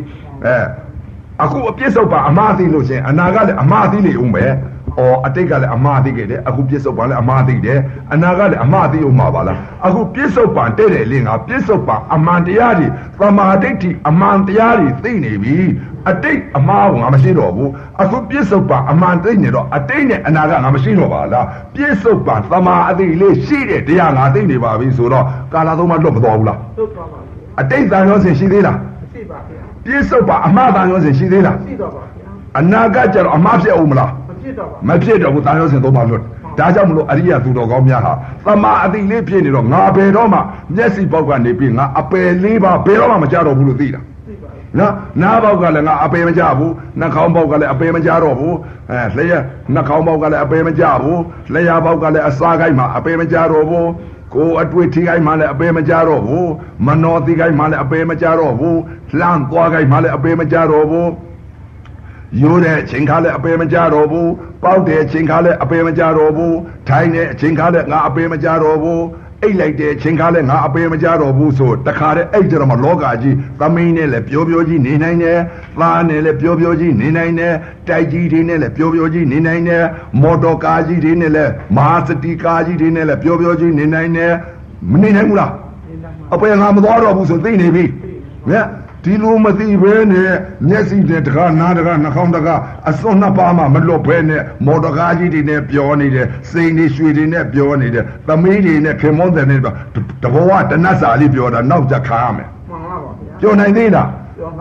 [0.46, 0.58] အဲ
[1.44, 4.52] အခုအပြစ်စုံပါအမှားသိလို့ရှရင်အနာကလည်းအမှားသိနေဦးမယ်။
[5.00, 7.80] အော်အတိတ်ကလည်းအမှားသိခဲ့တယ်။အခုပြစ်စုံပါလည်းအမှားသိတယ်။
[8.14, 12.88] အနာကလည်းအမှားသိဦးမှာပါလား။အခုပြစ်စုံပါတဲ့တယ်လေငါပြစ်စုံပါအမှန်တရားတွေ
[13.20, 15.58] သမာဓိဋ္ဌိအမှန်တရားတွေသိနေပြီ။
[16.10, 17.70] အတိတ်အမှားကငါမရှိတော့ဘူး။
[18.02, 27.32] အခုပြစ်စုံပါအမှန်သိနေတော့အတိတ်နဲ့အနာကငါမရှိတော့ပါလား။ပြစ်စုံပါသမာအသိလေးရှိတဲ့တရားငါသိနေပါပြီဆိုတော့ကာလာသုံးပါလွတ်မတော်ဘူးလားသုတ်သွားပါဗျာ။
[27.62, 28.78] အတိတ်တန်ရောစင်ရှိသေးလား
[29.14, 32.28] ရှိပါဗျာ။ပြစ်စုံပါအမှားတန်ရောစင်ရှိသေးလားရှိတော့ပါဗျာ
[32.60, 36.22] အနာကကြတော့အမှားဖြစ်အောင်မလားမ ဖြစ်တော့ပါမဖြစ်တော့ဘူးတာရောစင်သုံးပါလွတ်
[36.60, 38.14] ဒါကြောင့်မလို့အရိယသူတော်ကောင်းများဟာ
[38.46, 40.40] သမာအတိလေးဖြစ်နေတော့ငါဘယ်တော့မှ
[40.76, 48.56] မျက်စိပေါက်ကနေပြီးငါအပယ်လေးပါဘယ်တော့မှမကြတော့ဘူးလို့သိတာရှိပါဗျာနော်နားပေါက်ကလည်းငါအပယ်မကြဘူးနှာခေါင်းပေါက်ကလည်းအပယ်မကြတော့ဘူး
[48.92, 49.44] အဲလျှက်
[49.74, 51.22] နှာခေါင်းပေါက်ကလည်းအပယ်မကြဘူး
[51.54, 53.90] လျှာပေါက်ကလည်းအစာကိုက်မှာအပယ်မကြတော့ဘူး
[54.34, 56.50] ကိုယ်အတွေ့ထိကိုက်မှလည်းအပယ်မကြတော့ဘူး
[56.86, 58.80] မနောတိကိုက်မှလည်းအပယ်မကြတော့ဘူး
[59.20, 61.10] လှမ်းသွားကိုက်မှလည်းအပယ်မကြတော့ဘူး
[62.42, 64.32] ရိုးတဲ့အချိန်ခါလည်းအပေမကြတော့ဘူး
[64.64, 66.56] ပေါက်တဲ့အချိန်ခါလည်းအပေမကြတော့ဘူး
[66.90, 69.04] ထိုင်တဲ့အချိန်ခါလည်းငါအပေမကြတော့ဘူး
[69.42, 75.40] အိတ်လိုက်တဲ့အချိန်ခါလည်းငါအပေမကြတော့ဘူးဆိုတခါတည်းအဲ့ကြတော့မှလောကကြီးသမင်းနဲ့လည်းပျော်ပျော်ကြီးနေနိုင်တယ်
[75.80, 77.54] သားနဲ့လည်းပျော်ပျော်ကြီးနေနိုင်တယ်
[77.88, 79.84] တိုက်ကြီးတွေနဲ့လည်းပျော်ပျော်ကြီးနေနိုင်တယ်
[80.22, 84.34] မော်တော်ကားကြီးတွေနဲ့လည်းမဟာစတီကားကြီးတွေနဲ့လည်းပျော်ပျော်ကြီးနေနိုင်တယ်
[84.92, 85.52] မနေနိုင်ဘူးလား
[85.88, 87.84] နေတိုင်းမှာအပေငါမသွားတော့ဘူးဆိုသိနေပြီ
[88.50, 88.66] မြတ်
[89.06, 90.32] ဒီလိုမသိဘဲနဲ့
[90.68, 99.74] မျက်စိနဲ့တကားနားတကားနှာခေါင်းတကားအစွန်းနှစ်ပါးမှမလွတ်ဘဲနဲ့မော်တော်ကားကြီးတွေနဲ့ပြောနေတယ်စိန်တွေရွှေတွေနဲ့ပြောနေတယ်သမီးတွေနဲ့ခင်မွန်းတယ်နဲ့ပြော
[100.24, 104.08] တဘောကတနတ်စာလေးပြောတာနောက်ကြခါရမယ်မှန်ပါပါဗျာပြောနိုင်သေးလား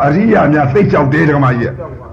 [0.04, 1.72] အရိယာများသိကြောက်သေးတယ်ကမကြီး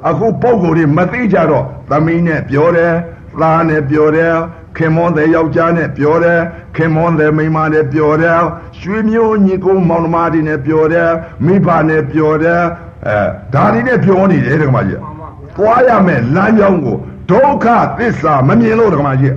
[0.09, 2.93] အခုပုံကိုယ်တွေမသိကြတော့သမီးနဲ့ပြောတယ်
[3.41, 4.33] သားနဲ့ပြောတယ်
[4.77, 6.39] ခင်မွန်းတဲ့ယောက်ျားနဲ့ပြောတယ်
[6.75, 8.39] ခင်မွန်းတဲ့မိန်းမနဲ့ပြောတယ်
[8.81, 11.09] ရွှေမျိုးညီကုန်းမောင်နှမတွေနဲ့ပြောတယ်
[11.45, 12.61] မိဘနဲ့ပြောတယ်
[13.07, 13.17] အဲ
[13.53, 16.97] ဒါတွေနဲ့ပြောနေတယ်ကမကြီးမှန်ပါဗျာသွားရမယ်လမ်းကြောင်းကို
[17.29, 17.65] ဒုက္ခ
[17.97, 19.35] သစ္စာမမြင်လို့ကမကြီး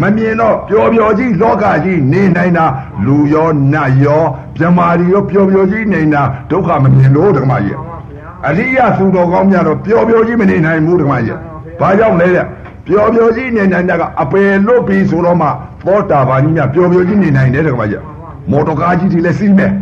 [0.00, 2.66] မမြင်တော့ပျော်ပျော်ကြီးလောကကြီးနေနိုင်တာ
[3.06, 4.22] လူရောနတ်ရော
[4.58, 11.38] မြမာရီရောပျော်ပျော်ကြီးနေတာဒုက္ခမမြင်လို့ဓမ္မကြီးမှန်ပါဗျာအရိယသူတော်ကောင်းများတော့ပျော်ပျော်ကြီးမနေနိုင်ဘူးဓမ္မကြီး
[11.80, 12.46] ဘာကြောင့်လဲတဲ့
[12.86, 15.48] ပျော်ပျော်ကြီးနေနိုင်တာကအပယ်လွတ်ပြီဆိုတော့မှ
[15.86, 18.15] သောတာပန်ကြီးများပျော်ပျော်ကြီးနေနိုင်တယ်ဓမ္မကြီး
[18.50, 19.72] မော်တော်ကားကြီးတွေလည်းစီးမယ်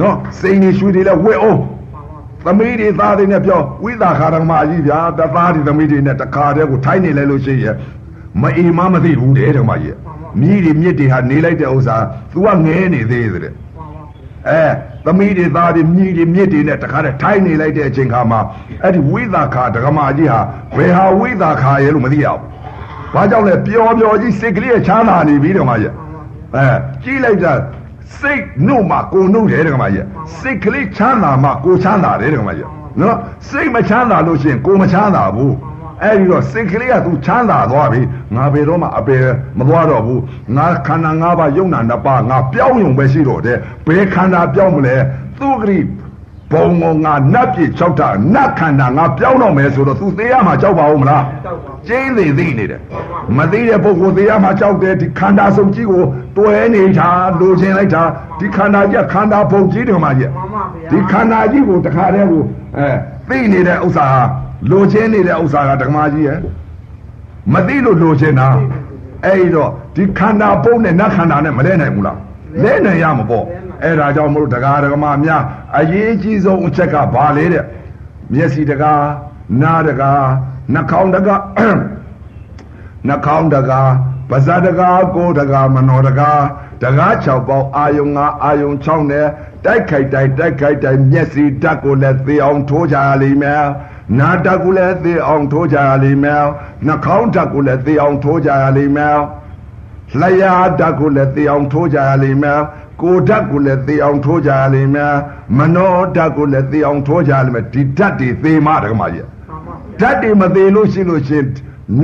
[0.00, 1.60] နော်စိန်နေရွှေတွေလည်းဝဲအောင်
[2.44, 7.76] သမီးတွေသားတွေနဲ့ပြောဝိသခာရမကြီးဗျာတသားတွေသမီးတွေနဲ့တခါတည်းကိုထိုင်းနေလဲလို့ရှိရင်
[8.42, 9.96] မအိမ်မမသိဘူးတဲ့ဓမ္မကြီး
[10.40, 11.96] မြည်တွေမြစ်တွေဟာနေလိုက်တဲ့ဥစ္စာ
[12.32, 14.02] तू ကငဲနေသေးတယ်တဲ့မှန်ပါဗျာ
[14.48, 14.66] အဲ
[15.06, 18.40] သမီးတွေသားတွေမြည်တွေမြစ်တွေနဲ့တခါတည်းထိုင်းနေလိုက်တဲ့အချိန်ခါမှာ
[18.82, 20.40] အဲ့ဒီဝိသခာဒကမာကြီးဟာ
[20.76, 22.40] ဘယ်ဟာဝိသခာရဲ့လို့မသိရဘူး။
[23.14, 25.92] ဘာကြောင့်လဲပျော်ပျော်ကြီးစိတ်ကလေးချမ်းသာနေပြီဓမ္မကြီး။
[26.56, 26.66] အဲ
[27.02, 27.52] ကြီးလိုက်တာ
[28.20, 30.04] စိတ်နှုတ်မှကိုနှုတ်တယ်ဓမ္မကြီး။
[30.38, 32.68] စိတ်ကလေးချမ်းသာမှကိုချမ်းသာတယ်ဓမ္မကြီး။
[33.00, 33.16] နော်
[33.48, 35.52] စိတ်မချမ်းသာလို့ရှိရင်ကိုမချမ်းသာဘူး။
[36.02, 38.00] အဲ့ဒီတော့စိတ်ကလေးကသူချမ်းသာသွားပြီ
[38.34, 39.24] ငါဘယ်တော့မှအပယ်
[39.58, 40.22] မသွားတော့ဘူး
[40.56, 44.96] ငါခန္ဓာ၅ပါးယုံနာနှစ်ပါးငါပြောင်းယုံပဲရှိတော့တယ်ဘယ်ခန္ဓာပြောင်းမလဲ
[45.38, 45.78] သူဂရိ
[46.52, 51.24] ဘုံကငါနတ်ပြည်၆တာနတ်ခန္ဓာငါပြောင်းတော့မယ်ဆိုတော့သူသေးရမှာကြောက်ပါဦးမလား
[51.88, 52.80] ကျင်းသေးသိနေတယ်
[53.36, 56.02] မသိတဲ့ပုဂ္ဂိုလ်သေးရမှာကြောက်တယ်ဒီခန္ဓာစုံကြီးကို
[56.36, 57.08] တွဲနေတာ
[57.40, 58.02] လိုချင်လိုက်တာ
[58.40, 60.30] ဒီခန္ဓာကြီးခန္ဓာဘုံကြီးတယ်မှာကြီး
[60.90, 62.42] ဒီခန္ဓာကြီးကိုတခါတည်းကို
[62.78, 62.88] အဲ
[63.28, 64.22] သိနေတဲ့ဥစ္စာဟာ
[64.70, 66.38] လိုချင်နေတဲ့ဥစ္စာကဓမ္မကြီးရဲ့
[67.52, 68.48] မသိလို့လိုချင်တာ
[69.24, 72.18] အဲ့တော့ဒီခန္ဓာပုံနဲ့နတ်ခန္ဓာနဲ့မလဲနိုင်ဘူးလား
[72.62, 73.44] လဲနိုင်ရမှာပေါ့
[73.82, 75.42] အဲ့ဒါကြောင့်မလို့တရားဓမ္မများ
[75.78, 77.64] အရေးကြီးဆုံးအချက်ကဘာလဲတဲ့
[78.32, 79.04] မျက်စိတကား
[79.62, 80.24] နားတကား
[80.74, 81.42] နှာခေါင်းတကား
[83.08, 83.90] နှာခေါင်းတကား
[84.30, 86.42] ပါးစပ်တကားကိုယ်တကားမနောတကား
[86.82, 89.26] တကား6ပေါက်အာယုံ5အာယုံ6နဲ့
[89.64, 93.64] တိုက်ခိုက်တိုက်တိုက်ခိုက်တိုက်မျက်စိဓာတ်ကိုလည်းသေအောင်ထိုးကြရလိမ့်မယ်
[94.18, 96.44] နာတကူလည်းသေအောင်ထိုးကြရလိမ့်မယ်
[96.86, 99.18] နှာခေါင်းဓာတ်ကိုလည်းသေအောင်ထိုးကြရလိမ့်မယ်
[100.20, 102.60] လျှာဓာတ်ကိုလည်းသေအောင်ထိုးကြရလိမ့်မယ်
[103.02, 105.14] ကိုဓာတ်ကိုလည်းသေအောင်ထိုးကြရလိမ့်မယ်
[105.58, 109.26] မနောဓာတ်ကိုလည်းသေအောင်ထိုးကြရလိမ့်မယ်ဒီဓာတ်တွေသေမှတကမာကြီး
[110.00, 111.44] ဓာတ်တွေမသေးလို့ရှိလို့ရှင်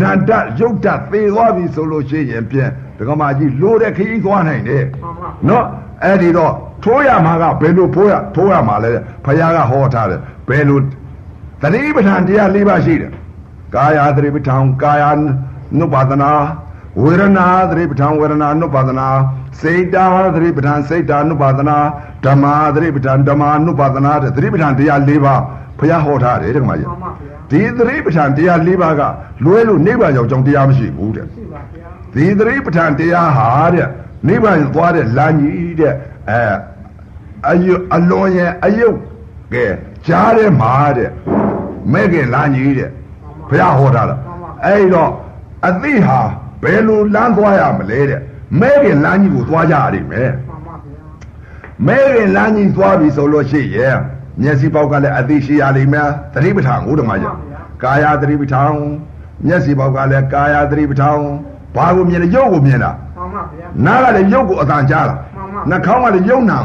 [0.00, 0.30] နန္တ
[0.60, 4.84] ရုပ်ဓာတ်သေသွားပြီဆိုလို့ရှိရင်ပြန်ဒကမာကြီးလိုတဲ့ခရီးသွားနိုင်တယ်
[5.48, 5.64] နော်
[6.04, 6.52] အဲ့ဒီတော့
[6.84, 8.92] ထိုးရမှာကဘယ်လိုဖိုးရထိုးရမှာလဲ
[9.24, 10.78] ဖခင်ကဟောထားတယ်ဘယ်လို
[11.62, 13.12] သတိပဋ္ဌာန်တရား၄ပါးရှိတယ်
[13.74, 16.30] ကာယသတိပဋ္ဌာန်ကာယ ानु ပါဒနာ
[17.00, 17.40] ဝေရဏ
[17.70, 19.08] သတိပဋ္ဌာန်ဝေရဏ అను ပါဒနာ
[19.60, 21.76] စေတာသတိပဋ္ဌာန်စေတာ అను ပါဒနာ
[22.24, 25.40] ဓမ္မာသတိပဋ္ဌာန်ဓမ္မာ అను ပါဒနာတဲ့သတိပဋ္ဌာန်တရား၄ပါး
[25.78, 26.88] ဘုရားဟောထားတယ်တဲ့ကမကြီး
[27.50, 29.02] ဒီသတိပဋ္ဌာန်တရား၄ပါးက
[29.44, 31.26] လွဲလို့နိဗ္ဗာန်ရောက်ကြောင်းတရားမရှိဘူးတဲ့
[32.14, 33.88] ဒီသတိပဋ္ဌာန်တရားဟာတဲ့
[34.28, 35.94] နိဗ္ဗာန်သွားတဲ့လမ်းကြီးတဲ့
[36.30, 36.42] အဲ
[37.48, 38.88] အယုအလွန်ရဲ့အယု
[39.54, 39.66] ကဲ
[40.06, 41.10] ကြားထဲမှာတဲ့
[41.92, 42.90] မဲ့ကလမ်းကြီးတဲ့
[43.48, 44.16] ဘုရားဟောထားတာ
[44.64, 45.10] အဲ့တော့
[45.66, 46.20] အသိဟာ
[46.62, 48.20] ဘယ်လိုလမ်းသွားရမလဲတဲ့
[48.60, 50.30] မဲ့ခင်လမ်းကြီးကိုသွားကြရလိမ့်မယ်
[51.86, 53.96] မဲ့ခင်လမ်းကြီးသွားပြီဆိုလို့ရှိရင်
[54.42, 57.34] မျက်စိပေါက်ကလည်းအသိရှိရလိမ့်မယ်သတိပဋ္ဌာန်ကိုဓမ္မကြီး
[57.82, 58.72] ကာယသတိပဋ္ဌာန်
[59.46, 61.18] မျက်စိပေါက်ကလည်းကာယသတိပဋ္ဌာန်
[61.76, 66.58] ဘာကိုမြင်လဲရုပ်ကိုမြင်တာမှန်ပါဗျာနားကလည်းရုပ်ကိုအတန်ကြားတာမှန်ပါနှာခေါင်းကလည်းရုပ်နာ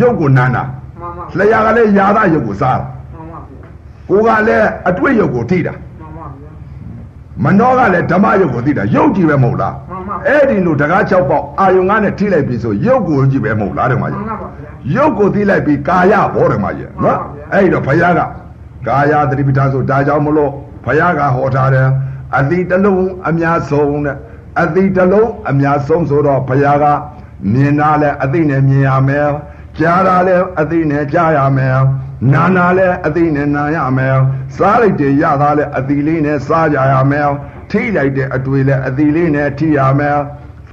[0.00, 3.68] ရုပ်ကိုနားတာမှန်ပါလျှာကလည်းယာသရုပ်ကိုစားတာမှန်ပါဗျာ
[4.08, 5.93] ကိုယ်ကလည်းအတွေ့ရုပ်ကိုထိတာမှန်ပါဗျာ
[7.42, 18.20] မနှောကလည်းဓမ္မရုပ်ကိုသိတာရုပ်ကြည့်ပဲမဟုတ်လားမှန်ပါအဲ့ဒီလိုတကား၆ပေါက်အာယုံကနဲ့ထိလိုက်ပြီဆိုရုပ်ကိုကြည့်ပဲမဟုတ်လားဓမ္မမှကြီးန်ပါဗျာရုပ်ကိုသိလိုက်ပြီးကာယဘောဓမ္မကြီးမှန်ပါနော်ဗျာအဲ့ဒီတော့ဘုရားက
[18.86, 20.50] ကာယသတိပဋ္ဌာန်ဆိုဒါကြောင့်မလို့
[20.84, 21.88] ဘုရားကဟောထားတယ်
[22.38, 24.16] အတိတလုံးအများဆုံးတဲ့
[24.62, 26.84] အတိတလုံးအများဆုံးဆိုတော့ဘုရားက
[27.52, 29.28] မြင်တာလဲအသိနဲ့မြင်ရမယ်
[29.78, 31.78] ကြားတာလဲအသိနဲ့ကြားရမယ်
[32.32, 34.18] နာနာလဲအသိနဲ့နာရမယ်
[34.56, 37.30] စားလိုက်တယ်ရတာလဲအသိလေးနဲ့စားကြရမယ်
[37.70, 40.18] ထိလိုက်တဲ့အတွေ့လဲအသိလေးနဲ့ထိရမယ်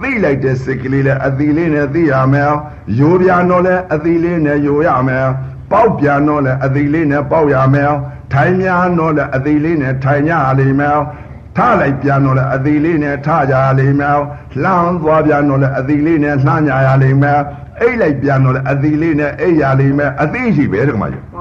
[0.01, 2.51] သိလိုက်တဲ့စိတ်ကလေးလဲအသိလေးနဲ့သိရမယ်
[2.99, 5.27] ယိုပြန်တော့လဲအသိလေးနဲ့ယိုရမယ်
[5.71, 7.91] ပေါက်ပြန်တော့လဲအသိလေးနဲ့ပေါက်ရမယ်
[8.33, 10.99] ထိုင်များတော့လဲအသိလေးနဲ့ထိုင်ကြရလိမ့်မယ်
[11.57, 14.19] ထလိုက်ပြန်တော့လဲအသိလေးနဲ့ထကြရလိမ့်မယ်
[14.63, 17.39] လှမ်းသွားပြန်တော့လဲအသိလေးနဲ့လှမ်းကြရလိမ့်မယ်
[17.79, 21.39] အိတ်လိုက်ပြန်တော့လဲအသိလေးနဲ့အိတ်ရလိမ့်မယ်အသိရှိပဲတကမကြီးမှ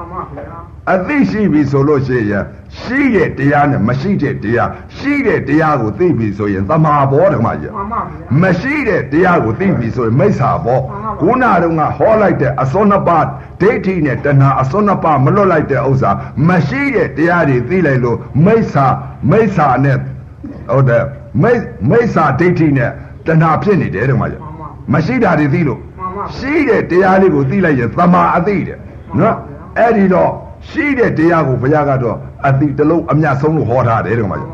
[0.89, 2.43] အသိရှိပြီဆိုလို့ရှိရင်
[2.79, 8.11] ရှိတဲ့တရားနဲ့မရှိတဲ့တရားရှိတဲ့တရားကိုသိပြီဆိုရင်သမာဘောဓမ္မကြီးမှန်ပါဗျာ
[8.41, 13.25] မရှိတဲ့တရားကိုသိပြီဆိုရင်မိစ္ဆာဘောမှန်ပါပါခုနတုန်းကဟောလိုက်တဲ့အစွန်းနှစ်ပါး
[13.61, 16.11] ဒိဋ္ဌိနဲ့တဏှာအစွန်းနှစ်ပါးမလွတ်လိုက်တဲ့ဥစ္စာ
[16.49, 18.85] မရှိတဲ့တရားတွေသိလိုက်လို့မိစ္ဆာ
[19.31, 21.03] မိစ္ဆာနဲ့ဟုတ်တယ်
[21.41, 21.51] မိ
[21.89, 22.89] မိစ္ဆာဒိဋ္ဌိနဲ့
[23.27, 28.77] တဏှာဖြစ်နေတယ်ဓမ္မကြီးမှန်ပါမရှိတာတွေသိလို့မှန်ပါရှိတဲ့တရားလေးကိုသိလိုက်ရင်သမာအသိတယ်
[29.19, 29.35] နော်
[29.79, 30.31] အဲ့ဒီတော့
[30.69, 34.49] ရှိတဲ့တရားကိုဘုရားကတော့အသိတစ်လုံးအမြတ်ဆုံးလို့ဟောထားတယ်ဓမ္မကြီး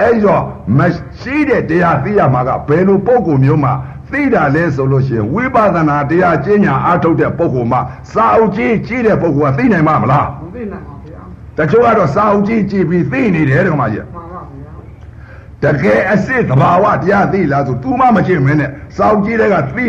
[0.00, 0.42] အဲ့ဒီတော့
[0.78, 0.80] မ
[1.20, 3.70] ရှိတဲ့တရားသိရမှာကဘယ်လိုပုံကိုမျိုးမှ
[4.12, 7.78] သိတာလဲဆိုလို့ရှိရင်ဝိပဿနာတရားကျင့်ညာအားထုတ်တဲ့ပုဂ္ဂိုလ်မှ
[8.12, 11.20] စာအုပ်ကြီးကြီးတဲ့ပုဂ္ဂိုလ်ကသိနိုင်မှာမလားမသိနိုင်ပါဗျာ
[11.58, 14.44] တချို့ကတော့စာအုပ်ကြီးကြည့်ပြီးသိနေတယ်ဓမ္မကြီးမှန်ပါ
[15.62, 19.86] ဗျာတကယ်အစ်စ်သဘာဝတရားသိလားဆို तू မှမကြည့်မင်းနဲ့စာအုပ်ကြီးတဲ့ကသိ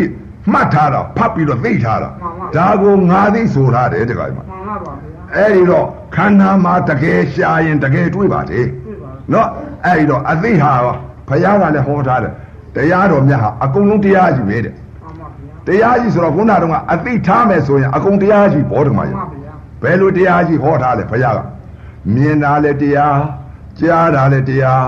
[0.52, 2.08] မှတ်ထားတာဖတ်ပြီးတော့သိထားတာ
[2.56, 9.48] ဒါကိုငါသိဆိုထားတယ်တခါမှမှန်ပါဗျာ အဲ့ဒီတော့ခန္ဓာမှာတကယ်ရှာရင်တကယ်တွေ့ပါလေတွေ့ပါနော်
[9.84, 10.72] အဲ့ဒီတော့အသိဟာ
[11.28, 12.32] ဘုရားကလည်းဟောထားတယ်
[12.74, 21.40] တရားတော်မြတ်ဟာအကုန်လုံးတရားကြီးပဲတဲ့မှန်ပါဗျာတရားကြီးဆိုတော့ခုနကတော့အသိထားမယ်ဆိုရင်အကုန်တရားကြီးဘောဓမမှကြီးန်ပါဗျာဘယ်လိုတရားကြီးဟောထားလဲဘုရားက
[22.14, 23.18] မြင်တာလည်းတရား
[23.80, 24.84] ကြားတာလည်းတရား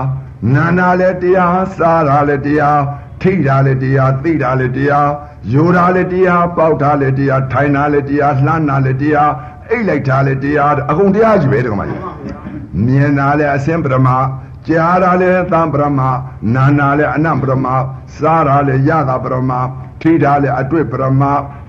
[0.53, 2.79] နာတာလည်းတရားစားတာလည်းတရား
[3.21, 5.09] ထိတာလည်းတရားသိတာလည်းတရား
[5.53, 9.31] ယူတာလည်းတရားပေါက်တာလည်းတရားထိုင်တာလည်းတရားလှမ်းတာလည်းတရား
[9.71, 12.01] အိတ်လိုက်တာလည်းတရားအကုန်တရားကြီးပဲတကမကြီး
[12.85, 14.09] မြင်တာလည်းအစင်ပရမ
[14.67, 16.01] ကြားတာလည်းသံပရမ
[16.53, 17.67] နာနာလည်းအနံပရမ
[18.17, 19.51] စားတာလည်းယတာပရမ
[20.01, 21.23] ထိတာလည်းအတွေ့ပရမ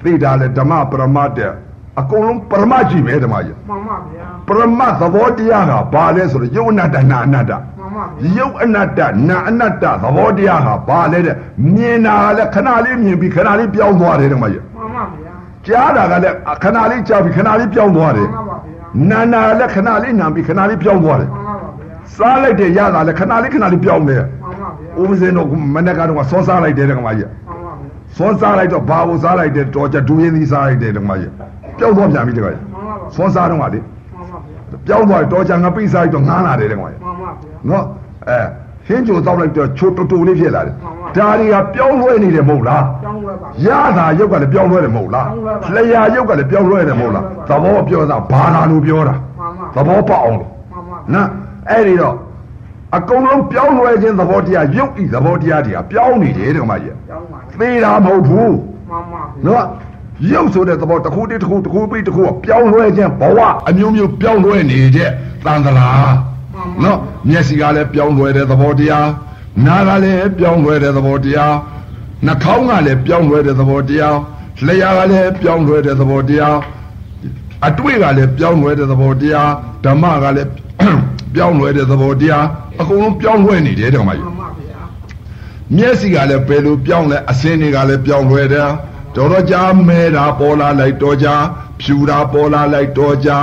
[0.05, 1.53] သိတာလည်းဓမ္မပရမတဲ့
[2.01, 11.37] အကုန်လုံးပရမကြီးပဲဓမ္မကြီးမှန်ပါဗျာပရမသဘောတရားကဘာလဲဆိုတော့ယုတ်အနတ္တနာအနတ္တမှန်ပါဗျာယုတ်အနတ္တနာအနတ္တသဘောတရားကဘာလဲတဲ့
[11.75, 14.72] မြင်တာကလည်းခဏလေးမြင်ပြီးခဏလေးပြောင်းသွားတယ်ဓမ္မကြီးမှန်ပါဗျာ
[15.67, 24.69] ကြားတာကလည်းခဏလေးကြားပြီးခဏလေးပြောင်းသွားတယ်မှန်ပါဗျာနာနာကလည်းခဏလေးနာပြီးခဏလေးပြောင်းသွားတယ်မှန်ပါဗျာစားလိုက်တဲ့ရတာလည်းခဏလေးခဏလေးပြောင်းတယ်မှန်ပါဗျာ
[25.01, 31.33] ဥပဇင်းတော့မနေ့ကတော့ဆွန်းစားလိုက်တယ်ဓမ္မကြီးမှန်ပါဗျာဆွန်းစားလိုက်တော့ဘာကိုစားလိုက်တယ်တော်ကြဒူးရင်းသီးစားလိုက်တယ်ဓမ္မကြီး
[31.79, 37.33] ပြောင်းသွားပြန်ပြီဓမ္မကြီးမှန်ပါဗျာဆွန်းစားတော့ကလေမှန်ပါဗျာပြောင်းသွားတော့ကြငါပိတ်စားလိုက်တော့ငားလာတယ်ဓမ္မကြီးမှန်ပါဗျာ
[37.69, 37.85] နော်
[38.29, 38.41] အဲ
[38.87, 43.69] ဟင်းကြိုတောက်လိုက်တော့ချိုတူတူလေးဖြစ်လာတယ်မှန်ပါဒါတွေကပြောင်းလဲနေတယ်မဟုတ်လားကျောင်းဝဲပါရ
[43.99, 49.15] တာရုပ်ကလည်းပြောင်းလဲတယ်မဟုတ်လားပြောင်းလဲပါလျာရုပ်ကလည်းပြောင်းလဲတယ်မဟုတ်လားသပြောင်းလဲပါဘောပြောတာဘာသာလို့ပြောတာ
[49.75, 51.29] မှန်ပါသဘောပေါက်အောင်လို့မှန်ပါနော်
[51.71, 52.17] အဲ့ဒီတော့
[52.97, 58.55] အကုန်လုံးပြောင်းလဲခြင်းသဘောတရားရုပ်ဤသဘောတရားတွေကပြောင်းနေတယ်ဒီမှာကြီးကျောင်းပါသေတာမဟုတ်ဘူး
[58.91, 59.65] မှန်ပါနော်
[60.33, 65.11] ရုပ်ဆိုတဲ့သဘောတစ်ခုတည်းတစ်ခုတစ်ခုပြီးတစ်ခုကပြောင်းလဲခြင်းဘဝအမျိုးမျိုးပြောင်းလဲနေတဲ့
[65.45, 65.91] တန်တရာ
[66.85, 66.99] နော်
[67.29, 69.09] မျက်စိကလည်းပြောင်းလဲတဲ့သဘောတရား
[69.67, 71.55] နားကလည်းပြောင်းလဲတဲ့သဘောတရား
[72.27, 74.17] နှာခေါင်းကလည်းပြောင်းလဲတဲ့သဘောတရား
[74.67, 76.57] လျှာကလည်းပြောင်းလဲတဲ့သဘောတရား
[77.67, 79.51] အတွေ့ကလည်းပြောင်းလဲတဲ့သဘောတရား
[79.85, 80.51] ဓမ္မကလည်း
[81.35, 82.45] ပြောင်းလဲတဲ့သဘောတရား
[82.81, 84.81] အကုန်လုံးပြောင်းလဲနေတယ်ဓမ္မကြီးမှန်ပါဗျာ
[85.77, 88.71] မျက်စိကလည်းဘယ်လိုပြောင်းလဲအစင်းတွေကလည်းပြောင်းလဲတယ်
[89.17, 91.35] တော်တော်ကြာမဲတာပေါ်လာလိုက်တော်ကြာ
[91.81, 93.39] ဖြူတာပေါ်လာလိုက်တော်ကြာ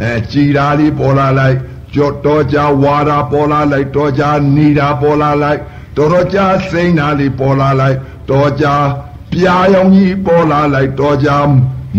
[0.00, 1.56] အဲကြည်တာလေးပေါ်လာလိုက်
[1.94, 5.60] ကြော့တော်ကြာဝါတာပေါ်လာလိုက်တော်ကြာနေတာပေါ်လာလိုက်
[5.96, 7.96] တော်တော်ကြာစိမ့်တာလေးပေါ်လာလိုက်
[8.30, 8.74] တော်ကြာ
[9.32, 11.36] ပြာရောင်ကြီးပေါ်လာလိုက်တော်ကြာ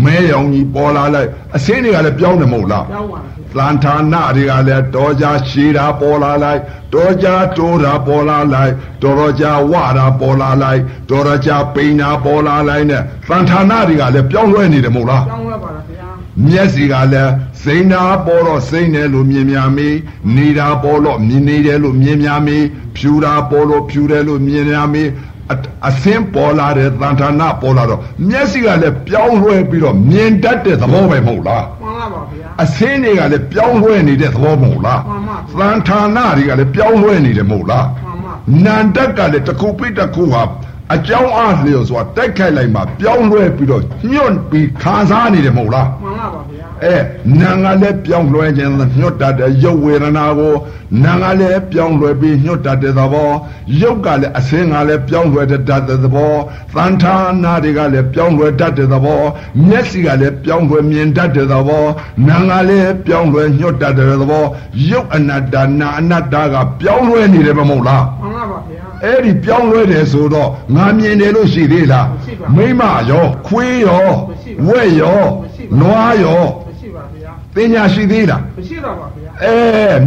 [0.04, 6.60] မဲရောင်ကြီးပေါ်လာလိုက်အစင်းတွေကလည်းပြောင်းတယ်မဟုတ်လားကျောင်းပါဗျာသံဌာနတွေကလည်းတော်ကြရှည်တာပေါ်လာလိုက်
[6.94, 7.26] တော်ကြ
[7.56, 8.72] တိုးတာပေါ်လာလိုက်
[9.02, 10.80] တော်တော်ကြဝတာပေါ်လာလိုက်
[11.10, 16.11] တော်တော်ကြပိန်တာပေါ်လာလိုက်နဲ့သံဌာနတွေကလည်းပြောင်းလဲနေတယ်မဟုတ်လားကျောင်းဝဲပါလားဗျာ
[16.46, 19.88] မျက်စိကလည်းစိန်တာပေါ်တော့စိန်တယ်လို့မြင်များမီ
[20.36, 22.58] နေတာပေါ်တော့မြင်နေတယ်လို့မြင်များမီ
[22.96, 25.02] ဖြူတာပေါ်လို့ဖြူတယ်လို့မြင်များမီ
[25.52, 25.54] အ
[25.88, 38.32] အစင်းပေါ်လာတဲ့သံဌာနပေါ်လာတော့မျက်စိကလည်းပြောင်းလဲပြီးတော့မြင်တတ်တဲ့သဘောပဲမဟုတ်လားမှန်ပါပါဗျာအစင်းတွေကလည်းပြောင်းလဲနေတဲ့သဘောမဟုတ်လားမှန်ပါသံဌာနတွေကလည်းပြောင်းလဲနေတယ်မဟုတ်လားမှန်ပါ
[38.64, 40.42] နန္တကလည်းတစ်ခုပြီးတစ်ခုဟာ
[40.94, 43.82] အကြောင်းအားလျော်စွာတိုက်ခိုက်လိုက်မှပြောင်းလဲပြီးတော့
[44.12, 46.96] ညွန့်ပြီးခံစားနေတယ်မဟုတ်လားမှန်ပါပါဗျာ အဲ
[47.40, 50.54] နာငါလည်းပြောင်းလဲခြင်းညွတ်တတ်တဲ့ရုပ်ဝေဒနာကို
[51.04, 53.30] နာငါလည်းပြောင်းလဲပြီးညွတ်တတ်တဲ့သဘော
[53.80, 56.32] ရုပ်ကလည်းအစင်းကလည်းပြောင်းလဲတတ်တဲ့သဘော
[56.74, 59.22] သံဌာနာတွေကလည်းပြောင်းလဲတတ်တဲ့သဘော
[59.68, 61.84] မျက်စိကလည်းပြောင်းလဲမြင်တတ်တဲ့သဘော
[62.28, 64.44] နာငါလည်းပြောင်းလဲညွတ်တတ်တဲ့သဘော
[64.90, 76.61] ရုပ်အနတ္တနာအနတ္တကပြောင်းလဲနေတယ်မဟုတ်လားမှန်ပါပါဗျာအဲ့ဒီပြောင်းလဲတယ်ဆိုတော့ငါမြင်တယ်လို့ရှိသေးလားမရှိပါဘူးမိမရောခွေးရောမရှိပါဘူးဝက်ရောမရှိပါဘူးနွားရောမရှိ
[77.54, 79.54] ပါဗျာပညာရှိသေးလားမရှိတော့ပါဗျာအဲ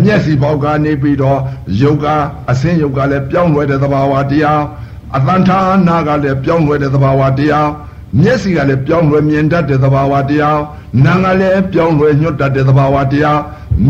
[0.03, 1.39] မျက်စိပေါက်ကနေပြီးတော့
[1.81, 2.05] ယုတ်က
[2.51, 4.61] အစင်းယုတ်ကလည်းပြောင်းလဲတဲ့သဘာဝတရား
[5.17, 7.69] အတန်ထာနာကလည်းပြောင်းလဲတဲ့သဘာဝတရား
[8.21, 10.59] မျက်စိကလည်းပြောင်းလဲမြင်တတ်တဲ့သဘာဝတရား
[11.05, 13.39] နာကလည်းပြောင်းလဲညွတ်တတ်တဲ့သဘာဝတရား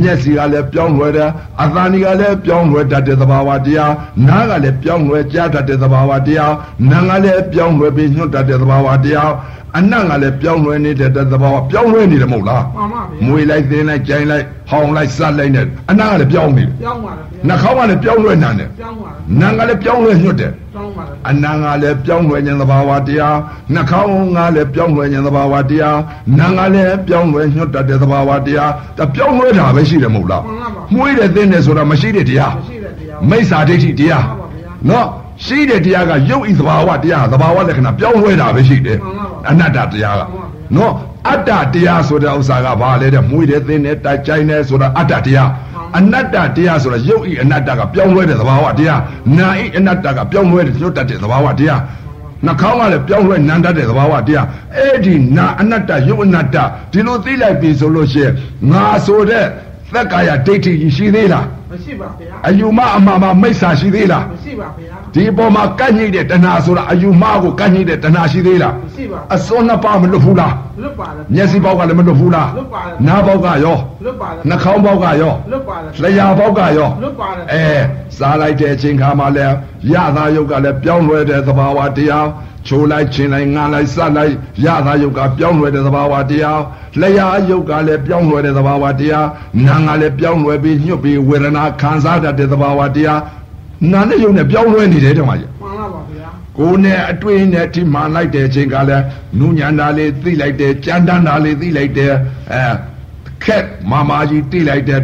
[0.01, 1.29] မျက်စိကလည်းပြောင်းလဲတယ်
[1.63, 3.93] အသံဒီကလည်းပြောင်းလဲတတ်တဲ့သဘာဝတရား
[4.27, 6.53] နားကလည်းပြောင်းလဲကြားတတ်တဲ့သဘာဝတရား
[6.89, 9.31] နာကလည်းပြောင်းလဲပြီးညွတ်တတ်တဲ့သဘာဝတရား
[9.77, 23.37] အနံ့ကလည်းပြောင်းလဲနေတဲ့သဘာဝပြောင်းလဲနေတယ်မဟုတ်လားမှန်ပါဗျာမွေလိုက်သင်းလိုက်ကြိုင်လိုက်ဟောင်းလိုက်စလိုက်နဲ့အနာကလည်းပြောင်းနေတယ်ကျောင်းပါလားဗျာ နှာခေါင်းကလည်းပြောင်းလဲနန်းတယ်ကျောင်းပါလားနန်းကလည်းပြောင်းလဲညွတ်တယ်ကျောင်းပါလားအနံကလည်းပြောင်းလဲခြင်းသဘာဝတရား
[23.73, 25.97] နှာခေါင်းကလည်းပြောင်းလဲခြင်းသဘာဝတရား
[26.37, 35.07] နန်းကလည်းပြောင်းလဲညွတ်တတ်တဲ့သဘာဝတရားဒါပြောင်းလဲတာပဲရှိတယ်မဟုတ်လားမှန်ပါပါမွေးတယ်သင်းတယ်ဆိုတာမရှိတဲ့တရားမရှိတဲ့တရားမိစ္ဆာဒိဋ္ဌိတရားမှန်ပါဗျာနော်
[35.45, 40.45] ရှိတဲ့တရားကရုပ်ဤသဘာဝတရားသဘာဝလက္ခဏာပြောင်းလဲတာပဲရှိတယ်မှန်ပါပါအနတ္တတရားကမှန်ပါဗျာ
[40.77, 40.93] နော်
[41.29, 45.49] အတ္တတရားဆိုတဲ့ဥစ္စာကဘာလဲတဲ့မွေးတယ်သင်းတယ်တိုက်ကြိုင်တယ်ဆိုတာအတ္တတရား
[45.97, 49.01] အနတ္တတရားဆိုတာရုပ်ဤအနတ္တကပြောင်းလဲတဲ့သဘာဝတရား
[49.37, 51.81] နာဤအနတ္တကပြောင်းလဲတဲ့ညွတ်တတ်တဲ့သဘာဝတရား
[52.45, 54.45] နှာခေါင်းကလည်းပြောင်းလဲနံတတ်တဲ့သဘာဝတရား
[54.77, 56.57] အဲ့ဒီနာအနတ္တရုပ်အနတ္တ
[56.91, 58.33] ဒီလိုသိလိုက်ပြီဆိုလို့ရှိရင်
[58.71, 59.45] ငါဆိုတဲ့
[59.93, 77.65] သက်ကာယဒိဋ္ဌိကြီးရှိသေးလားမရှိပါဗျာအယူမအမှားမမိစ္ဆာရှိသေးလားမရှိပါဗျာ ဒီအပေါ်မှာကန့်ညိတဲ့တဏှာဆိုတာအယူမှားကိုကန့်ညိတဲ့တဏှာရှိသေးလားမရှိပါအစွန်းနှစ်ပါးမလွတ်ဘူးလားလွတ်ပါတယ်မျက်စိပေါက်ကလည်းမလွတ်ဘူးလားလွတ်ပါတယ်နားပေါက်ကရောလွတ်ပါတယ်နှာခေါင်းပေါက်ကရောလွတ်ပါတယ်လျှာပေါက်ကရောလွတ်ပါတယ်အဲ
[78.17, 79.55] စားလိုက်တဲ့အချိန်ခါမှလည်း
[79.93, 82.27] ရသာယုတ်ကလည်းပြောင်းလဲတဲ့သဘာဝတရား
[82.67, 84.33] ချိုးလိုက်ချင်းလိုက်ငါလိုက်စလိုက်
[84.65, 86.61] ရသာယုတ်ကပြောင်းလဲတဲ့သဘာဝတရား
[87.01, 89.27] လျှာယုတ်ကလည်းပြောင်းလဲတဲ့သဘာဝတရား
[89.65, 93.19] နာငါလည်းပြောင်းလဲပြီးညှွတ်ပြီးဝေဒနာခံစားတတ်တဲ့သဘာဝတရား
[93.93, 96.27] နာနဲ့ယုတ်နဲ့ပြောင်းလဲနေတယ်တဲ့မှာကြီးမှန်လားပါဗျာ
[96.57, 99.03] ကိုယ်နဲ့အတွေ့နဲ့ထိမှန်လိုက်တဲ့အချိန်ကလည်း
[99.39, 102.13] နုညံတာလေးသိလိုက်တယ်ကြမ်းတမ်းတာလေးသိလိုက်တယ်
[102.53, 102.63] အဲ
[103.43, 104.99] ခက်မာမာကြီးသိလိုက်တယ်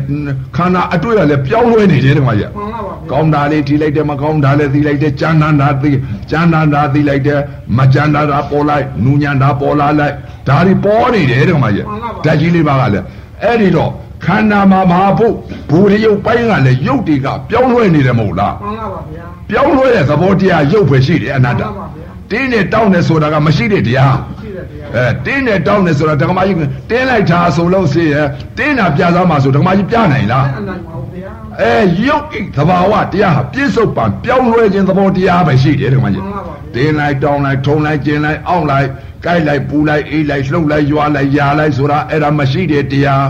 [0.56, 5.92] ခန္ဓာအတွေ့ကလည်းပြောင်းလဲနေတယ်တဲ့မှာကြီးမှန်လားပါဗျာကောင်းတာလေးထိလိုက်တယ်မကောင်းတာလေးသိလိုက်တယ်ကြမ်းတမ်းတာသိ
[6.32, 7.40] ကြမ်းတမ်းတာသိလိုက်တယ်
[7.78, 10.14] မကြမ်းတမ်းတာပေါ်လိုက်နုညံတာပေါ်လာလိုက်
[10.48, 11.86] ဒါတွေပေါ်နေတယ်တဲ့မှာကြီး
[12.26, 13.06] ဓာတ်ကြီးလေးပါကလည်း
[13.44, 13.92] အဲ့ဒီတော့
[14.26, 15.34] ခန္ဓာမှာမဟာဖို့
[15.70, 26.58] ဘူရိယုတ်ပိုင်းကလည်းယုတ်တွေကပြောင်းလဲနေတယ်မဟုတ်လားမှန်လားပါဗျာပြောင်းလဲတဲ့သဘောတရားရုပ်ပဲရှိတယ်အနတ္တမှန်ပါဗျာတင်းနဲ့တောင်းနေဆိုတာကမရှိတဲ့တရားရှိတယ်ဗျာအဲတင်းနဲ့တောင်းနေဆိုတာဓမ္မကြီး
[26.90, 31.30] တင်းလိုက်တာဆိုလို့ရှိရင်တင်းတာပြစားမှာဆိုဓမ္မကြီးပြနိုင်လားအဲ့အနိုင်ပါဗျာ
[31.62, 31.76] အဲ
[32.08, 38.88] ရုပ်ဣသဘာဝတရားဟာပြစ္ဆုတ်ပံပြောင်းလဲခြင်းသဘောတရားပဲရှိတယ်ဓမ္မကြီးမှန်ပါပါဗျာတင်းလိုက်တောင်းလိုက်ထုံလိုက်ကျင်လိုက်အောင့်လိုက်
[39.26, 43.24] ကြိုက်လိုက်ပူလိုက်အေးလိုက်လှုပ်လိုက်ရွာလိုက်ယာလိုက်ဆိုတာအဲ့ဒါမရှိတဲ့တရား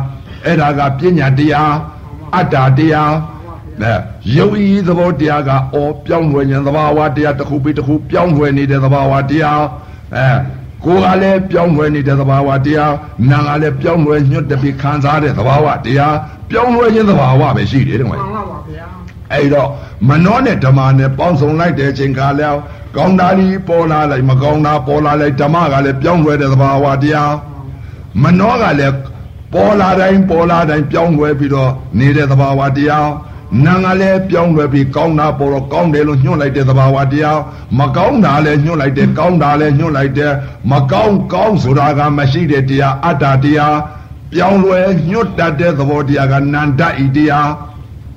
[0.46, 1.74] အဲ့ဒါကပညာတရား
[2.36, 3.14] အတ္တတရား
[3.82, 3.94] အဲ
[4.38, 9.62] ယုတ်ဤသဘောတရားကအော်ပြောင်းလဲခြင်းသဘာဝတရားတစ်ခုပြီးတစ်ခုပြောင်းလဲနေတဲ့သဘာဝတရား
[10.16, 10.28] အဲ
[10.86, 12.94] ကိုယ်ကလည်းပြောင်းလဲနေတဲ့သဘာဝတရား
[13.30, 16.16] နာကလည်းပြောင်းလဲညွတ်တပြီးခံစားတဲ့သဘာဝတရား
[16.50, 18.86] ပြောင်းလဲခြင်းသဘာဝပဲရှိတယ်တဲ့ကွာမှန်လားပါဗျာ
[19.34, 19.70] အဲ့တော့
[20.10, 22.48] မနှောနဲ့ဓမ္မနဲ့ပေါင်းစုံလိုက်တဲ့အချိန်ခါလဲ
[22.96, 27.34] ကောင်းတာကြီးပေါ်လာလိုက်မကောင်းတာပေါ်လာလိုက်ဓမ္မကလည်းပြောင်းလဲတဲ့သဘာဝတရား
[28.24, 28.96] မနှောကလည်း
[29.54, 33.10] ပေါ်လာတိုင်းပေါ်လာတိုင်းပြောင်းလဲပြီးတော့နေတဲ့သဘာဝတရား
[33.66, 37.39] နာငါလည်းပြောင်းလဲပြီးကောင်းတာပေါ်တော့ကောင်းတယ်လို့ညွှန်လိုက်တဲ့သဘာဝတရား
[37.80, 40.34] မကောင်းတာလည်းညွှန်လိုက်တယ်ကောင်းတာလည်းညွှန်လိုက်တယ်
[40.72, 43.78] မကောင်းကောင်းဆိုတာကမရှိတဲ့တရားအတ္တတရား
[44.34, 47.49] ပြောင်းလဲညွတ်တတ်တဲ့သဘောတရားကနန္တဤတရား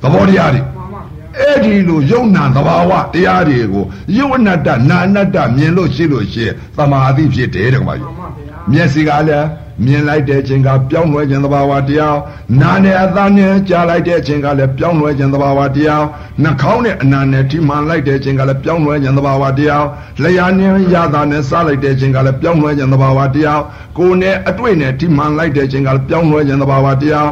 [0.03, 3.85] သဘောတရားတွေမှန်ပါဗျာအဲ့ဒီလိုယုံနာသဘာဝတရားတွေကို
[4.16, 9.47] ယုံအနတ္တနာအနတ္တမြင်လို့ရှိလို့ရှိရင်သမာဓိဖြစ်တယ်တဲ့ကွာမှန်ပါဗျာမျက်စိကလည်း
[9.83, 12.16] မြင်လိုက်တဲ့အချိန်ကပြောင်းလဲခြင်းသဘာဝတရား
[12.61, 16.05] နာနဲ့အသားနဲ့ကြားလိုက်တဲ့အချိန်ကလည်းပြောင်းလဲခြင်းသဘာဝတရား
[16.43, 19.85] နှာခေါင်းနဲ့အနာနဲ့ထိမှန်လိုက်တဲ့အချိန်ကလည်းပြောင်းလဲခြင်းသဘာဝတရား
[20.22, 23.61] လျှာနဲ့ရတာနဲ့စားလိုက်တဲ့အချိန်ကလည်းပြောင်းလဲခြင်းသဘာဝတရား
[23.99, 27.29] ကိုယ်နဲ့အတွေ့နဲ့ထိမှန်လိုက်တဲ့အချိန်ကလည်းပြောင်းလဲခြင်းသဘာဝတရား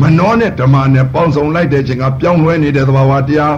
[0.00, 3.54] မနှောနဲ့ဓမ္မနဲ့ပေါင်းစုံလိုက်တဲ့အချိန်ကပြောင်းလဲနေတဲ့သဘာဝတရား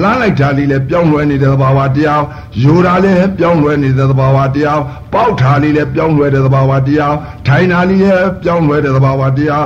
[0.00, 2.22] လှမ်းလိုက်တာလေးလည်းပြောင်းလဲနေတဲ့သဘာဝတရား
[2.62, 4.80] ယူတာလည်းပြောင်းလဲနေတဲ့သဘာဝတရား
[5.12, 7.14] ပေါက်တာလေးလည်းပြောင်းလဲတဲ့သဘာဝတရား
[7.46, 9.64] ထိုင်တာလေးလည်းပြောင်းလဲတဲ့သဘာဝတရား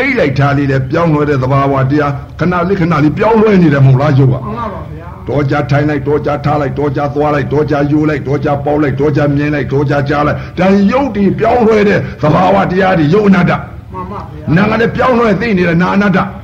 [0.00, 2.10] အိတ်လိုက်တာလေးလည်းပြောင်းလဲတဲ့သဘာဝတရား
[2.40, 13.52] ခဏလေးခဏလေးပြောင်းလဲနေတယ်မဟုတ်လားယုတ်ကမှန်လားပါဗျာတော်ကြထိုင်လိုက်တော်ကြထားလိုက်တော်ကြသွားလိုက်တော်ကြယူလိုက်တော်ကြပေါက်လိုက်တော်ကြမြင်လိုက်တော်ကြကြားလိုက်ဒါယုတ်ဒီပြောင်းလဲတဲ့သဘာဝတရားတွေယုတ်အနတ္တ
[13.92, 16.43] မှန်ပါဗျာနာကလည်းပြောင်းလဲသိနေတဲ့နာအနတ္တမှန်ပါဗ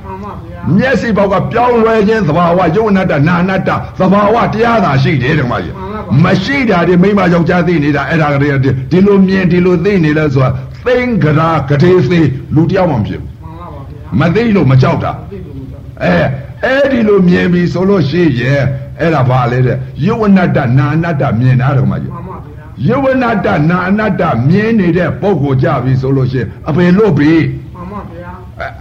[0.77, 5.75] မျက်စိဘောက်ကပြောင်းလဲခြင်းသဘာဝယုတ်အနတ္တနာအနတ္တသဘာဝတရားသာရှိတယ်ဓမ္မကြီး
[6.23, 8.57] မရှိတာဒီမိမယောက်ျားသိနေတာအဲ့ဒါကလေး
[8.91, 10.49] ဒီလိုမြင်ဒီလိုသိနေလဲဆိုတာ
[10.85, 16.15] သိင်္ဂရာကတိသေးလူတယောက်မှမဖြစ်ဘူးမှန်လားပါဗျာမသိလို့မကြောက်တာသိလို့မကြောက်အဲ
[16.63, 18.63] အဲ့ဒီလိုမြင်ပြီဆိုလို့ရှိရင်
[18.99, 27.33] အဲ့ဒါဘာလဲတဲ့ယုတ်အနတ္တနာအနတ္တမြင်တာဓမ္မကြီးမှန်ပါဗျာယုတ်အနတ္တနာအနတ္တမြင်နေတဲ့ပုံကိုကြပြီဆိုလို့ရှိရင်အပေလို့ပြီ
[27.75, 28.31] မှန်ပါဗျာ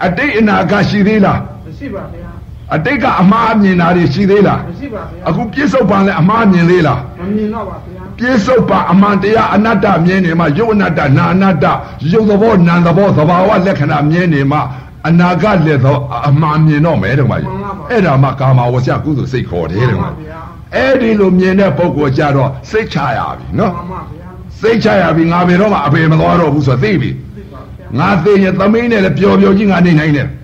[0.06, 1.40] အတိတ်အနာကရှိသေးလား
[1.80, 2.30] မရှိပါဗျာ
[2.74, 11.64] အတိတ်ကအမှားမြင်တာတွေရှိသေးလားမရှိပါဗျာအခုပြစ္ဆုတ်ပံလည်းအမှားမြင်သေးလားမမြင်တော့ပါဗျာပြစ္ဆုတ်ပံအမှန်တရားအနတ္တမြင်နေမှယုတ်အနတ္တနာအနတ္တ
[12.12, 14.58] ယုတ်သဘောနာသဘောသဘာဝလက္ခဏာမြင်နေမှ
[15.08, 15.96] အနာဂတ်လည်းသော
[16.28, 17.50] အမှန်မြင်တော့မယ်တဲ့မကြီး
[17.90, 20.28] အဲ့ဒါမှကာမဝဆကုသိုလ်စိတ်ခေါ်တယ်တဲ့မကြီး
[20.74, 24.28] အဲ့ဒီလိုမြင်တဲ့ပုဂ္ဂိုလ်ကြတော့စိတ်ချရပြီနော်မှန်ပါဗျာ
[24.60, 30.39] စိတ်ချရပြီငါဘယ်တော့မှအပေမသွားတော့ဘူးဆိုတော့သိပြီသိပါဗျာငါသိရင်သမီးနဲ့လည်းပျော်ပျော်ကြီးငါနေနိုင်တယ်မှန်ပါဗျာ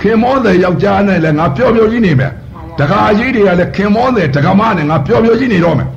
[0.00, 2.32] ခင်မောတဲ့ယောက်ျားနဲ့လည်းငါပျော်ပျော်ကြီးနေမယ်
[2.78, 5.88] တခါကြီးတွေကလည်းခင်မောတဲ့တက္ကမနဲ့ငါပျော်ပျော်ကြီးနေတော့မယ်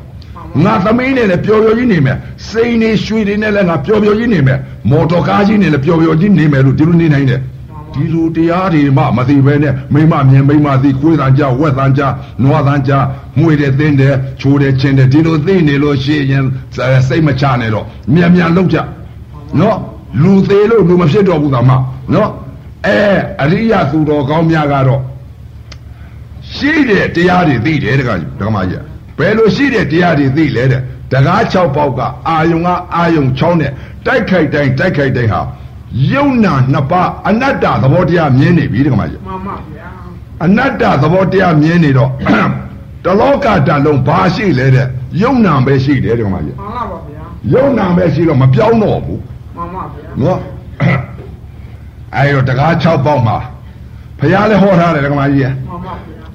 [0.65, 2.17] ငါသမီးနဲ့လည်းပျော်ပျော်ကြီးနေမယ်
[2.49, 4.59] စိန်နေရွှေတွေနဲ့လည်းငါပျော်ပျော်ကြီးနေမယ်
[4.91, 7.41] မော်တော်ကားကြီးနဲ့လည်းပျော်ပျော်ကြီးနေမယ်လို့ဒီလိုနေနိုင်တယ်
[7.93, 12.01] ဒီလိုတရားတွေမှမသိဘဲနဲ့မိမမြင်မိမသိကိုယ်တန်ကြဝက်တန်ကြ
[12.43, 12.91] နွားတန်ကြ
[13.39, 16.43] မွေတဲ့တင်းတဲ့ချိုးတဲ့ချင်းတဲ့ဒီလိုသိနေလို့ရှိရင်
[17.07, 18.77] စိတ်မချနဲ့တော့မြန်မြန်လောက်ကြ
[19.59, 19.77] နော်
[20.23, 21.71] လူသေးလို့လူမဖြစ်တော့ဘူးသာမ
[22.13, 22.29] နော်
[22.87, 22.99] အဲ
[23.41, 25.01] အရိယသူတော်ကောင်းများကတော့
[26.55, 28.83] ရှိတဲ့တရားတွေသိတယ်တခါဒကမကြီး
[29.17, 30.81] ဘယ်လိုရှိတဲ့တရားတွေသိလဲတဲ့
[31.11, 31.99] တကား6ပေါက်က
[32.29, 33.71] အာယုံကအာယုံ6နဲ့
[34.05, 35.41] တိုက်ခိုက်တိုင်းတိုက်ခိုက်တိုင်းဟာ
[36.13, 39.87] ယုံနာနှစ်ပါးအနတ္တသဘောတရားမြင်နေပြီတခါမကြီးမှန်ပါဗျာ
[40.45, 42.11] အနတ္တသဘောတရားမြင်နေတော့
[43.05, 44.87] တတလောကတလုံးဘာရှိလဲတဲ့
[45.21, 47.23] ယုံနာပဲရှိတယ်တဲ့ကောင်မကြီးမှန်ပါပါဗျာ
[47.53, 49.21] ယုံနာပဲရှိတော့မပြောင်းတော့ဘူး
[49.57, 50.39] မှန်ပါဗျာနော်
[52.15, 53.37] အဲ့တော့တကား6ပေါက်မှာ
[54.19, 56.25] ဖះလည်းဟောထားတယ်ကောင်မကြီးရဲ့မှန်ပါဗျာ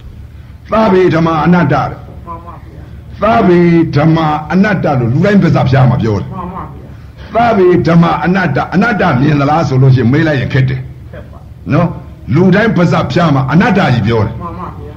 [0.70, 2.82] သဗ္ဗေဓမ္မအနတ္တတဲ့မှန်ပါဗျာ
[3.22, 3.60] သဗ္ဗေ
[3.96, 4.18] ဓမ္မ
[4.52, 6.62] အနတ္တလို့လူတိုင်းပြဿဖျားမှာပြောတယ်မှန်ပါ
[7.34, 10.80] ဗျာသဗ္ဗေဓမ္မအနတ္တအနတ္တမြင်သလားဆိုလို့ရှိရင်မေးလိုက်ရင်ခက်တယ်
[11.12, 11.38] ခက်ပါ
[11.72, 11.88] နော်
[12.34, 14.94] လူတိုင်းပြဿဖျားမှာအနတ္တကြီးပြောတယ်မှန်ပါဗျာ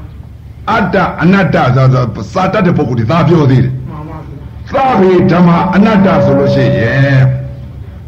[0.72, 7.22] အတ္တအနတ္တဆိုတော့စာတတ်တဲ့ပုဂ္ဂိုလ်တွေသာပြောသေးတယ်မှန်ပါဗျာသဗ္ဗေဓမ္မအနတ္တဆိုလို့ရှိရင်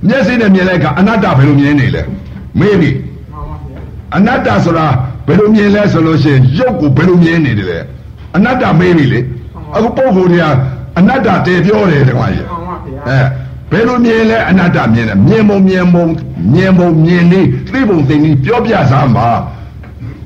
[0.08, 2.04] မျက်စိနဲ့မြင်လိုက်က အနတ္တဘယ်လိုမြင်နေလဲ
[2.60, 3.80] မေးပြီမှန်ပါဗျာ
[4.16, 4.88] အနတ္တဆိုတာ
[5.28, 7.80] ဘယ်လိုမြင်လဲဆိုလို့ရှိရင်ရုပ်ကိုဘယ်လိုမြင်နေတယ်လဲ
[8.36, 9.20] အနတ္တမေးပြီလေ
[9.76, 10.46] အခုပုဂ္ဂိုလ်တွေက
[11.00, 13.20] အနတ္တတည်ပြောတယ်တခါကြီးမှန်ပါဗျာအဲ
[13.72, 16.06] ဘယ်လိုမြင်လဲအနတ္တမြင်တယ်မြင်ပုံမြင်ပုံ
[16.54, 19.28] မြင်ပုံမြင်နေသိပုံသိနေပြောပြစမ်းပါ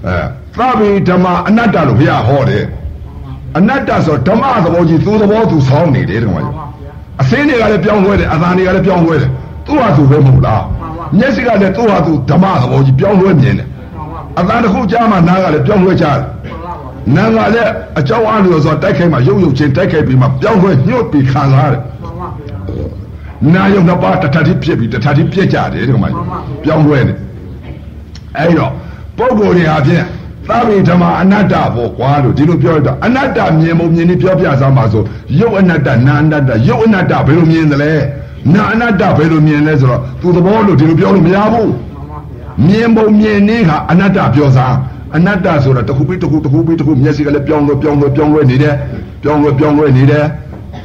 [0.06, 0.16] အဲ
[0.58, 2.66] သဗ္ဗေဓမ္မအနတ္တလို့ဘုရားဟောတယ်
[3.58, 6.92] အနတ္တဆိုဓမ္မသဘောကြီးသူသဘောသူဆောင်းနေတယ်တခါမှန်ကြီးပါဗျာ
[7.22, 9.30] အစင်းတွေကလည်းပြောင်းလဲတယ်အသာတွေကလည်းပြောင်းလဲတယ်
[9.66, 10.62] သူ့ဟာသူပဲမဟုတ်လား
[11.18, 27.14] မှန်ပါမျက်စိကလည်းသူ့ဟာသူဓမ္မသဘောကြီးပြောင်းလဲမြင်တယ်မှန်ပါဗျာအသာတစ်ခုကြားမှနားကလည်းပြောင်းလဲကြတယ်မှန်ပါပါနာကလည်းအကြောင်းအားလို့ဆိုတိုက်ခိုက်မှရုပ်ရုပ်ချင်းတိုက်ခိုက်ပြီးမှပြောင်းလဲညှို့ပြီးခံစားရတယ်မှန်ပါဗျာနာယုံနှစ်ပါးတစ်ထပ်တိဖြစ်ပြီးတစ်ထပ်တိပြက်ကြတယ်ဒီကမှမှန်ပါပြောင်းလဲနေ
[28.38, 28.72] အဲ့တော့
[29.18, 30.04] ပုဂ္ဂိုလ်တွေဟာဖြင့်
[30.50, 35.04] သဗ္ဗေဓမ္မအနတ္တဘောကွာလို့ဒီလိုပြောရတော့အနတ္တမြင်ပုံမြင်နေပြောပြစမ်းပါဆို
[35.40, 37.94] ရုပ်အနတ္တနာအနတ္တရုပ်အနတ္တဘယ်လိုမြင်သလဲ
[38.54, 44.76] နာအနတ္တဘယ်လိုမြင်လဲဆိုတော့သူသဘောလို့ဒီလိုပြောလို့မရဘူးမှန်ပါဗျာမြင်ပုံမြင်နေကအနတ္တပြောစား
[45.16, 48.76] အနတ္တဆိုတာတစ်ခုပြီးတစ်ခုတစ်ခုပြီးတစ်ခုမျက်စိကလည်းပြောင်းလဲပြောင်းလဲပြောင်းလဲနေတယ်
[49.24, 50.26] ပြောင်းလဲပြောင်းလဲနေတယ်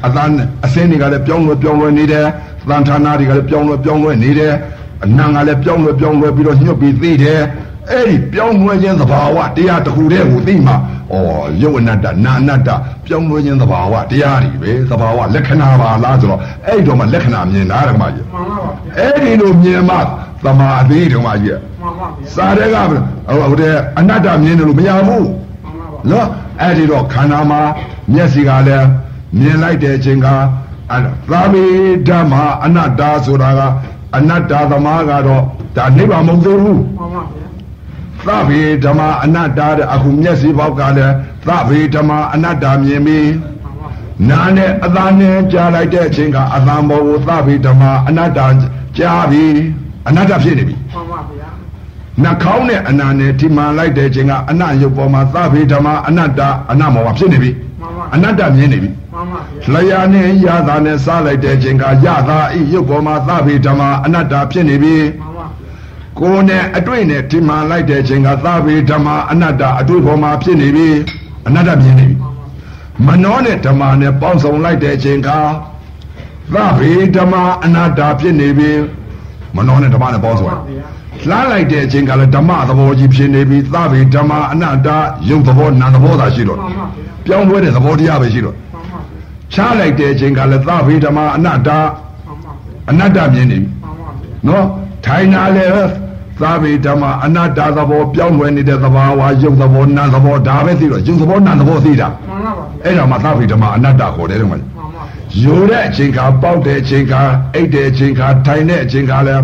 [0.06, 0.24] အသံ
[0.64, 2.26] အစင်းတွေကလည်းပြောင်းလဲပြောင်းလဲနေတယ်
[2.68, 4.54] သံဌာနတွေကလည်းပြောင်းလဲပြောင်းလဲနေတယ်
[5.04, 7.40] အနံကလည်းပြောင်းလဲပြောင်းလဲပြီးတော့ညှပ်ပြီးသိတယ်
[7.90, 10.76] အဲ့ဒီပြောင်းလဲခြင်းသဘာဝတရားတစ်ခုတည်းကိုသိမှဩ
[11.62, 12.68] ရုပ်အနတ္တနာအနတ္တ
[13.06, 19.96] ပြောင်းလဲခြင်းသဘာဝတရားတွေပဲသဘာဝလက္ခဏာပါလားဆိုတော့အဲ့ဒီတော့မှလက္ခဏာမြင်တာဓမ္မကြီးမှန်ပါပါဗျာအဲ့ဒီလိုမြင်မှ
[20.44, 25.26] သမာဓိဓမ္မကြီးမှန်ပါဗျာစာတဲ့ကဟိုဟိုတဲ့အနတ္တမြင်တယ်လို့မရဘူး
[25.64, 26.26] မှန်ပါပါနော်
[26.60, 27.60] အဲ့ဒီတော့ခန္ဓာမှာ
[28.12, 28.86] မျက်စိကလည်း
[29.38, 30.26] မြင်လိုက်တဲ့အချိန်က
[30.90, 31.64] အဲ့ဒါသာမေ
[32.08, 32.34] ဓမ္မ
[32.64, 33.60] အနတ္တဆိုတာက
[34.16, 35.42] အနတ္တသမားကတော့
[35.76, 37.45] ဒါနိဗ္ဗာန်မဟုတ်သေးဘူးမှန်ပါဗျာ
[38.26, 41.14] သဗ္ဗေဓမ္မအနတ္တတဲ့အခုမျက်စိပေါက်ကလည်း
[41.46, 43.88] သဗ္ဗေဓမ္မအနတ္တမြင်ပြီးမှန်ပါ
[44.30, 48.40] နာနဲ့အသာနဲ့ကြားလိုက်တဲ့အချိန်ကအသာမောကိုသဗ္ဗေဓမ္မအနတ္တ
[48.98, 49.54] ကြားပြီး
[50.08, 51.48] အနတ္တဖြစ်နေပြီမှန်ပါဗျာ
[52.22, 56.40] နှာခေါင်းနဲ့အနာနဲ့ဒီမှန်လိုက်တဲ့အချိန်ကအနရုပ်ပေါ်မှာသဗ္ဗေဓမ္မအနတ္တ
[56.70, 57.50] အနမောကဖြစ်နေပြီ
[57.80, 65.35] မှန်ပါအနတ္တမြင်နေပြီမှန်ပါဗျာလျာနဲ့ရတာနဲ့စားလိုက်တဲ့အချိန်ကရတာဤရုပ်ပေါ်မှာသဗ္ဗေဓမ္မအနတ္တဖြစ်နေပြီမှန်ပါ
[66.18, 70.88] ကိုယ်နဲ့အတွေ့နဲ့ဒီမှန်လိုက်တဲ့အချိန်ကသဗ္ဗေဓမ္မအနတ္တအတွေ့ပေါ်မှာဖြစ်နေပြီ
[71.46, 72.16] အနတ္တမြင်နေပြီ
[73.06, 75.30] မနောနဲ့ဓမ္မနဲ့ပေါင်းစုံလိုက်တဲ့အချိန်က
[76.54, 77.34] သဗ္ဗေဓမ္မ
[77.64, 78.70] အနတ္တဖြစ်နေပြီ
[79.56, 80.96] မနောနဲ့ဓမ္မနဲ့ပေါင်းစုံမှန်ပါဗျာ
[81.30, 84.88] လှမ်းလိုက်တဲ့အချိန်ကလည်းဓမ္မသဘောကြီးဖြစ်နေပြီသဗ္ဗေဓမ္မအနတ္တ
[85.28, 89.00] ယုတ်သဘောနာမ်သဘောသာရှိတော့မှန်ပါဗျာပြောင်းလဲတဲ့သဘောတရားပဲရှိတော့မှန်ပါ
[89.54, 94.64] ချလိုက်တဲ့အချိန်ကလည်းသဗ္ဗေဓမ္မအနတ္တမှန်ပါဗျာအနတ္တမြင်နေပြီမှန်ပါဗျာနော်
[95.06, 96.05] ထိုင်တာလည်း
[96.40, 105.02] သဗ္ဗေဓမ္မအနတ္တသဘောပြောင်းလဲနေတဲ့သဘာဝယုတ်သဘောနာမ်သဘောဒါပဲသိတော့ယုတ်သဘောနာမ်သဘောသိတာမှန်ပါဗျာအဲ့ဒါမှသဗ္ဗေဓမ္မအနတ္တခေါ်တယ်တော့မှမှန်ပါဗျာ
[105.42, 107.20] ယိုတဲ့အချိန်ခါပေါက်တဲ့အချိန်ခါ
[107.54, 109.36] အိတ်တဲ့အချိန်ခါထိုင်တဲ့အချိန်ခါလဲ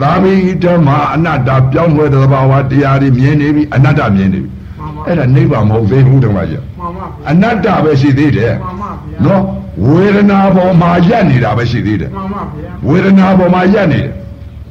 [0.00, 0.32] သာမိ
[0.62, 9.42] ဓမ္မအနတ္တပြောင်းလဲတဲ့သဘာဝတရားတွေမြင်နေပြီအနတ္တမြင်နေပြီမှန်ပါအဲ့ဒါနိဗ္ဗာန်မဟုတ်သေးဘူးတမကြီးမှန်ပါဗျာအနတ္တပဲရှိသေးတယ်မှန်ပါဗျာနော်
[9.88, 14.12] ဝေဒနာပေါ်မှာရက်နေတာပဲရှိသေးတယ်မှန်ပါဗျာဝေဒနာပေါ်မှာရက်နေတယ်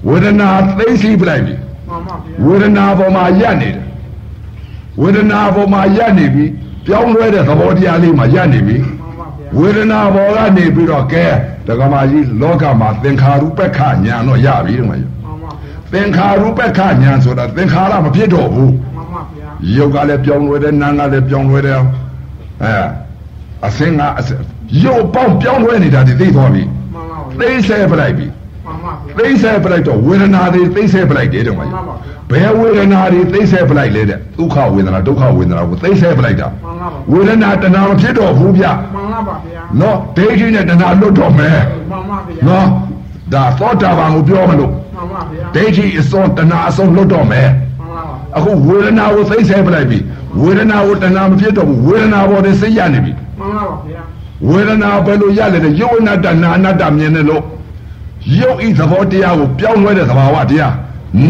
[0.08, 1.61] ဝေဒနာသိသိပလိုက်ပြီမှန်ပါဗျာ
[2.46, 3.86] ဝေဒနာပေါ်မှာရက်နေတယ်
[5.02, 6.46] ဝေဒနာပေါ်မှာရက်နေပြီ
[6.86, 11.26] ပြောင်းလဲတဲ့သဘောတရားလေးမှာရက်နေပြီမှန်ပါဗျာဝေဒနာပေါ်ကနေပြီးတော့ကဲ
[11.68, 21.80] ဒကမာကြီးလောကမှာသင်္ခါရုပ္ပခညာတော့ရပြီတဲ့မကြီးမှန်ပါဗျာသင်္ခါရုပ္ပခညာဆိုတာသင်္ခါရမဖြစ်တော့ဘူးမှန်ပါဗျာရုပ်ကလည်းပြောင်းလဲတယ်နာမ်ကလည်းပြောင်းလဲတယ်
[22.64, 22.74] အဲ
[23.68, 24.44] အစင်းကအစင်း
[24.84, 26.64] ရုပ်ပေါင်းပြောင်းလဲနေတာဒီသိသွားပြီ
[26.94, 28.28] မှန်ပါဗျာသိဆဲပလိုက်ပြီ
[28.72, 31.74] မှန်ပါဗျာသိဆဲပလိုက်တော့ဝေဒနာတွေသိဆဲပလိုက်တယ်တဲ့မကြီး
[32.32, 38.66] ဘယ်ဝေဒနာတွေသိဆဲပလိုက်လဲတဲ့ဒုက္ခဝေဒနာဒုက္ခဝေဒနာကိုသိဆဲပလိုက်တာမှန်ပါဗျာဝေဒနာတဏှာမဖြစ်တော့ဘူးဗျ
[38.96, 42.68] မှန်ပါဗျာနော်ဒိဋ္ဌိနဲ့တဏှာလွတ်တော့မယ်မှန်ပါဗျာနော်
[43.34, 47.48] ဒါသောတာပန်ကိုပြောမလို့မှန်ပါဗျာဒိဋ္ဌိအစုံတဏှာအစုံလွတ်တော့မယ်
[47.80, 50.00] မှန်ပါဗျာအခုဝေဒနာကိုသိဆဲပလိုက်ပြီ
[50.42, 54.02] ဝေဒနာကိုတဏှာမဖြစ်တော့ဘူးဝေဒနာပေါ်နေစိတ်ရနေပြီမှန်ပါဗျာ
[54.50, 57.44] ဝေဒနာဘယ်လိုရလဲတဲ့ယုတ်အနတ္တနာအနတ္တမြင်တယ်လို့
[58.40, 60.74] ယုတ်ဤသဘောတရားကိုပြောင်းလဲတဲ့သဘာဝတရား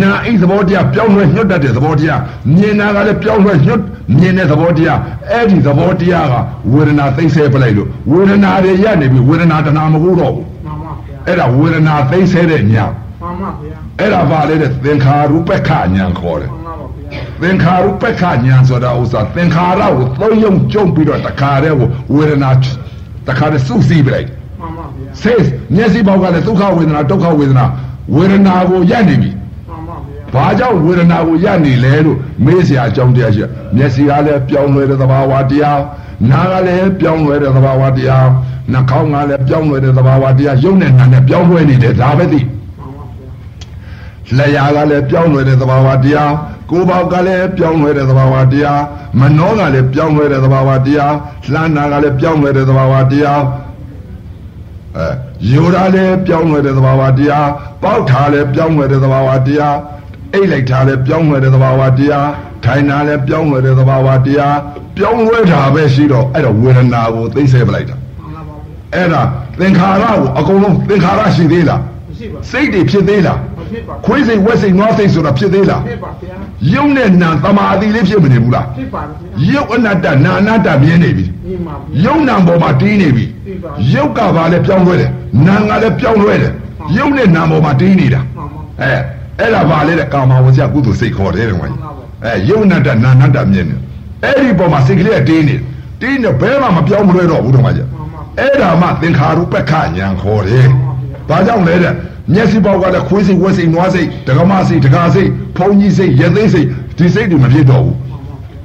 [0.01, 2.19] နာအိသဘောတရားပြောင်းလဲညွတ်တတ်တဲ့သဘောတရား
[2.55, 3.81] မြင်တာကလည်းပြောင်းလဲညွတ်
[4.17, 4.99] မြင်တဲ့သဘောတရား
[5.31, 6.33] အဲ့ဒီသဘောတရားက
[6.73, 12.85] ဝေဒနာသိမ့်ဆဲပလိုက်လို့ဝေဒနာတွေရနေပြီဝေဒနာတဏမဟုတ်တော့ဘူးမှန်ပါဗျာအဲ့ဒါဝေဒနာသိမ့်ဆဲတဲ့ညာ
[13.21, 22.51] မှန်ပါဗျာအဲ့ဒါပါလေတဲ့သင်္ခါရုပ္ပခညာခေါ်တယ်မှန်ပါဗျာသင်္ခါရုပ္ပခညာဆိုတာဥစ္စာသင်္ခါရကိုသုံးယုံကြုံပြီးတော့တခါတည်းကိုဝေဒနာ
[23.27, 24.27] တခါတည်းစုစည်းပလိုက်
[25.23, 27.65] sense မျက်စိပေါက်ကလည်းဒုက္ခဝေဒနာဒုက္ခဝေဒနာ
[28.15, 29.31] ဝေဒနာကိုရပ်နေပြီ
[30.33, 33.43] ဘာကြောင့်ဝေဒနာကိုရနေလဲလို့မေးစရာအကြောင်းတရားရှိ
[33.75, 35.79] မျက်စိကလည်းပြောင်းလဲတဲ့သဘာဝတရား
[36.29, 38.27] နားကလည်းပြောင်းလဲတဲ့သဘာဝတရား
[38.71, 42.41] နှာခေါင်းကလည်းပြောင်းလဲတဲ့သဘာဝတရားရုပ်နဲ့နာနဲ့ပြောင်းလဲနေတယ်ဒါပဲသိ
[44.37, 46.31] လျှာကလည်းပြောင်းလဲတဲ့သဘာဝတရား
[46.69, 48.81] ကိုယ်ပေါက်ကလည်းပြောင်းလဲတဲ့သဘာဝတရား
[49.19, 51.13] မနှောကလည်းပြောင်းလဲတဲ့သဘာဝတရား
[51.53, 53.41] လှမ်းနာကလည်းပြောင်းလဲတဲ့သဘာဝတရား
[54.97, 55.07] အဲ
[55.51, 57.47] ယောဓာလည်းပြောင်းလဲတဲ့သဘာဝတရား
[57.83, 59.77] ပေါက်ထားလည်းပြောင်းလဲတဲ့သဘာဝတရား
[60.33, 62.29] အိတ်လိုက်ထားလည်းပြောင်းလဲတဲ့သဘာဝတရား
[62.65, 64.57] ထိုင်တာလည်းပြောင်းလဲတဲ့သဘာဝတရား
[64.97, 69.21] ပြောင်းလဲတာပဲရှိတော့အဲ့တော့ဝေဒနာကိုသိစေပလိုက်တာမှန်ပါဗျာအဲ့ဒါ
[69.59, 73.50] သင်္ခါရကိုအကုန်လုံးသင်္ခါရရှိသေးလားမရှိပါစိတ်တွေဖြစ်သေးလားမဖြစ်ပါ
[74.05, 76.35] ခွေးစိတ်ဝက်စိတ်နွားစိတ်ဆိုတာဖြစ်သေးလားဖြစ်ပါဗျာ
[76.73, 85.11] ယုံနဲ့နာသမာဓိလေးဖြစ်မနေဘူးလားဖြစ်ပါဗျာယုတ်အနတ္တနာအနတ္တမြင်နေပြီဒီမှာဗျာယုံနာပေါ်မှာတင်းနေပြီသိပါယုတ်ကဘာလဲပြောင်းလဲတယ်
[85.45, 86.51] နာကလည်းပြောင်းလဲတယ်
[86.97, 88.93] ယုံနဲ့နာပေါ်မှာတင်းနေတာမှန်ပါအဲ
[89.39, 91.81] အဲ့ဒါဘာလဲတဲ့ကာမဝဇ္ဇကုသိုလ်စိတ်ခေါ်တယ်တဲ့ကွာကြီး
[92.25, 93.75] အဲယုံနတ္တနာနတ္တမြင်နေ
[94.23, 95.61] အဲ့ဒီပေါ်မှာစိတ်ကလေးကတင်းနေတယ်
[96.01, 97.87] တင်းနေဘဲမှမပြောင်းမလဲတော့ဘူးတော့ကွာကြီး
[98.39, 100.67] အဲ့ဒါမှသင်္ခါရုပ္ပခညာခေါ်တယ်
[101.29, 101.93] ဘာကြောင့်လဲတဲ့
[102.33, 106.67] မျက်စိပေါက်ကလည်းခွေးစိတ်ဝက်စိတ်နွားစိတ်ဒကမစိတ်ဒကာစိတ်ဖုံကြီးစိတ်ရသေးစိတ်
[106.97, 107.97] ဒီစိတ်တွေမဖြစ်တော့ဘူး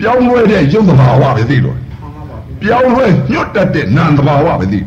[0.01, 4.81] ပြောင်းလဲတဲ့ယုံသဘာဝပဲသိတော့မှန်ပါဗျာပြောင်းလဲညွတ်တတ်တဲ့နာမ်သဘာဝပဲသိ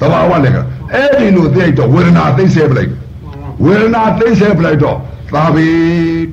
[0.00, 0.58] သဘာဝလည်းက
[0.92, 2.90] အဲ့ဒီလိုသိတော့ဝေဒနာသိစေပလိုက်
[3.64, 4.98] ဝေဒနာသိစေပလိုက်တော့
[5.34, 5.66] သာဘိ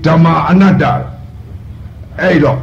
[0.05, 0.83] ဓမ္မအနတ္တ
[2.21, 2.57] အဲ့တော့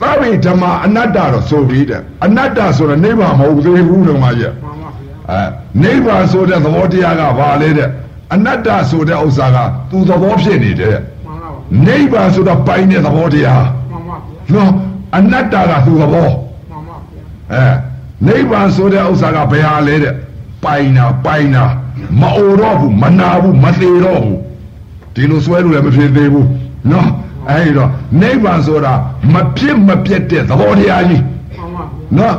[0.00, 5.42] သာဘိဓမ္မအနတ္တတော့ဆိုပြီးတဲ့အနတ္တဆိုတော့နိဗ္ဗာန်မဟုတ်သေးဘူးတော့မကြီးမှန်ပါဗျာအဲ
[5.82, 7.88] နိဗ္ဗာန်ဆိုတဲ့သဘောတရားကဘာလဲတဲ့
[8.34, 9.56] အနတ္တဆိုတဲ့ဥစ္စာက
[9.90, 10.96] သူသဘောဖြစ်နေတယ်
[11.26, 14.70] မှန်ပါဗျာနိဗ္ဗာန်ဆိုတော့ပိုင်တဲ့သဘောတရားမှန်ပါဗျာနော်
[15.16, 16.28] အနတ္တကသူသဘော
[16.70, 17.22] မှန်ပါဗျာ
[17.52, 17.66] အဲ
[18.26, 20.14] နိဗ္ဗာန်ဆိုတဲ့ဥစ္စာကဘယ်ဟာလဲတဲ့
[20.64, 21.64] ပိုင်နာပိုင်နာ
[22.20, 24.38] မအိုတော့ဘူးမနာဘူးမသေးတော့ဘူး
[25.14, 26.48] ဒီလိုဆွဲလို့လည်းမဖြစ်သေးဘူး
[26.90, 27.08] နော်
[27.50, 27.90] အဲဒီတော့
[28.20, 28.92] နိဗ္ဗာန်ဆိုတာ
[29.32, 32.36] မဖြစ်မပြတ်တဲ့သဘောတရားကြီးမှန်ပါဗျာနော်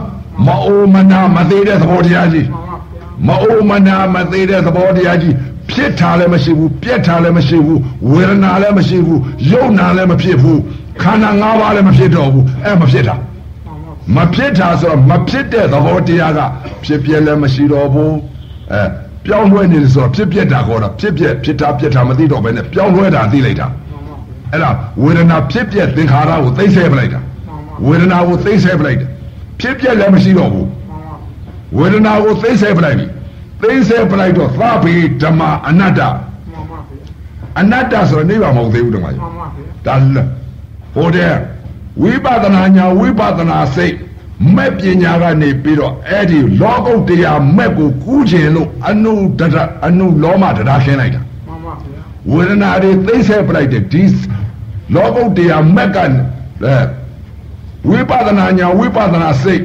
[0.47, 5.34] မအိုမနာမသေးတဲ့သဘောတရားကြီးမှန်ပါဗျာမအိုမနာမသေးတဲ့သဘောတရားကြီး
[5.72, 7.80] ဖြစ်တာလည်းမရှိဘူးပြက်တာလည်းမရှိဘူး
[8.11, 9.19] ဝေဒနာလည်းမရှိဘူး
[9.52, 10.60] ယုံနာလည်းမဖြစ်ဘူး
[11.02, 13.27] ခန္ဓာ၅ပါးလည်းမဖြစ်တော့ဘူးအဲမဖြစ်တာမှန်
[13.68, 16.39] ပါဗျာမဖြစ်တာဆိုတော့မဖြစ်တဲ့သဘောတရားက
[16.84, 18.14] ဖြစ်ပြက်လည်းမရှိတော့ဘူး
[18.72, 18.81] အဲ
[19.26, 24.18] ပြောင်းလဲနေတယ်ဆိုတော့ဖြစ်ပြက်တာခေါ်တာဖြစ်ပြက်ဖြစ်တာပြက်တာမသိတော့ဘဲနဲ့ပြောင်းလဲတာသိလိုက်တာမှန်ပါဗျာ
[24.52, 24.69] အဲ့ဒါ
[25.03, 29.10] ဝေဒနာဖြစ်ပြက်သင်္ခါရကိုသိမ့်ဆဲပလိုက်တာမှန်ပါဝေဒနာကိုသိမ့်ဆဲပလိုက်တယ်
[29.61, 31.15] ဖြစ်ပြက်လည်းမရှိတော့ဘူးမှန်ပါ
[31.77, 33.06] ဝေဒနာကိုသိမ့်ဆဲပလိုက်ပြီ
[33.61, 36.99] သိမ့်ဆဲပလိုက်တော့သဗ္ဗေဓမ္မအနတ္တမှန်ပါဗျာ
[37.59, 40.17] အနတ္တဆိုတော့နိဗ္ဗာန်မဟုတ်သေးဘူးတမကြီးမှန်ပါဗျာဒါလ
[40.95, 41.34] ဟိုတဲ့
[42.03, 43.95] ဝိပဿနာညာဝိပဿနာစိတ်
[44.55, 49.55] မဲ့ပညာကနေပြီးတော့အဲ့ဒီလောကုတ်တရားမဲ့ကိုကူးခြင်းလို့အနုဒရ
[49.85, 52.01] အနုလောမတရားခင်းလိုက်တာမှန်ပါဗျာ
[52.31, 54.03] ဝေဒနာတွေသိမ့်ဆဲပလိုက်တဲ့ဒီ
[54.95, 56.07] လောကုတ်တရားမဲ့ကအဲ
[57.89, 59.63] ဝိပဿနာညာဝိပဿနာစိတ်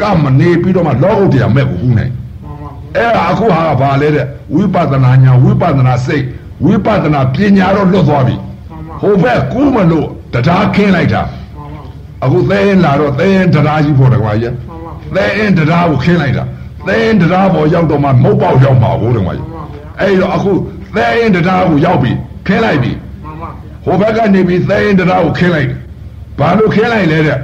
[0.00, 2.19] ကမနေပြီးတော့မှလောကုတ်တရားမဲ့ကိုကူးနိုင်မှန်ပါဗျာ
[2.96, 6.24] အဲ့ဒါအခုဟာကဘာလဲတဲ့ဝိပဿနာညာဝိပဿနာစိတ်
[6.64, 11.82] ဝိပဿနာပညာတော့လွတ်သွားပြီမှန်ပါဟိုဘက်ကူးမလို့တရားခင်းလိုက်တာမှန်ပါ
[12.24, 16.44] အခုသဲရင်လာတော့သဲရင်တရားကြီးပေါ်တယ်ကွာကြီးမှန်ပါသဲရင်တရားကိုခင်းလိုက်တာ
[16.86, 19.46] သဲရင်တရားပေါ်ရောက်တော့မှမုတ်ပေါက်ရောက်မှာဟုတ်တယ်ကွာကြီး
[20.00, 20.52] အဲ့တော့အခု
[20.96, 22.10] သဲရင်တရားကိုရောက်ပြီ
[22.46, 22.92] ခင်းလိုက်ပြီ
[23.24, 25.78] မှန်ပါဗျာဟိုဘက်ကနေပြီးသဲရင်တရားကိုခင်းလိုက်တယ်
[26.38, 27.38] ဘာလို့ခင်းလိုက်လဲတဲ့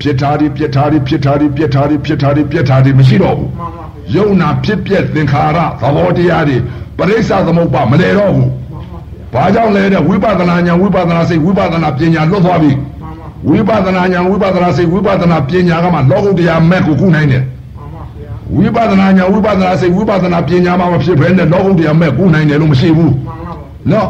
[0.00, 6.56] ဖြစ်ထားဒီပြစ်ထားဒီဖြစ်ထားဒီပြစ်ထားဒီဖြစ်ထားဒီပြစ်ထားဒီမရှိတော့ဘူးမှန်ပါဗျာ ယုံနာဖြစ်ပြက်သင်္ခါရသဘောတရားတွေ
[6.98, 8.86] ပရိစ္ဆသမုပ္ပါမလဲတော့ဘူးမှန်
[9.34, 23.52] ပါဗျာဘာကြောင့်လဲတဲ့ဝိပဿနာဉာဏ်ဝိပဿနာစိတ်ဝိပဿနာပညာလွတ်သွားပြီမှန်ပါဝိပဿနာဉာဏ်ဝိပဿနာစိတ်ဝိပဿနာပညာကမှလောကုတ္တရာမဲ့ကိုကုနိုင်တယ်မှန်ပါဗျာဝိပဿနာဉာဏ်ဝိပဿနာစိတ်ဝိပဿနာပညာမှမဖြစ်ဘဲနဲ့လောကုတ္တရာမဲ့ကုနိုင်တယ်လို့မရှိဘူးမှန်ပါဗျာ
[23.92, 24.08] နော်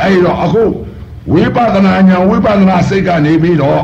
[0.00, 0.62] အဲ့တော့အခု
[1.32, 3.82] ဝိပဿနာဉာဏ်ဝိပဿနာစိတ်ကနေပြီးတော့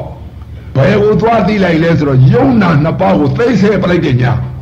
[0.76, 4.57] ဘယ်ကိုသွားသိလိုက်လဲဆိုတော့ယုံနာနှစ်ပါးကိုသိစေပလိုက်တဲ့ညာမှန်ပါဗျာ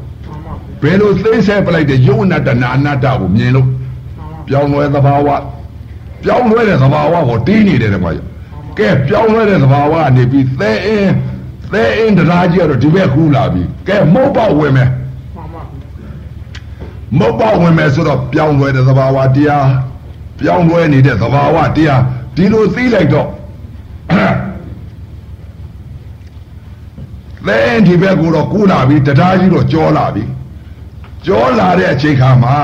[0.82, 5.28] ဘယ်လိုသိစေပလိုက်တဲ့ယုံနာတနာအနတ္တကိုမြင်လို့မှန်ပါပြောင်းလဲသဘာဝ
[6.24, 8.12] ပြောင်းလဲတဲ့သဘာဝကိုတီးနေတယ်တဲ့ကွာ
[8.78, 11.12] ကဲပြောင်းလဲတဲ့သဘာဝကနေပြီးသဲအင်း
[11.72, 15.64] သဲအင်းတရားကြီးကတော့ဒီဘက်ကူးလာပြီကဲမုတ်ပေါက်ဝင်မယ်မှန်ပါဗျာ
[17.18, 19.68] မုတ်ပေါက်ဝင်မယ်ဆိုတော့ပြောင်းလဲတဲ့သဘာဝတရား
[20.40, 22.00] ပြောင်းလဲနေတဲ့သဘာဝတရား
[22.36, 23.28] ဒီလိုသိလိုက်တော့
[27.46, 30.24] သင်ဒီဘက်ကိုတော့ကူးလာပြီတရားကြီးတော့ကြောလာပြီ
[31.26, 32.56] ကြောလာတဲ့အချိန်ခါမှာ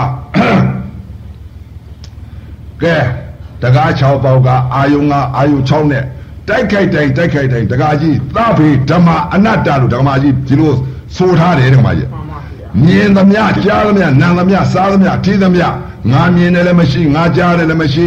[2.82, 2.96] ကဲ
[3.62, 6.04] တကား6ပေါက်ကအာယုံကအာယုံ6နဲ့
[6.48, 10.72] တိုက်ခိုက်တိုင်းတိုက်ခိုက်တိုင်းတကားကြီးသဗ္ဗေဓမ္မအနတ္တလို့ဓမ္မကြီးဒီလို
[11.16, 12.08] ဆိုထားတယ်ဓမ္မကြီး
[12.84, 15.66] မြင်သမျှကြားသမျှနားသမျှစားသမျှထိသမျှ
[16.12, 18.06] ငါမြင်တယ်လည်းမရှိငါကြားတယ်လည်းမရှိ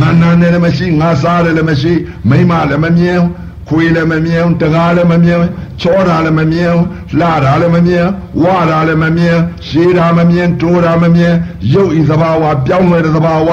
[0.00, 1.92] ငါနာတယ်လည်းမရှိငါစားတယ်လည်းမရှိ
[2.28, 3.20] မိမလည်းမမြင်
[3.68, 5.42] ခွေလည်းမမြင်တကားလည်းမမြင်
[5.80, 6.74] ချောတာလည်းမမြင်
[7.18, 8.06] လှတာလည်းမမြင်
[8.42, 9.36] ဝါတာလည်းမမြင်
[9.66, 11.34] ရှည်တာမမြင်တိုးတာမမြင်
[11.74, 13.50] ရုပ်ဤသဘာဝပြောင်းလဲတဲ့သဘာဝ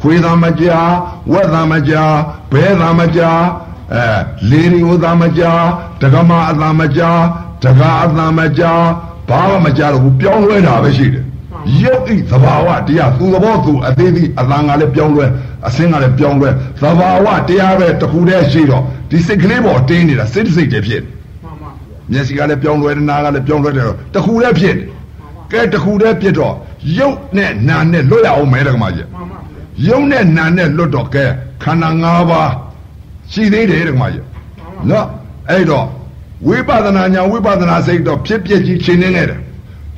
[0.00, 0.80] ခွေသာမကြာ
[1.32, 2.04] ဝက်သာမကြာ
[2.52, 3.30] ဘဲသာမကြာ
[3.94, 4.06] အဲ
[4.50, 5.52] လေရီဝသာမကြာ
[6.00, 7.10] တကမအသာမကြာ
[7.64, 8.72] တကားအသာမကြာ
[9.28, 11.24] ဘာမှမကြာတော့ဘူးပြောင်းလဲတာပဲရှိတယ်
[11.82, 15.26] ရုပ်ဤသဘာဝတရားသူသဘောသူအသေးသေးအသာငါလည်းပြောင်းလဲ
[15.68, 21.02] အစင်းကလည်းပြောင်းလဲသဘာဝတရားပဲတခုတည်းရှိတော့ဒီစိတ်ကလေးပေါ်တင်းနေတာစိတ်စိတ်တည်းဖြစ်
[22.12, 24.76] မျက်စိကလည်းပြောင်းလဲတယ်နားကလည်းပြောင်းလဲတယ်တော့တခုတည်းဖြစ်
[25.52, 26.54] ကဲတခုတည်းဖြစ်တော့
[26.98, 29.08] ရုပ်နဲ့နာနဲ့လွတ်ရအောင်မဲတကမကြီး
[29.88, 31.24] ရုပ်နဲ့နာနဲ့လွတ်တော့ကဲ
[31.62, 32.50] ခန္ဓာ၅ပါး
[33.32, 34.24] ရှိသေးတယ်တကမကြီး
[34.90, 35.06] နော်
[35.50, 35.86] အဲ့တော့
[36.48, 39.40] ဝိပဿနာညာဝိပဿနာစိတ်တော့ဖြစ်ပြကြီးရှင်းနေတယ်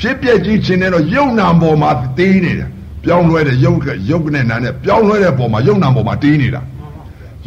[0.00, 2.70] ဖြစ်ပြကြီးရှင်းနေတော့ယုံနာပေါ်မှာတေးနေတယ်
[3.06, 6.62] ပြောင်းလဲတဲ့ယုတ်ကယုတ်နဲ့နာနဲ့ပြောင်းလဲတဲ့ပေါ်မှာယုံနာပေါ်မှာတေးနေတာ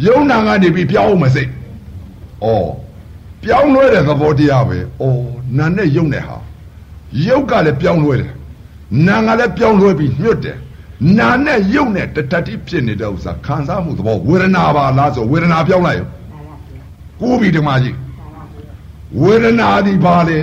[0.05, 1.49] ယုံနာကနေပြီးပြောင်းအောင်မစိတ်
[2.43, 2.47] ဩ
[3.43, 5.09] ပြောင်းလဲတဲ့သဘောတရားပဲဩ
[5.57, 6.37] နာနဲ့ယုံနဲ့ဟာ
[7.27, 8.33] ယုတ်ကလည်းပြောင်းလဲတယ်
[9.07, 10.57] နာကလည်းပြောင်းလဲပြီးညွတ်တယ်
[11.17, 16.07] နာနဲ့ယုတ်နဲ့တတတိဖြစ်နေတဲ့ဥစ္စာခံစားမှုသဘောဝေဒနာပါလားဆိုဝေဒနာပြောင်းလိုက်ရော
[17.21, 17.95] ကိုးပြီဓမ္မကြီး
[19.21, 20.39] ဝေဒနာဒီပါလေ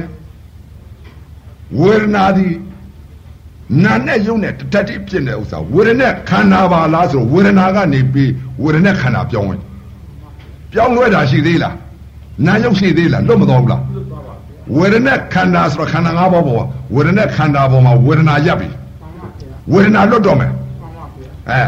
[1.81, 2.47] ဝေဒနာဒီ
[3.85, 8.31] နာနဲ့ယုံနဲ့တတိဖြစ်တဲ့ဥစ္စာဝေဒနာခန္ဓာပါလားဆိုဝေဒနာကနေပြီး
[8.63, 9.61] ဝေဒနာခန္ဓာပြောင်းဝင်
[10.73, 11.75] ပြောင်းလဲတာရှိသေးလား
[12.47, 13.83] နာယုတ်ရှိသေးလားလွတ်မတော်ဘူးလား
[14.77, 18.69] ဝေဒနာခန္ဓာဆိုတော့ခန္ဓာ၅ပါးပေါ်ဝေဒနာခန္ဓာပေါ်မှာဝေဒနာရပ်ပြီ
[19.73, 20.53] ဝေဒနာလွတ်တော့မယ်
[21.51, 21.63] အဲ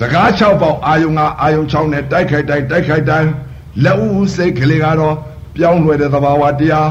[0.00, 3.30] တကား6ပေါက်အာယုံကအာယုံ6နဲ့တိုက်ခိုက်တိုက်တိုက်ခိုက်တိုင်း
[3.84, 5.16] လက်ဥစိတ်ကလေးကတော့
[5.56, 6.88] ပြောင်းလဲတဲ့သဘာဝတရား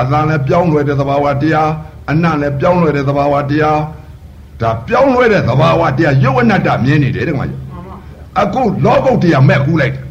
[0.00, 1.70] အသံလည်းပြောင်းလဲတဲ့သဘာဝတရား
[2.10, 3.80] အနံ့လည်းပြောင်းလဲတဲ့သဘာဝတရား
[4.60, 7.46] ဒါပြောင်းလဲတဲ့သဘာဝတရားရုပ်အနတ္တမြင်နေတယ်တဲ့ကွာ
[8.42, 10.04] အခုလောကုတ်တရားမဲ့ကူးလိုက်တယ်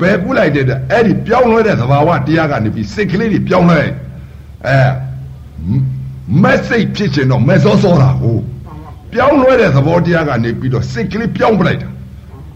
[0.00, 3.80] ဘယ်ကူးလိုက်တဲ့အဲ့ဒီပြောင်းလဲတဲ့သဘာဝတရားကနေပြီးစိတ်ကလေးတွေပြောင်းလဲ
[4.66, 4.76] အဲ
[6.42, 8.42] မက်စိတ်ဖြစ်ချင်တော့မက်စောစောတာဟုတ်
[9.12, 11.88] ပြောင်းလဲတဲ့သဘောတရားကနေပြီးတော့စိတ်ကလေးပြောင်းပလိုက်တာ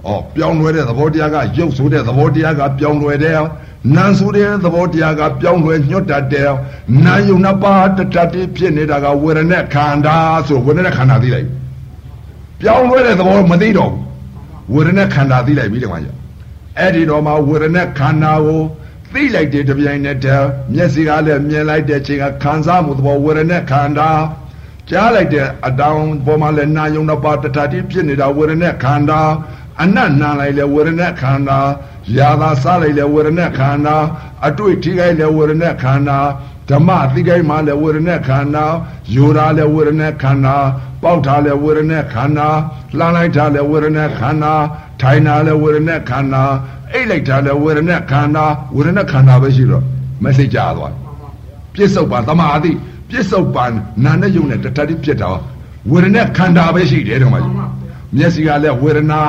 [0.08, 3.38] ဩပြောင်းလဲတဲ့သဘောတရားကရုပ်ဆိုတဲ့သဘောတရားကပြောင်းလဲတယ်
[3.96, 6.52] နာဆိုတဲ့သဘောတရားကပြောင်းလဲညွတ်တတ်တယ်
[7.04, 10.16] နာယုံနှစ်ပါးတတတိဖြစ်နေတာကဝေဒနာခန္ဓာ
[10.46, 11.48] ဆိုဝေဒနာခန္ဓာသိလိုက်
[12.60, 14.04] ပြောင်းလဲတဲ့သဘောမသိတော့ဘူး
[14.74, 16.08] ဝေဒနာခန္ဓာသိလိုက်ပြီတခါကျ
[16.78, 18.60] အဲ့ဒီတော့မှဝေဒနာခန္ဓာကို
[19.12, 24.10] သိလိုက်တဲ့တပြိုင်နက်တည်းမျက်စိကလည်းမြင်လိုက်တဲ့ချိန်ကခံစားမှုသဘောဝေဒနာခန္ဓာ
[24.90, 29.20] ကြားလိုက်တဲ့အတောင်ပေါ်မှာလည်းနာယုံနှစ်ပါးတတတိဖြစ်နေတာဝေဒနာခန္ဓာ
[29.82, 31.58] အနတ်နာလိုက်လေဝေဒနာခန္ဓာ
[32.16, 33.96] ယာသာစားလိုက်လေဝေဒနာခန္ဓာ
[34.46, 36.18] အတွေ့ထိခိုက်လေဝေဒနာခန္ဓာ
[36.70, 38.64] ဓမ္မသိခိုက်မှလေဝေဒနာခန္ဓာ
[39.14, 40.56] ယူရာလေဝေဒနာခန္ဓာ
[41.02, 42.48] ပေါက်ထားလေဝေဒနာခန္ဓာ
[42.98, 44.54] လှမ်းလိုက်ထားလေဝေဒနာခန္ဓာ
[45.00, 46.42] ထိုင်တာလေဝေဒနာခန္ဓာ
[46.92, 48.44] အိတ်လိုက်ထားလေဝေဒနာခန္ဓာ
[48.76, 49.84] ဝေဒနာခန္ဓာပဲရှိတော့
[50.24, 50.92] မစိတ်ကြသွား
[51.74, 52.72] ပြစ္ဆုတ်ပါသမာဓိ
[53.10, 53.64] ပြစ္ဆုတ်ပါ
[54.04, 55.28] နာနဲ့ယုံနဲ့တတတိဖြစ်တာ
[55.90, 57.54] ဝေဒနာခန္ဓာပဲရှိတယ်တော့မကြီး
[58.16, 59.20] မျက်စိကလည်းဝေဒနာ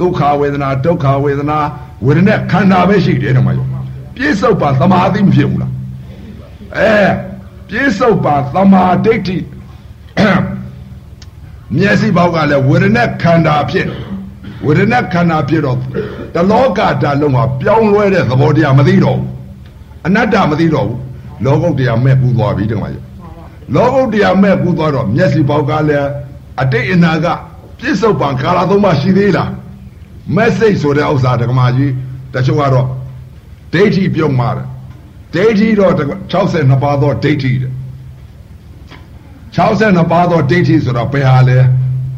[0.00, 1.58] ဒုက္ခဝေဒနာဒုက္ခဝေဒနာ
[2.04, 3.68] ဝေဒနာခန္ဓာပဲရှိတယ်တော့မကြီး
[4.16, 5.72] ပြစ္ဆုတ်ပါသမာဓိမဖြစ်ဘူးလား
[6.76, 6.96] အဲ
[7.68, 9.36] ပြစ္ဆုတ်ပါသမာဓိဋ္ဌိ
[11.76, 13.88] မျက်စိဘောက်ကလည်းဝေဒနာခန္ဓာဖြစ်
[14.66, 15.78] ဝေဒနာခန္ဓာဖြစ်တော့
[16.34, 19.28] တလောကဓာတ်လုံးဟာပြောင်းလဲတဲ့သဘောတရားမသိတော့ဘူး
[20.06, 21.00] အနတ္တမသိတော့ဘူး
[21.44, 22.98] လောကုတ်တရားမဲ့ပူသွားပြီတခါကျ
[23.74, 26.08] လောကုတ်တရားမဲ့ပူသွားတော့မျက်စိဘောက်ကလည်း
[26.62, 27.26] အတိတ်အနာက
[27.78, 29.50] ပြစ္ဆုတ်ပံကာလသုံးပါရှိသေးလား
[30.34, 31.92] မက်စိတ်ဆိုတဲ့ဥစ္စာတက္ကမကြီး
[32.34, 32.86] တချို့ကတော့
[33.72, 34.66] ဒိဋ္ဌိပြုံးမှာတယ်
[35.34, 35.92] ဒိဋ္ဌိတော့
[36.32, 37.72] 62ပါးသောဒိဋ္ဌိတဲ့
[39.56, 41.58] 62ပါးသောဒိဋ္ဌိဆိုတော့ဘယ်ဟာလဲ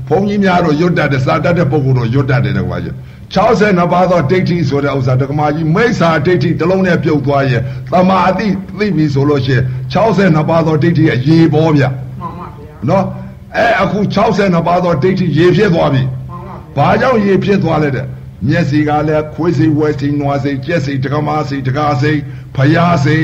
[0.08, 2.94] ဘုန်းကြီးများတော့ရွတ်တတ်တယ်စာတတ်တဲ့ပုဂ္ဂိုလ်တော့ရွတ်တတ်တယ်တက္ကမကြီး
[3.34, 7.62] 62ပါးသောဒိဋ္ဌိဆိုတဲ့ဥစ္စာတက္ကမကြီးမိစ္ဆာဒိဋ္ဌိတစ်လုံးနဲ့ပြုတ်သွားရဲ့
[7.92, 8.46] သမာအတိ
[8.78, 11.84] သိပြီဆိုလို့ရှိရင်62ပါးသောဒိဋ္ဌိရဲ့ရေပေါ်ဗျ
[12.20, 13.04] မှန်ပါဗျာနော်
[13.56, 16.02] အဲအခု62ပါးသောဒိဋ္ဌိရေဖြစ်သွားပြီ
[16.78, 18.06] ဘာကြောင့်ရေဖြစ်သွားလဲတဲ့
[18.48, 22.12] မျက်စိကလည်းခွေးစိဝဲစိနွားစိကြက်စိတကမာစိတကားစိ
[22.56, 23.16] ဖယားစိ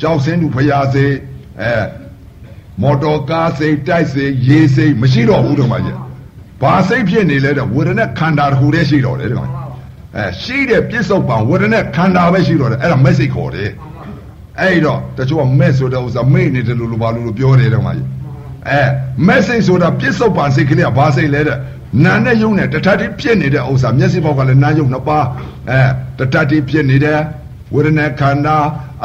[0.00, 1.06] ကြောက်စင်းသူဖယားစိ
[1.60, 1.74] အဲ
[2.82, 5.98] မော်တော်ကားစိတိုက်စိရေစိမရှိတော့ဘူးတော့မှကြီး
[6.60, 9.50] ဘဘာစိတ်ဖြစ်နေလဲတဲ့ဝေဒနာခန္ဓာတစ်ခုတည်းရှိတော့တယ်တဲ့ကောင်
[10.16, 13.70] အဲရှိတဲ့ပြစ္ဆုတ်ပံဝေဒနာခန္ဓာပဲရှိတော့တယ်အဲ့ဒါမက်စိတ်ခေါ်တယ်
[14.60, 18.21] အဲ့တော့တချို့ကမက်ဆိုတဲ့ဥစ္စာမေ့နေတယ်လို့လို့ဘာလို့ပြောတယ်တဲ့ကောင်ကြီး
[18.68, 18.82] အဲ
[19.26, 21.58] မက်စိတ်ဆိုတာပြစ္ဆုတ်ပံစိတ်ကလေးကဘာစိတ်လဲတဲ့
[22.04, 25.26] နာနဲ့ယုံနဲ့တထတိဖြစ်နေတဲ့ဥစ္စာမျက်စိပေါက်ကလည်းနာယုံနှစ်ပါး
[25.70, 25.82] အဲ
[26.18, 27.20] တထတိဖြစ်နေတယ်
[27.74, 28.56] ဝေဒနာခန္ဓာ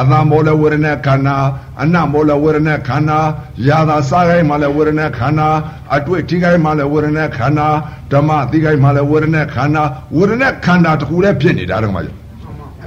[0.01, 1.37] အသံမောလဝေဒနာခန္ဓာ
[1.81, 3.19] အနမောလဝေဒနာခန္ဓာ
[3.67, 5.47] ယာသာစားခိုင်းမှလည်းဝေဒနာခန္ဓာ
[5.95, 7.67] အတွေ့ထိခိုင်းမှလည်းဝေဒနာခန္ဓာ
[8.11, 9.83] ဓမ္မသိခိုင်းမှလည်းဝေဒနာခန္ဓာ
[10.17, 11.99] ဝေဒနာခန္ဓာတစ်ခုလည်းဖြစ်နေတာတော့မှ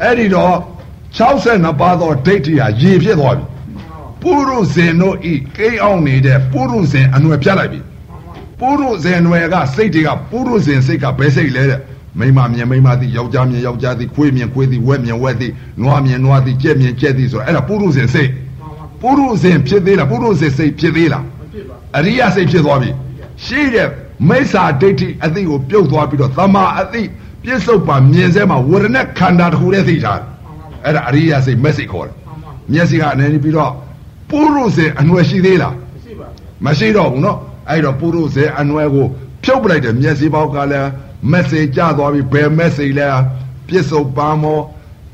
[0.02, 0.54] အဲ့ဒီတော့
[1.18, 3.44] 62ပါးသောဒိဋ္ဌိဟာရေဖြစ်သွားပြီ
[4.22, 7.80] ပုရုဇဉ်တို့ဤကိန်းအောင်နေတဲ့ပုရုဇဉ်အနွယ်ပြတ်လိုက်ပြီ
[8.60, 11.80] ပုရုဇဉ်အနွယ်ကစိတ်တွေကပုရုဇဉ်စိတ်ကဘယ်စိတ်လဲတဲ့
[12.18, 15.48] မိမမြင်မိမသိယောက်ျားမြင်ယောက်ျားသိခွေးမြင်ခွေးသိဝက်မြင်ဝက်သိ
[15.82, 18.30] နွားမြင်နွားသိကြက်မြင်ကြက်သိဆိုတော့အဲ့ဒါပုရုဇဉ်စိတ်
[19.02, 21.24] ပုရုဇဉ်ဖြစ်သေးလားပုရုဇဉ်စိတ်ဖြစ်သေးလား
[21.96, 22.90] အရိယစိတ်ဖြစ်သွားပြီ
[23.44, 23.88] ရှိတဲ့
[24.28, 27.02] မိစ္ဆာဒိဋ္ဌိအသိကိုပြုတ်သွားပြီးတော့သမာအသိ
[27.44, 30.26] ပြစ္ဆုတ်ပါမြင်စဲမှာဝရဏခန္ဓာတစ်ခုတည်းသိထားတယ်
[30.84, 32.14] အဲ့ဒါအရိယစိတ်မက်စိတ်ခေါ်တယ်
[32.72, 33.72] မျက်စိကအနေနဲ့ပြီးတော့
[34.29, 35.75] ပုရုဇဉ်အနွယ်ရှိသေးလား
[36.65, 37.37] မရှိတော့ဘူးเนาะ
[37.69, 39.07] အဲ့တော့ပုရုဇဉ်အနွယ်ကို
[39.43, 40.89] ဖြုတ်ပလိုက်တယ်မျက်စိပေါက်ကလည်း
[41.31, 43.09] မက်ဆေ့ကြသွားပြီဘယ်မက်ဆေ့လဲ
[43.67, 44.61] ပြစ္ဆုတ်ပံမော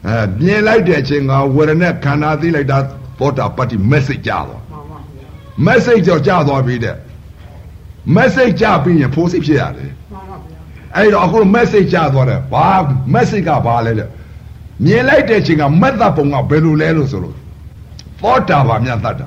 [0.07, 2.77] အဲမြင်လိုက်တဲ့အချိန်ကဝရဏခန္ဓာသိလိုက်တာ
[3.19, 4.61] သောတာပတ္တိမက်ဆေ့ကြသွား
[5.65, 6.95] မက်ဆေ့ကြောကြသွားပြီတဲ့
[8.15, 9.91] မက်ဆေ့ကြပြီးရင်ဖိုးစိတ်ဖြစ်ရတယ်
[10.95, 12.67] အဲ့တော့အခုမက်ဆေ့ကြသွားတယ်ဘာ
[13.13, 14.09] မက်ဆေ့ကဘာလဲတဲ့
[14.85, 17.35] မြင်လိုက်တဲ့အချိန်ကမက်သပုံကဘယ်လိုလဲလို့ဆိုလို့
[18.22, 19.26] သောတာပန်မြတ်တတ်တာ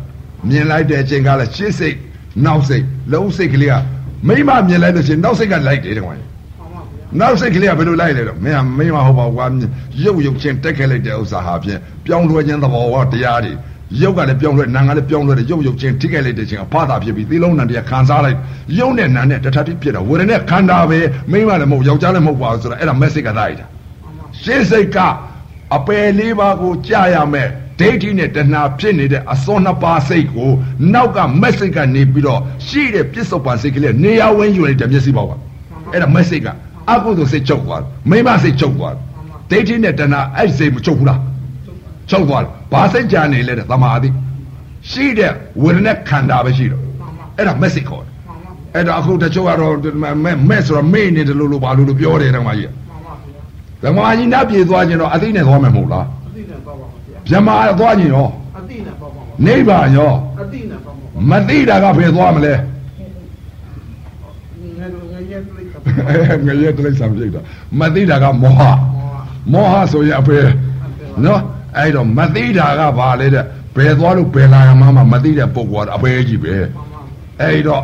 [0.49, 1.95] မြင်လိုက်တဲ့အချိန်ကလည်းရှေ့စိတ်
[2.45, 2.83] နောက်စိတ်
[3.13, 3.75] လုံးစိတ်ကလေးက
[4.27, 6.15] မိမမြင်လိုက်လို့ရှိရင်နောက်စိတ်ကလိုက်တယ်တဲ့ကွာ
[7.19, 9.47] နောက်စိတ်ကလေးကဘယ်လိုလိုက်လဲတော့မင်းကမင်းမဟုတ်ပါဘူးကွာ
[10.03, 13.53] ရုပ်ရုပ်ချင်းတက်ခဲ့လိုက်တဲ့ဥစ္စာဟာဖြင့်ပြောင်းလဲခြင်းသဘောဝတရားတွေ
[14.01, 18.37] ရုပ်ကလည်းပြောင်းလဲနာငါလည်းပြောင်းလဲတယ်ရုပ်ရုပ်ချင်းထိခဲ့လိုက်တဲ့ချင်းအဖတာဖြစ်ပြီးသီလုံးနံတရားခံစားလိုက်
[18.79, 20.99] ရုပ်နဲ့နာနဲ့တထတိဖြစ်တာဝေဒနဲ့ခန္ဓာပဲ
[21.31, 23.65] မိမလည်းမဟုတ်ယောက်ျားလည်းမဟုတ်ပါဘူးဆိုတော့အဲ့ဒါ message ကတိုက်တာ
[24.43, 24.97] ရှင်းစိတ်က
[25.75, 27.49] အပယ်လေးပါးကိုကြာရမယ်
[27.79, 30.51] ဒိဋ္ဌိနဲ့တဏှာဖြစ်နေတဲ့အစောနှစ်ပါးစိတ်ကို
[30.93, 35.31] နောက်က message ကနေပြီးတော့ရှိတဲ့ပြစ္ဆုတ်ပါစိတ်ကလေးနေရာဝင်းယူလိုက်တဲ့မျက်စိပေါက်က
[35.91, 36.49] အဲ့ဒါ message က
[36.91, 38.99] အကုသိုလ်စိတ်ချုပ်သွားတယ်မိမစိတ်ချုပ်သွားတယ်
[39.49, 41.19] ဒိဋ္ဌိနဲ့တဏှာအဲ့စိတ်မချုပ်ဘူးလား
[42.09, 44.09] ချုပ်သွားတယ်ဘာစိတ်ကြနေလဲတဲ့သမာဓိ
[44.89, 45.31] ရှိတဲ့
[45.63, 46.83] ဝေဒနာခန္ဓာပဲရှိတော့
[47.37, 48.13] အဲ့ဒါ message ခေါ်တယ်
[48.75, 49.73] အဲ့ဒါအခုတချို့ကတော့
[50.49, 52.71] မဲ့ဆိုတော့မေ့နေတယ်လို့လို့ဘာလို့လို့ပြောတယ်ဓမ္မကြီး
[53.83, 56.18] ဓမ္မကြီးနတ်ပြေသွားခြင်းတော့အသိနဲ့သွားမယ်မဟုတ်လားအတိနဲ့ပေါ့ပါ
[57.29, 58.27] ဗျာဗြဟ္မာသွားခြင်းရော
[58.57, 62.53] အတိနဲ့ပေါ့ပါနိဗ္ဗာန်ရောအတိနဲ့ပေါ့ပါမသိတာကဘယ်သွားမလဲ
[64.77, 67.41] ငယ်တို့ငယ်ရဲ့ပြိတ္တာငရဲတိရစ္ဆာန်ပြိတ္တာ
[67.79, 68.61] မသိတာကမောဟ
[69.51, 70.39] မောဟဆိုရင်အဖေ
[71.25, 71.41] နော်
[71.77, 73.45] အဲ့တော့မသိတာကဘာလဲတဲ့
[73.75, 76.55] ဘယ်သွားလို့ဘယ်လာရမှမသိတဲ့ပုဂ္ဂိုလ်ကအဖေကြီးပဲ
[77.41, 77.81] အဲ့တော့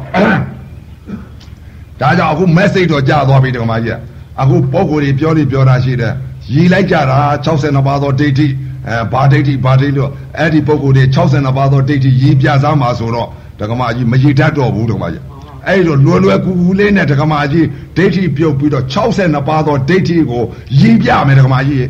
[2.02, 3.98] ဒါကြောင့်အခု message တော့ကြာသွားပြီတက္ကမကြီး
[4.42, 6.14] အခုပုဂ္ဂိုလ်တွေပြောလို့ပြောတာရှိတယ်
[6.54, 8.48] ရည်လိုက်ကြတာ62ပါးသောဒိဋ္ဌိ
[8.88, 10.10] အဲဘာဒိဋ္ဌိဘာဒိဋ္ဌိလို့
[10.40, 13.28] အဲ့ဒီပုဂ္ဂိုလ်တွေ62ပါးသောဒိဋ္ဌိရည်ပြစားမှာဆိုတော့
[13.60, 15.24] တက္ကမကြီးမရည်တတ်တော့ဘူးတက္ကမကြီး
[15.68, 17.66] အဲ့လိုလွယ်လွယ်ကူကူလေးနဲ့ဒကမာကြီး
[17.98, 20.44] ဒိဋ္ဌိပြုတ်ပြီးတော့62ပါးသောဒိဋ္ဌိကို
[20.80, 21.88] ရည်ပြမယ်ဒကမာကြီး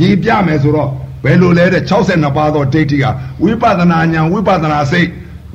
[0.00, 0.88] ရည်ပြမယ်ဆိုတော့
[1.24, 3.04] ဘယ်လိုလဲတဲ့62ပါးသောဒိဋ္ဌိက
[3.42, 5.08] ဝိပဿနာဉာဏ်ဝိပဿနာစိတ်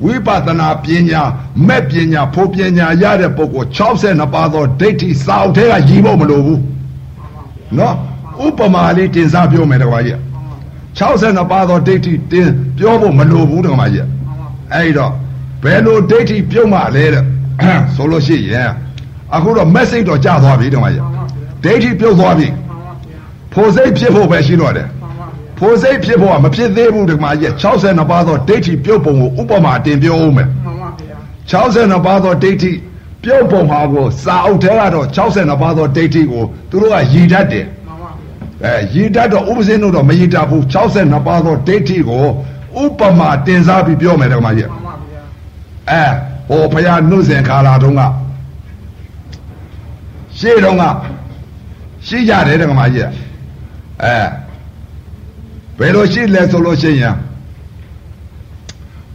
[0.04, 1.22] ဝိပဿနာပညာ
[1.66, 6.60] မဲ့ပညာဖို့ပညာရတဲ့ပုဂ္ဂိုလ်62ပါးသောဒိဋ္ဌိစာအုပ်ထဲကရည်ဖို့မလိုဘူး
[7.78, 7.94] နော်
[8.44, 10.18] ဥပမာလေးတင်စားပြောမယ်ဒကမာကြီး
[10.98, 14.06] 62ပါးသောဒိဋ္ဌိတင်ပြောဖို့မလိုဘူးဒကမာကြီး
[14.74, 15.12] အဲ့တော့
[15.62, 17.24] ဘယ်လိုဒိဋ္ဌိပြုတ်မှလဲတဲ့
[17.94, 18.70] ဆိုလို့ရှိရင်
[19.34, 21.04] အခုတော့ message တော့ကြာသွားပြီတမကြီး
[21.64, 22.48] ဒိဋ္ဌိပြုတ်သွားပြီ
[23.52, 24.88] ဖို့စိတ်ဖြစ်ဖို့ပဲရှိတော့တယ်
[25.58, 31.16] ဖို့စိတ်ဖြစ်ဖို့ကမဖြစ်သေးဘူးဒီမှာကြီး62ပါးသောဒိဋ္ဌိပြုတ်ပုံကိုဥပမာတင်ပြောဦးမယ်မှန်ပါဗျာ
[31.50, 32.72] 62ပါးသောဒိဋ္ဌိ
[33.22, 38.10] ပြုတ်ပုံဟာကိုစာအုပ်ထဲကတော့62ပါးသောဒိဋ္ဌိကိုသူတို့ကရည်တတ်တယ်မှန်ပါ
[38.64, 42.24] အဲရည်တတ်တော့ဥပဇင်းတို့တော့မရည်တတ်ဘူး62ပါးသောဒိဋ္ဌိကို
[42.82, 45.22] ဥပမာတင်စားပြီးပြောမယ်ဒီမှာကြီးမှန်ပါဗျာ
[45.90, 46.04] အဲ
[46.48, 48.02] ဟိုဘုရားနှုတ်စဉ်ခါလာတုန်းက
[50.38, 50.84] ရှေ့တုန်းက
[52.06, 53.08] ရှိကြတယ်တက္ကမကြီး
[54.02, 54.16] အဲ
[55.78, 57.16] ဘယ်လိုရှိလဲဆိုလို့ရှိရင်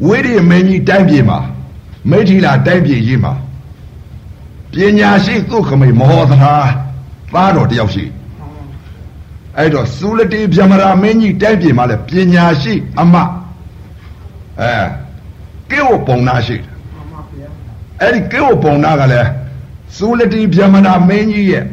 [0.06, 1.40] ဝိရိယမင်းကြီးတိုင်းပြည်မှာ
[2.10, 3.34] မိထီလာတိုင်းပြည်ကြီးမှာ
[4.74, 6.54] ပညာရှိသုခမိတ်မောသနာ
[7.34, 8.06] သားတော်တယောက်ရှိ
[9.58, 13.16] အဲ့တော့သုလတိဗြဟ္မရာမင်းကြီးတိုင်းပြည်မှာလည်းပညာရှိအမ
[14.62, 14.74] အဲ
[15.72, 17.48] ကေဝပုံနာရှိတယ်မှန်ပါဗျာ
[18.02, 19.30] အဲ့ဒီကေဝပုံနာကလည်း
[19.98, 21.66] သုလတိဗျမနာမင်းကြီးရဲ့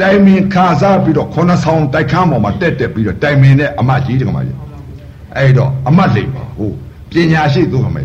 [0.00, 4.58] တိုင်မင်ခါစားပြီးတော့ခုနဆောင်တိုက်ခန်းပေါ်မှာတက်တက်ပြီးတော့တိုင်မင်နဲ့အမကြီးတကမကြီး
[5.36, 6.76] အဲ့တော့အမတ်လိမ့်ပါဟုတ်
[7.10, 8.02] ပညာရှိသူခမေ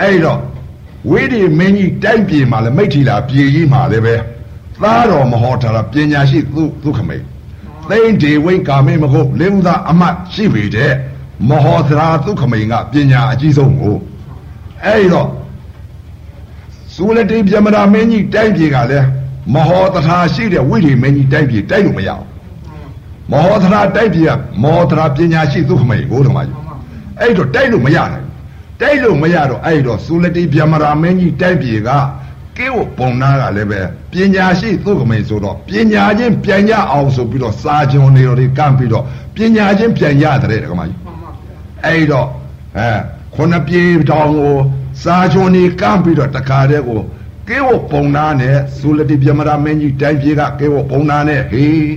[0.00, 0.38] အဲ့တော့
[1.08, 4.14] ဝိရိမင်းကြီးတိုက်ပြေမှာလဲမိထီလာပြေကြီးမှာလဲပဲ
[4.82, 7.24] သားတော်မဟောထားတာပညာရှိသူသူခမိတ်
[7.88, 10.92] သိမ့်ဒီဝိကာမေမဟုတ်လင်းဦးသားအမတ်ရှိပေတဲ့
[11.48, 13.96] မဟောသရာသူခမိန်ကပညာအကြီးဆုံးကို
[14.84, 15.28] အဲ့တော့
[16.94, 19.06] စူလတိပြမရာမင်းကြီးတိုက်ပြေကလည်း
[19.54, 22.24] မဟောသရာရှိတဲ့ဝိရိမင်းကြီးတိုက်ပြေတိုက်လို့မရအောင်
[23.30, 24.30] မဟောသရာတိုက်ပြေက
[24.62, 26.54] မောသရာပညာရှိသူခမိန်ကိုတော့မှယူ
[27.20, 28.29] အဲ့တော့တိုက်လို့မရနိုင်
[28.80, 31.90] တိုက်လို့မရတော့အဲ့တော့စူလတိပြမရာမင်းကြီးတိုက်ပြေက
[32.56, 33.80] ကဲဝပုံနာကလည်းပဲ
[34.12, 39.04] ပညာရှိသူခမိန်ဆိုတော့ပညာချင်းပြန်ရအောင်ဆိုပြီးတော့စာကြုံနေတော်တွေကန့်ပြီးတော့
[39.36, 40.98] ပညာချင်းပြန်ရတယ်ကမကြီး
[41.84, 42.28] အဲ့တော့
[42.78, 42.90] အဲ
[43.34, 44.54] ခုနှစ်ပြေတောင်ကို
[45.02, 47.00] စာချွန်နေကန့်ပြီးတော့တခါတည်းကို
[47.48, 51.90] ကဲဝပုံနာနဲ့ဇူလတိပြမရာမင်းကြီးတိုင်းပြေကကဲဝပုံနာနဲ့ဟေး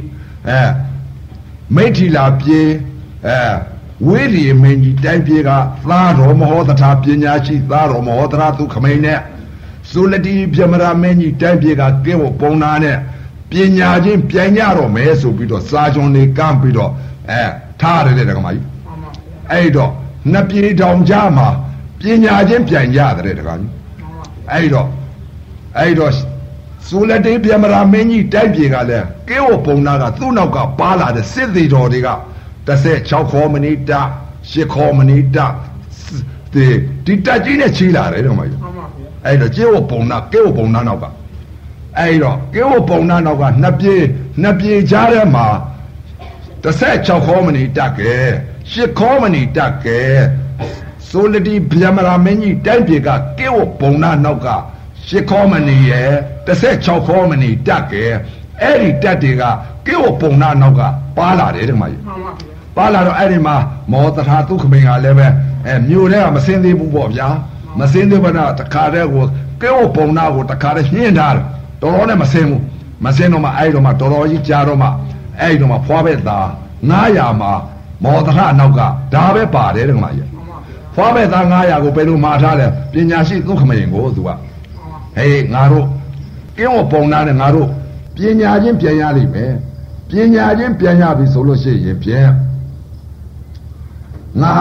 [0.49, 0.61] အဲ
[1.76, 2.61] မိထီလာပြေ
[3.27, 3.39] အဲ
[4.07, 9.20] ဝိရိယမင်းကြီးတိုင်းပြေကသားတော်မဟောတထာပညာရှိသားတော်မဟောတထာသူခမိန်နဲ့
[9.90, 12.98] ဇူလတိပြမရာမင်းကြီးတိုင်းပြေကကဲဝပုံနာနဲ့
[13.49, 16.91] ပညာချင်းပြန်ကြတော့မယ်ဆိုပြီးတော့စာချွန်နေကန့်ပြီးတော့
[17.30, 17.44] အဲ
[17.82, 18.65] ထားရတယ်တဲ့ကမကြီး
[19.52, 19.91] အဲ့တော့
[20.32, 21.48] နှစ်ပြေတောင်ကြားမှာ
[21.99, 23.72] ပညာချင်းပြန်ကြတဲ့တကားကြီး
[24.52, 24.88] အဲ့တော့
[25.80, 26.11] အဲ့တော့
[26.88, 32.10] စူလက်တေးပြမရာမင်းကြီးတိုက်ပြေကလည်းကဲဝပုံနာကသူ့နောက်ကပါလာတဲ့စစ်သေးတော်တွေက
[32.68, 34.02] 16ခေါ်မနီတာ
[34.52, 35.45] 10ခေါ်မနီတာ
[36.53, 36.64] ဒီ
[37.06, 38.60] ဒီတက်ကြီးနဲ့ချီလာတယ်တော့မကြီး
[39.26, 41.06] အဲ့တော့ကျေဝပုံနာကဲဝပုံနာနောက်က
[41.99, 43.95] အဲ့တော့ကဲဝပုံနာနောက်ကနှစ်ပြေ
[44.41, 45.48] နှစ်ပြေကြားထဲမှာ
[46.64, 48.14] 16ခေါ်မနီတက်ကဲ
[48.72, 49.99] ရှစ်ခေါမဏီတက်ကဲ
[51.10, 53.10] ဆိုလတိဗျမရာမင်းကြီးတိုက်ပြေက
[53.40, 54.48] ကဲဝဘုံနာနောက်က
[55.07, 56.11] ရှစ်ခေါမဏီရဲ့
[56.48, 58.03] 16ခေါမဏီတက်ကဲ
[58.61, 59.44] အဲ့ဒီတက်တွေက
[59.88, 60.81] ကဲဝဘုံနာနောက်က
[61.18, 62.53] ပါလာတယ်ဒီမှာကြီးပါ
[62.94, 63.56] လာတော့အဲ့ဒီမှာ
[63.91, 65.28] မောတထာသုခမိန်ကလည်းပဲ
[65.68, 67.28] အဲမြို့ထဲကမစင်းသေးဘူးပေါ့ဗျာ
[67.80, 69.26] မစင်းသေးဘနာတခါတည်းကို
[69.62, 71.45] ကဲဝဘုံနာကိုတခါတည်းညှင်းထားတယ်
[71.82, 72.62] တော်တော်နဲ့မစင်းဘူး
[73.06, 74.88] မစင်းတော့မှအဲ့တော့မှတော်တော်ကြီးကြားတော့မှ
[75.41, 76.45] အဲ့တော့မှဖွားပဲသား
[76.90, 77.52] 900မှာ
[78.04, 78.80] မောသရနောက်က
[79.14, 80.30] ဒါပဲပါတယ်တဲ့ကမကြီး
[80.95, 84.30] ဖွားမဲ့သား900ကိုဘယ်လိုမှာထားလဲပညာရှိသုခမရင်ကိုသူက
[85.18, 85.86] ဟေးငါတို့
[86.58, 87.68] ကင်းဝပုံနာနဲ့ငါတို့
[88.16, 89.54] ပညာချင်းပြန်ရလိမ့်မယ်
[90.10, 92.30] ပညာချင်းပြန်ရပြီဆိုလို့ရှိရင်ဖြင့်
[94.43, 94.55] ငါ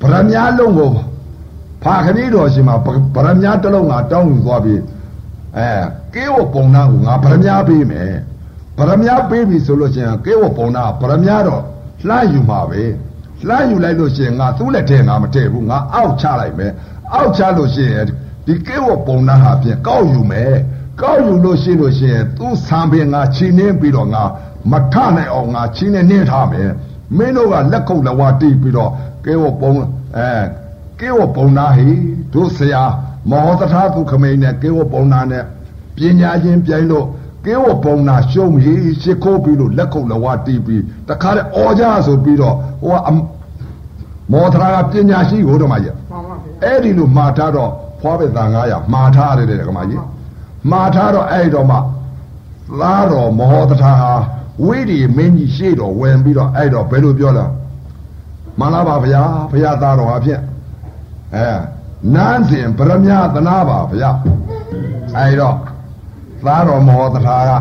[0.00, 0.92] ဗရမ ्या လုံးကို
[1.82, 2.86] ဖာခဏီတော်ရှင်မှာဗ
[3.26, 4.80] ရမ ्या တစ်လုံးငါတောင်းယူသွားပြီး
[5.56, 5.68] အဲ
[6.14, 8.12] ကင်းဝပုံနာကိုငါဗရမ ्या ပေးမယ်
[8.76, 11.62] ဗရမ ्या ပေးပြီဆိုလို့ရှိရင်ကင်းဝပုံနာဗရမ ्या တော့
[12.08, 12.82] လှမ်းယူမှာပဲ
[13.48, 16.72] လှမ်းယူလိုက်လို့ရှိရင်ငါသူ့လက်ထဲငါမထည့်ဘူးငါအောက်ချလိုက်မယ်
[17.14, 18.04] အောက်ချလို့ရှိရင်
[18.46, 20.54] ဒီကေဝပုံနာဟာဖြင့်ကောက်ယူမယ်
[21.02, 24.22] ကောက်ယူလို့ရှိလို့ရှိရင်သူ့ဆံပင်ငါချီနှင်းပြီးတော့ငါ
[24.70, 26.70] မထနိုင်အောင်ငါချီနှင်းနှင်းထားမယ်
[27.17, 28.91] မင်းတို့ကလက်ခုပ်လက်ဝါးတီးပြီးတော့
[29.25, 29.71] ကေဝပုံ
[30.17, 30.29] အဲ
[30.99, 31.89] ကေဝပုံနာဟိ
[32.33, 32.83] တို့ဆရာ
[33.31, 35.43] မောသထာသူခမိန်နဲ့ကေဝပုံနာနဲ့
[35.95, 37.05] ပညာချင်းပြိုင်လို့
[37.45, 43.09] ကဲဝပုံနာရှုံးကြီးရှ िख ိုးပြီးလို့လက်ခုပ်လက်ဝါးတီးပြီးတခါတည်းအော်ကြဆိုပြီးတော့ဟိုက
[44.31, 45.95] မောထရာကပညာရှိကိုတော့မှရဲ့
[46.63, 47.71] အဲ့ဒီလိုမှားထားတော့
[48.01, 50.01] ဖွားပဲသား900မှားထားရတယ်ကမကြီး
[50.71, 51.77] မှားထားတော့အဲ့တော့မှ
[52.81, 54.13] သားတော်မောသထာဟာ
[54.63, 57.45] ဝိရိမင်းကြီးရှေ့တော်ဝင်ပြီးတော့အဲ့တော့ဘယ်လိုပြောလဲ
[58.59, 59.21] မှန်လားပါဗျာ
[59.51, 60.41] ဘုရားသားတော်ဟာဖြင့်
[61.35, 61.49] အဲ
[62.13, 64.11] နန်းစဉ်ဗရမ ्या သနာပါဗျာ
[65.17, 65.57] အဲ့တော့
[66.45, 67.51] သားတော်မောသထာက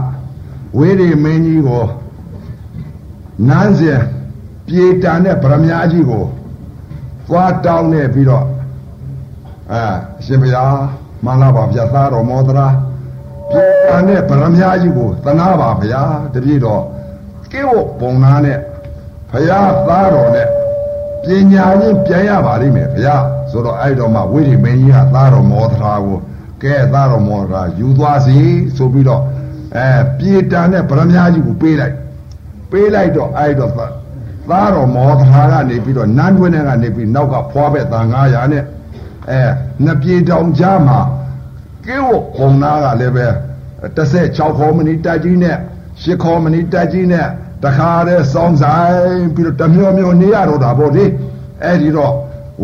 [0.79, 1.85] ဝိရိမင်းကြီးကို
[3.49, 4.01] နန်းစဉ်
[4.66, 6.25] ပြေတန်တဲ့ဗရမ ्या ကြီးကို
[7.29, 8.45] သွားတောင်းနေပြီးတော့
[9.73, 9.83] အဲ
[10.19, 10.77] အရှင်ဘုရား
[11.25, 12.66] မှန်လားပါဗျာသားတော်မောသရာ
[13.51, 16.03] ပြေတန်တဲ့ဗရမ ्या ကြီးကိုသနာပါဗျာ
[16.35, 16.83] တပြည့်တော့
[17.53, 18.59] ကိဝပုံနာနဲ့
[19.31, 20.49] ဘုရားသားတော်နဲ့
[21.25, 23.16] ပညာချင်းပြန်ရပါလိမ့်မယ်ဗျာ
[23.51, 26.19] ဆိုတော့အဲ့တော့မှဝိရိမင်းကြီးကသားတော်မောသရာကို
[26.62, 28.37] ကဲသားတော်မောကယူသွားစီ
[28.77, 29.23] ဆိုပြီးတော့
[29.77, 29.89] အဲ
[30.19, 31.95] ပြေတန်တဲ့ဗရမ ्या ကြီးကိုပေးလိုက်
[32.71, 38.65] ပေးလိုက်တော့အဲ့တော့သားတော်မောသရာကနေပြီးတော့နန်းတွင်းထဲကနေပြီးနောက်ကဖွာပဲတန်900နဲ့
[39.31, 39.41] အဲ
[39.85, 40.99] နှစ်ပြေတောင်ကြားမှာ
[41.89, 43.27] ကဲဝပုံနာကလည်းပဲ
[43.97, 45.56] 16ခေါ်မနီတက်ကြီးနဲ့
[46.02, 47.27] 10ခေါ်မနီတက်ကြီးနဲ့
[47.65, 48.97] တခါတည်းစောင်းဆိုင်
[49.35, 51.05] ပြီးတော့တမျိုးမျိုးနေရတော့တာပေါ့လေ
[51.62, 52.12] အဲ့ဒီတော့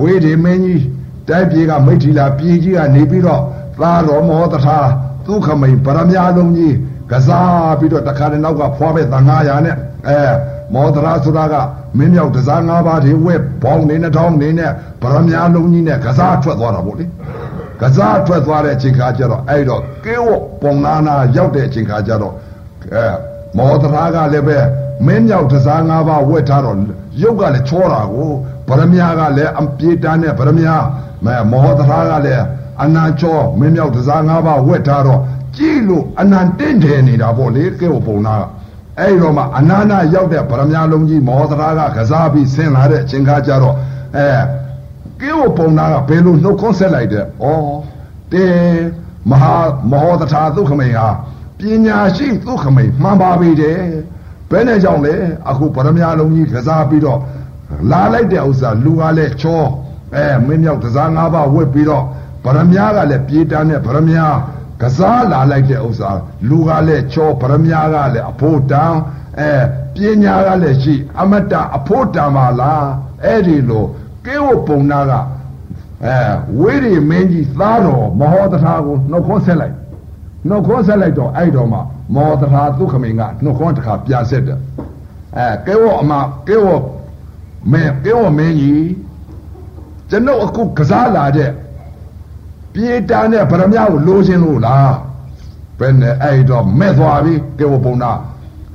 [0.01, 0.83] ဝေဒီမင်းကြီး
[1.29, 3.43] တိုက်ပြေကမိထီလာပြေကြီးကနေပြီးတော့
[3.81, 4.79] သာတော်မောတထာ
[5.27, 6.75] ဒုက္ခမိန်ပရမ ्या လုံးကြီး
[7.11, 9.77] ကစားပြီးတော့တခါတည်းနောက်ကဖွာပဲတန်900နဲ့
[10.09, 10.19] အဲ
[10.75, 11.55] မောတရာဆိုတာက
[11.99, 14.71] မင်းမြောက်တစား၅ပါးတွေဝက်ဘောင်းနေနှထောင်းနေနဲ့
[15.03, 17.05] ဗရမ ्या လုံးကြီးနဲ့ကစားထွက်သွားတာပေါ့လေ
[17.81, 20.29] ကစားထွက်သွားတဲ့အချိန်ခါကျတော့အဲ့တော့ကင်းဝ
[20.63, 22.35] ပုံနာနာရောက်တဲ့အချိန်ခါကျတော့
[22.95, 23.07] အဲ
[23.57, 24.59] မောသရာကလည်းပဲ
[25.07, 26.77] မင်းမြောက်တစား၅ပါးဝက်ထားတော့
[27.23, 28.31] ရုပ်ကလည်းချောတာကို
[28.69, 30.77] ဗရမယာကလည်းအပြေတန်းနဲ့ဗရမယာ
[31.25, 32.45] မဲမောသရာကလည်း
[32.83, 35.21] အနာချောမင်းမြောက်တစား၅ပါးဝက်ထားတော့
[35.57, 38.43] ကြည့်လို့အနန္တင့်တယ်နေတာပေါ့လေကဲပုံနာက
[38.99, 43.77] အဲ့တော့မှအနာနာရောက်တဲ့ဗရမယာလုံးကြီးမောသရာကကစားပြီးဆင်းလာတဲ့အချိန်ခါကျတော့
[44.17, 44.29] အဲ
[45.21, 47.27] ကင်းကိုပုံနာကဘယ်လိုနှုတ်ခွန်းဆက်လိုက်တဲ့ဩ
[48.33, 48.45] တေ
[49.31, 49.55] မဟာ
[49.91, 51.09] မဟောတထာသုခမိန်ဟာ
[51.59, 53.81] ပညာရှိသုခမိန်မှန်ပါပေတယ်
[54.51, 55.15] ဘယ်နဲ့ကြောင့်လဲ
[55.49, 57.21] အခုဗရမယလုံးကြီးကစားပြီးတော့
[57.91, 59.63] လာလိုက်တဲ့ဥစ္စာလူကလည်းချော
[60.15, 62.05] အဲမင်းမြောက်ကစား၅ပါးဝက်ပြီးတော့
[62.45, 64.21] ဗရမယကလည်းပြေးတန်းတဲ့ဗရမယ
[64.83, 66.11] ကစားလာလိုက်တဲ့ဥစ္စာ
[66.49, 68.97] လူကလည်းချောဗရမယကလည်းအဖို့တန်း
[69.41, 69.53] အဲ
[69.95, 72.87] ပညာကလည်းရှိ အမတအဖို့တန်းပါလား
[73.25, 73.85] အဲ့ဒီလို
[74.27, 75.13] ကေဝပုံနာက
[76.05, 76.17] အဲ
[76.61, 79.75] ဝိရိမင်းကြီးသားတော်မဟောတထာကိုနှုတ်ခွန်းဆက်လိုက်
[80.49, 81.79] နှုတ်ခွန်းဆက်လိုက်တော့အဲ့တော့မှ
[82.15, 84.59] မောတထာသုခမိန်ကနှုတ်ခွန်းတစ်ခါပြဆက်တယ်
[85.39, 86.13] အဲကေဝအမ
[86.49, 86.67] ကေဝ
[87.73, 88.89] မင်းကေဝမင်းကြီး
[90.11, 91.51] ကျွန်ုပ်အခုကစားလာတဲ့
[92.73, 94.95] ပြေးတန်းတဲ့ဗရမ ्या ကိုလိုချင်လို့လား
[95.79, 98.13] ဘယ်နဲ့အဲ့တော့မဲ့သွားပြီကေဝပုံနာ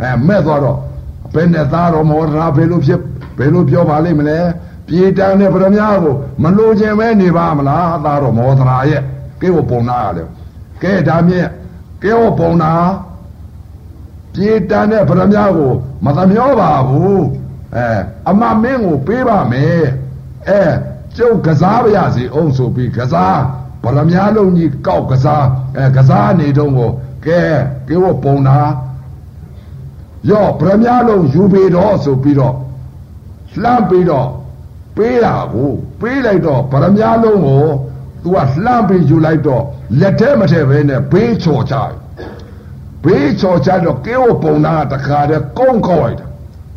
[0.01, 0.77] အဲမဲ့သွားတော့
[1.33, 2.99] ဘယ်နဲ့သားတော်မောဒရာဘယ်လိုဖြစ်
[3.37, 4.39] ဘယ်လိုပြောပါလိမ့်မလဲ
[4.87, 9.01] ပြေတန်တဲ့ဗရမကိုမလိုချင်ပဲနေပါမလားသားတော်မောသရာရဲ့
[9.41, 10.23] ကဲကိုပုံနာရလေ
[10.81, 11.49] ကဲဒါမြင့်
[12.03, 12.73] ကဲကိုပုံနာ
[14.33, 15.71] ပြေတန်တဲ့ဗရမကို
[16.05, 17.25] မသမျောပါဘူး
[17.75, 17.87] အဲ
[18.29, 19.83] အမမင်းကိုပေးပါမယ်
[20.49, 20.61] အဲ
[21.17, 23.39] ကျုပ်ကစားပါရစေအောင်ဆိုပြီးကစား
[23.83, 25.45] ဗရမလုံးကြီးကောက်ကစား
[25.77, 26.91] အဲကစားနေတော့ကို
[27.25, 27.41] ကဲ
[27.87, 28.57] ကဲကိုပုံနာ
[30.29, 32.55] ရောဗရမလုံးယူပေတော့ဆိုပြီးတော့
[33.61, 34.27] လှမ်းပြီးတော့
[34.96, 35.70] ပေးတာကို
[36.00, 37.66] ပေးလိုက်တော့ဗရမ ्या လုံးကို
[38.22, 39.62] तू ကလှမ်းပြီးယူလိုက်တော့
[40.00, 41.74] လက်ထဲမထဲပဲနဲ့ဘေးချော်ချ
[43.04, 46.26] ဘေးချော်ချတော့ကေဝပုံနာကတခါတည်းကုန်းကောက်လိုက်တာ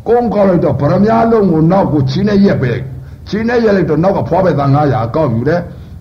[0.08, 2.72] ကုန်းကောက်လိုက်တော့ဗရမ ्या လုံးကိုနောက်ကိုချင်းနဲ့ရက်ပဲ
[3.28, 5.60] ချင်းနဲ့ရက်လိုက်တော့နောက်ကဖွားပဲသား900ကောက်ယူတယ်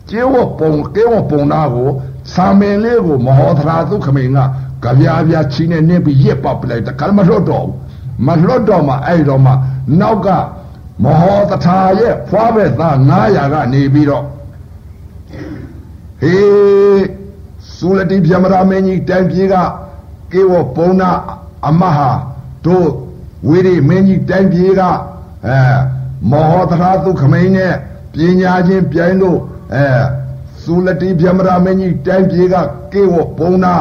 [0.09, 1.89] ကျေဝပုံကေဝပုံနာကို
[2.33, 4.39] စာမင်လေးကိုမဟောသရာသုခမိန်က
[4.83, 7.67] ကြပြားပြားချင်းနဲ့နင်းပြီးရက်ပတ်ပလိုက်တခါမလွတ်တော့
[8.27, 9.51] မလွတ်တော့မှအဲ့တော့မှ
[9.99, 10.27] နောက်က
[11.04, 12.96] မဟောတထာရဲ့ဖွားပဲသား
[13.26, 14.24] 900ကနေပြီးတော့
[16.20, 17.04] ဟေး
[17.76, 19.54] စူလတိပြမရာမင်းကြီးတိုင်ပြေက
[20.32, 21.10] ကေဝပုံနာ
[21.68, 22.10] အမဟာ
[22.66, 22.88] တို့
[23.48, 24.80] ဝိရိမင်းကြီးတိုင်ပြေက
[25.46, 25.58] အဲ
[26.30, 27.74] မောဟတရာသုခမိန်နဲ့
[28.12, 29.38] ပညာချင်းပြိုင်လို့
[29.74, 29.86] အဲ
[30.62, 32.54] စူလတိပြမရာမင်းကြီးတိုင်ပြေက
[32.92, 33.74] ကေဝပုံနာ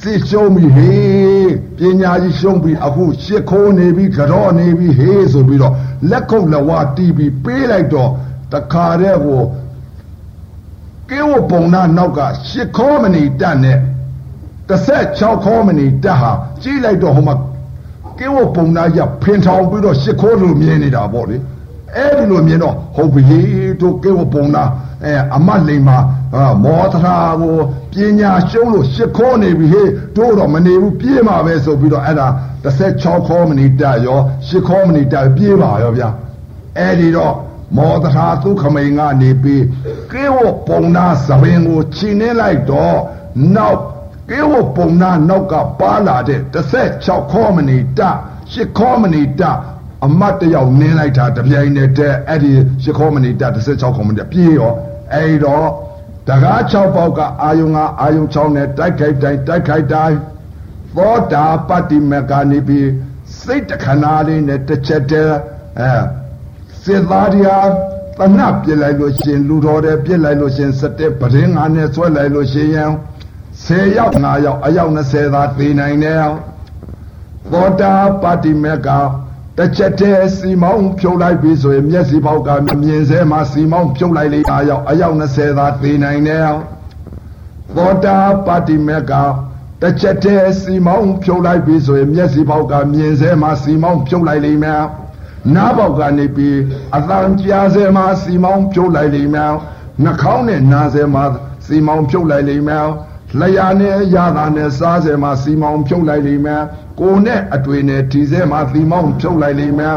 [0.00, 1.39] စစ်ရှုံးပြီဟေး
[1.78, 5.74] ပညာကြီးရှုံးပြီအခုရှစ်ခိုးနေပြီကြော့နေပြီဟေးဆိုပြီးတော့
[6.10, 8.10] လက်ခုပ်လက်ဝါတီးပြီးပေးလိုက်တော့
[8.52, 9.42] တခါတည်းကို
[11.10, 13.78] ကဲဝပုံနာနောက်ကရှစ်ခေါမဏီတက်နဲ့
[14.68, 16.32] 16ခေါမဏီတက်ဟာ
[16.62, 17.36] ကြီးလိုက်တော့ဟိုမှာ
[18.18, 21.36] ကဲဝပုံနာရဖင်ထောင်ပြီးတော့ရှစ်ခေါလိုမြင်နေတာပေါ့လေ
[21.96, 23.38] အဲ့ဒီလိုမြင်တော့ဟုတ်ပြီ
[23.80, 24.64] တို့ကဲဝပုံနာ
[25.04, 25.98] အဲအမတ်လိမ်မှာ
[26.64, 27.58] မောသရာကို
[27.92, 32.28] ပညာရှုံးလို့ရှစ်ခေါနေပြီဟေးတို့တော့မနေဘူးပြေးမှာပဲဆိုပြီးတော့အဲ့ဒါ
[32.64, 36.08] 16ခေါမဏီတက်ရောရှစ်ခေါမဏီတက်ပြေးပါရောဗျာ
[36.78, 37.34] အဲ့ဒီတော့
[37.76, 39.64] မောသရာသုခမိန်ကနေပြီး
[40.12, 42.98] ကေဝပုံနာသဘင်ကိုခြင်နေလိုက်တော့
[43.56, 43.78] နောက်
[44.30, 46.40] ကေဝပုံနာနောက်ကပါလာတဲ့
[46.80, 48.00] 16ခေါမဏီတ
[48.42, 49.42] 8ခေါမဏီတ
[50.06, 52.52] အမတ်တယောက်နင်းလိုက်တာတပြိုင်တည်းတဲ့အဲ့ဒီ
[52.82, 54.72] 8ခေါမဏီတ16ခေါမဏီတပြေးရော
[55.14, 55.68] အဲ့တော့
[56.28, 60.18] တကား6ပေါက်ကအာယုံကအာယုံ6နဲ့တိုက်ခိုက်တိုင်းတိုက်ခိုက်တိုင်း
[60.96, 62.88] သောတာပတ္တိမကနေပြီး
[63.42, 65.36] စိတ်တခဏလေးနဲ့တစ်ချက်တည်း
[65.80, 65.92] အဲ
[66.82, 67.68] စစ်သားတရား
[68.18, 72.90] တနပ်ပြစ်လိုက်လို့ရှင်လူတော်တယ်ပြစ်လိုက်လို့ရှင်စတဲ့ပရင်းငါနဲ့ဆွဲလိုက်လို့ရှင်ရန်
[73.64, 76.24] 10ယောက်9ယောက်အယောက်20သာသေနိုင်တယ်
[77.52, 77.92] သောတာ
[78.22, 78.88] ပတ္တိမေက
[79.58, 82.48] တစ်ချက်တည်းစီမောင်းဖြုတ်လိုက်ပြီဆိုရင်မျက်စိပေါက်က
[82.82, 86.50] မြင်စဲမှာစီမောင်းဖြုတ်လိုက်လေအယောက်အယောက်20သာသေနိုင်တယ်
[87.76, 89.12] သောတာပတ္တိမေက
[89.80, 94.82] တစ်ချက်တည်းစီမောင်းဖြုတ်လိုက်ပြီဆိုရင်မျက်စိပေါက်ကမြင်စဲမှာစီမောင်းဖြုတ်လိုက်လိမ့်မယ်
[95.54, 96.58] နားပေါက်ကနေပြီး
[96.96, 99.54] အတန်ကြားစဲမှာစီမောင်းဖြုတ်လိုက်လိမ့်မယ်
[100.04, 101.24] နှာခေါင်းနဲ့နားစဲမှာ
[101.66, 102.86] စီမောင်းဖြုတ်လိုက်လိမ့်မယ်
[103.38, 106.62] လျာနဲ့ရတာနဲ့စားစဲမှာစီမောင်းဖြုတ်လိုက်လိမ့်မယ်
[107.00, 109.96] ကိုနဲ့အတွေ့နဲ့ဒီစဲမှာစီမောင်းဖြုတ်လိုက်လိမ့်မယ်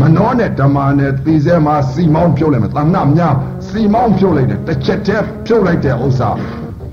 [0.00, 3.22] မနှောနဲ့ဓမ္မနဲ့ဒီစဲမှာစီမောင်းဖြုတ်လိုက်မယ်တဏ္ဍမြ
[3.68, 6.30] စီမောင်းဖြုတ်လိုက်တယ်တစ်ချက်တည်းဖြုတ်လိုက်တဲ့ဥစ္စာ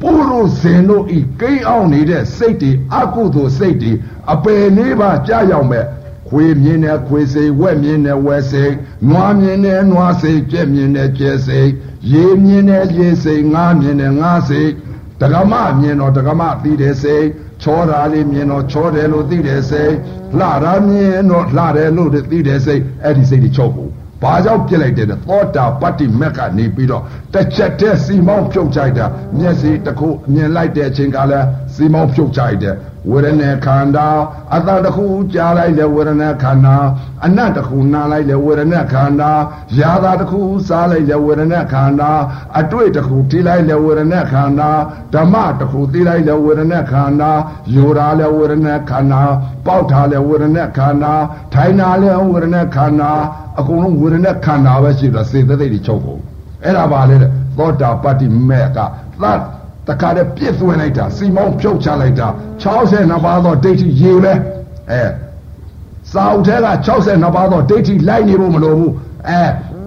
[0.01, 3.93] ပုရုဇဉ်တို့ဤကိန်းအောင်နေတဲ့စိတ်တွေအကုသိုလ်စိတ်တွေ
[4.33, 5.85] အပယ်လေးပါကြာရောက်မဲ့
[6.29, 8.73] ခွေမြင်တဲ့ခွေစိတ်ဝက်မြင်တဲ့ဝက်စိတ်
[9.09, 11.69] နွားမြင်တဲ့နွားစိတ်ကြက်မြင်တဲ့ကြက်စိတ်
[12.11, 14.61] ရေမြင်တဲ့ရေစိတ်ငါးမြင်တဲ့ငါးစိ
[15.25, 17.25] တ်တက္ကမမြင်တော့တက္ကမသိတဲ့စိတ်
[17.61, 19.93] ချောတာလေးမြင်တော့ချောတယ်လို့သိတဲ့စိတ်
[20.37, 23.91] လှတာမြင်တော့လှတယ်လို့သိတဲ့စိတ်အဲ့ဒီစိတ်တွေချုပ်ဖို့
[24.23, 27.03] ဘာကြောင့်ပြစ်လိုက်တယ်သောတာပတ္တိမက်ကနေပြီးတော့
[27.33, 29.05] တစ်ချက်တည်းစီမောင်းဖြုတ်ချိုက်တာ
[29.37, 32.75] မျက်စိတစ်ခုမြင်လိုက်တဲ့အချိန်ကလည်းစီမောင်းဖြုတ်ချိုက်တယ်
[33.09, 34.07] ဝေဒနာခန္ဓာ
[34.53, 36.75] အတ္တတစ်ခုကြားလိုက်တဲ့ဝေဒနာခန္ဓာ
[37.25, 39.31] အနတ်တစ်ခုနားလိုက်တဲ့ဝေဒနာခန္ဓာ
[39.79, 42.11] ယာသာတစ်ခုစားလိုက်တဲ့ဝေဒနာခန္ဓာ
[42.59, 44.69] အတွေ့တစ်ခုထိလိုက်တဲ့ဝေဒနာခန္ဓာ
[45.13, 47.31] ဓမ္မတစ်ခုသိလိုက်တဲ့ဝေဒနာခန္ဓာ
[47.75, 49.21] ယောရာလည်းဝေဒနာခန္ဓာ
[49.65, 51.13] ပေါက်ထားလည်းဝေဒနာခန္ဓာ
[51.53, 53.11] ထိုင်နာလည်းဝေဒနာခန္ဓာ
[53.59, 56.21] အကုန်လုံးဝေဒနာခန္ဓာပဲရှိတော့စေတသိက်တွေချုပ်ကုန်
[56.63, 59.39] အဲ့ဒါပါလေတဲ့သောတာပတ္တိမေကသတ်
[59.87, 62.27] တခါတည်းပြစ်သွင်းလိုက်တာစီမောင်းဖြုတ်ချလိုက်တာ
[62.63, 64.33] 62ပါးသောဒိဋ္ဌိရေပဲ
[64.91, 65.03] အဲ
[66.11, 68.93] စာအုပ်ထဲက62ပါးသောဒိဋ္ဌိလိုက်နေဖို့မလိုဘူး
[69.29, 69.41] အဲ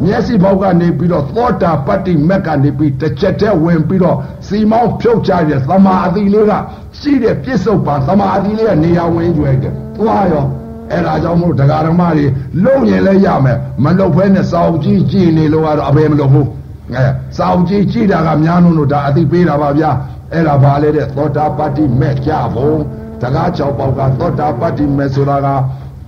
[0.05, 4.17] မျက်စိဘောက်ကနေပြီးတော့သောတာပတ္တိမက်ကနေပြီးတစ်ချက်တည်းဝင်ပြီးတော့
[4.47, 6.53] စီမောင်းဖြုတ်ချရသမာအတိလေးက
[6.99, 10.45] ရှိတဲ့ပြစ္ဆုတ်ပါသမာအတိလေးကနေရာဝင်ကျွဲတယ်သွားရော
[10.91, 12.27] အဲ့ဒါကြောင့်မို့တရားဓမ္မတွေ
[12.65, 16.49] လုံရင်လည်းရမယ်မလုံဖဲနဲ့စာအုပ်ကြီးကြည်နေလို့ကတော့အဘယ်မလုံဘူး
[16.93, 17.05] အဲ
[17.37, 19.91] စာအုပ်ကြီးကြည်တာကများနုံလို့ဒါအသိပေးတာပါဗျာ
[20.33, 22.79] အဲ့ဒါဘာလဲတဲ့သောတာပတ္တိမက်ကြဖို့
[23.23, 25.49] တကား၆ပေါက်ကသောတာပတ္တိမက်ဆိုတာက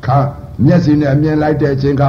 [0.07, 0.19] ခါ
[0.67, 2.05] မျက်စိနဲ့မြင်လိုက်တဲ့အချိန်က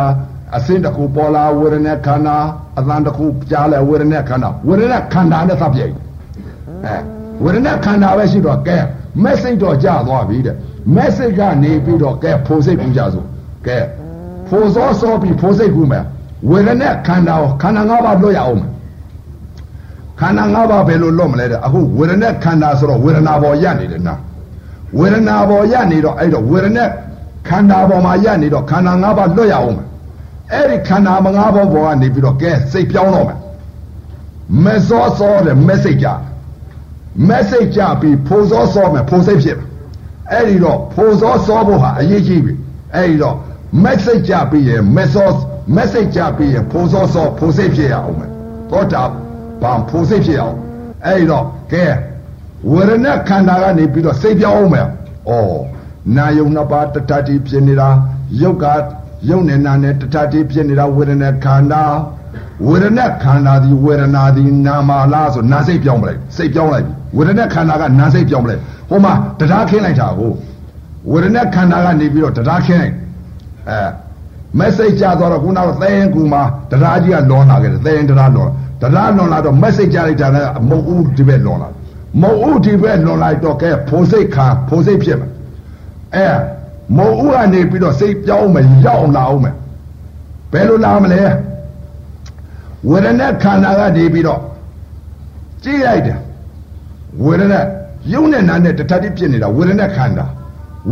[0.55, 2.37] အစင်းတစ်ခုပေါ်လာဝေဒနာခန္ဓာ
[2.79, 5.93] အသံတစ်ခုကြားလဲဝေဒနာခန္ဓာဝေဒနာခန္ဓာနဲ့သပြိုင်
[6.85, 6.97] အဲ
[7.43, 8.77] ဝေဒနာခန္ဓာပဲရှိတော့ကဲ
[9.23, 10.55] message တော့ကြာသွားပြီတဲ့
[10.95, 13.25] message ကနေပြီးတော့ကဲဖိုစိတ်ကူကြစို့
[13.67, 13.77] ကဲ
[14.49, 16.03] ဖိုစောစောပြီးဖိုစိတ်ကူမယ်
[16.49, 18.71] ဝေဒနာခန္ဓာကိုခန္ဓာ၅ပါးလွတ်ရအောင်မယ်
[20.19, 24.15] ခန္ဓာ၅ပါးဘယ်လိုလွတ်မလဲတဲ့အခုဝေဒနာခန္ဓာဆိုတော့ဝေဒနာပေါ်ရနေတယ်နာ
[24.99, 26.85] ဝေဒနာပေါ်ရနေတော့အဲ့တော့ဝေဒနာ
[27.47, 29.87] ခန္ဓာပေါ်မှာရနေတော့ခန္ဓာ၅ပါးလွတ်ရအောင်မယ်
[30.53, 33.39] အဲ့ဒီခန္ဓာမငါးဘောပေါ်ကနေပြီးတော့ကဲစိတ်ပြောင်းတော့မယ်
[34.63, 36.07] မစောစောတဲ့ message ကြ
[37.29, 39.67] message ကြပြီးဖိုစောစောမယ်ဖိုစိတ်ဖြစ်မယ်
[40.31, 42.53] အဲ့ဒီတော့ဖိုစောစောဖို့ဟာအရေးကြီးပြီ
[42.95, 43.35] အဲ့ဒီတော့
[43.83, 45.39] message ကြပြီးရင် message
[45.75, 48.31] message ကြပြီးရင်ဖိုစောစောဖိုစိတ်ဖြစ်ရအောင်မယ်
[48.71, 49.03] သောတာ
[49.61, 50.57] ပန်ဖိုစိတ်ဖြစ်အောင်
[51.05, 51.85] အဲ့ဒီတော့ကဲ
[52.71, 54.87] ဝရณะခန္ဓာကနေပြီးတော့စိတ်ပြောင်းအောင်မယ်ဩ
[56.15, 57.89] နာယုံနှစ်ပါးတတတိဖြစ်နေတာ
[58.41, 58.65] ယုတ်က
[59.29, 61.83] ယုံနဲ့နာနဲ့တထတိဖြစ်နေတာဝေဒနာခန္ဓာ
[62.67, 66.85] ဝေဒနာခန္ဓာဒီဝေဒနာဒီနာမလားဆိုနာစိတ်ပြောင်းပလိုက်စိတ်ပြောင်းလိုက်
[67.17, 70.31] ဝေဒနာခန္ဓာကနာစိတ်ပြောင်းပလိုက်ဟိုမှာတရားခင်းလိုက်တာကို
[71.11, 72.95] ဝေဒနာခန္ဓာကနေပြီးတော့တရားခင်းလိုက်
[73.69, 74.06] အဲ
[74.59, 78.49] message ကြတော့ခုနကသဲရင်ကူမှာတရားကြီးကလွန်လာခဲ့တယ်သဲရင်တရားလွန်
[78.81, 81.69] တရားလွန်လာတော့ message ကြလိုက်တာလည်းမုတ်ဦးဒီဘက်လွန်လာ
[82.21, 85.31] မုတ်ဦးဒီဘက်လွန်လိုက်တော့ကဲဖိုစိတ်ခံဖိုစိတ်ဖြစ်မယ်
[86.15, 86.27] အဲ
[86.97, 89.55] မုံဥကနေပြီးတော့စိတ်ပြောင်းမယ်ရောက်လာအောင်မယ်
[90.51, 91.21] ဘယ်လိုလာမလဲ
[92.89, 94.41] ဝေဒနာခန္ဓာကနေပြီးတော့
[95.63, 96.19] ကြည့်လိုက်တယ်
[97.25, 97.59] ဝေဒနာ
[98.13, 100.25] ယုံနဲ့နာနဲ့တထတိဖြစ်နေတာဝေဒနာခန္ဓာ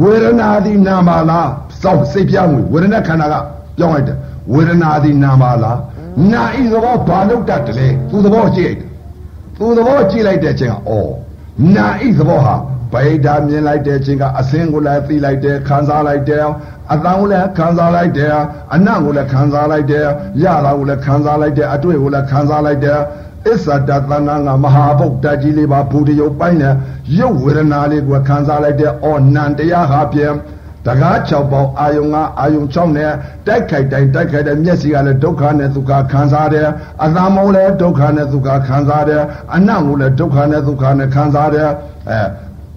[0.01, 1.49] ဝေဒနာသည်နာမလား
[1.81, 3.35] စောက်စိတ်ပြောင်းဝင်ဝေဒနာခန္ဓာက
[3.77, 4.17] ပြောင်းလိုက်တယ်
[4.53, 5.79] ဝေဒနာသည်နာမလား
[6.31, 8.89] နာဤသဘောဘာလို့တတ်တယ်လဲသူသဘောကြည့်လိုက်တယ်
[9.57, 11.01] သူသဘောကြည့်လိုက်တဲ့အချိန်ကဩ
[11.75, 12.55] နာဤသဘောဟာ
[12.93, 16.45] ဗိဓာမြင်လိုက်တဲ့အချိန်ကအစင်းကိုလည်းသိလိုက်တယ်ခံစားလိုက်တယ်
[16.93, 18.35] အတန်ကိုလည်းခံစားလိုက်တယ်
[18.73, 20.05] အနံ့ကိုလည်းခံစားလိုက်တယ်
[20.43, 22.99] ရတာကိုလည်းခံစားလိုက်တယ်အတွေ့ကိုလည်းခံစားလိုက်တယ်
[23.47, 26.73] အစ္ဆဒသနာငါမဟာဗုဒ္ဓကြီးလေးပါဘူတယုတ်ပိုင်းနဲ့
[27.19, 30.33] ရုပ်ဝေဒနာလေးကိုခံစားလိုက်တဲ့အော်နံတရားဟာပြန်
[30.87, 33.11] တကား6ပေါင်းအာယုံကအာယုံ6နဲ့
[33.47, 36.67] တိုက်ခိုက်တိုင်းတိုက်ခိုက်တဲ့မျက်စိကလည်းဒုက္ခနဲ့ဒုက္ခခံစားတယ်
[37.03, 39.21] အသံမောလည်းဒုက္ခနဲ့ဒုက္ခခံစားတယ်
[39.55, 41.69] အနံ့ကိုလည်းဒုက္ခနဲ့ဒုက္ခနဲ့ခံစားတယ်
[42.09, 42.19] အဲ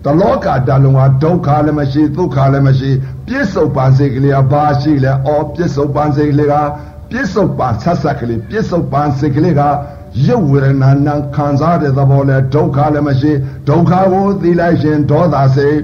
[0.04, 2.90] တလောကတလုံးဟာဒုက္ခလည်းမရှိဒုက္ခလည်းမရှိ
[3.26, 6.54] ပြစ္ဆုတ်ပန်စိတ်ကလေးကဘာရှိလဲအော်ပြစ္ဆုတ်ပန်စိတ်ကလေးက
[7.10, 9.62] ပြစ္ဆုတ်ပန်ဆက်ဆက်ကလေးပြစ္ဆုတ်ပန်စိတ်ကလေးက
[10.26, 13.32] ရုပ်ဝေဒနာနာခံစားတဲ့သဘောလဲဒုက္ခလည်းမရှိ
[13.68, 15.78] ဒုက္ခကိုသိလိုက်ရင်ဒေါသစိတ်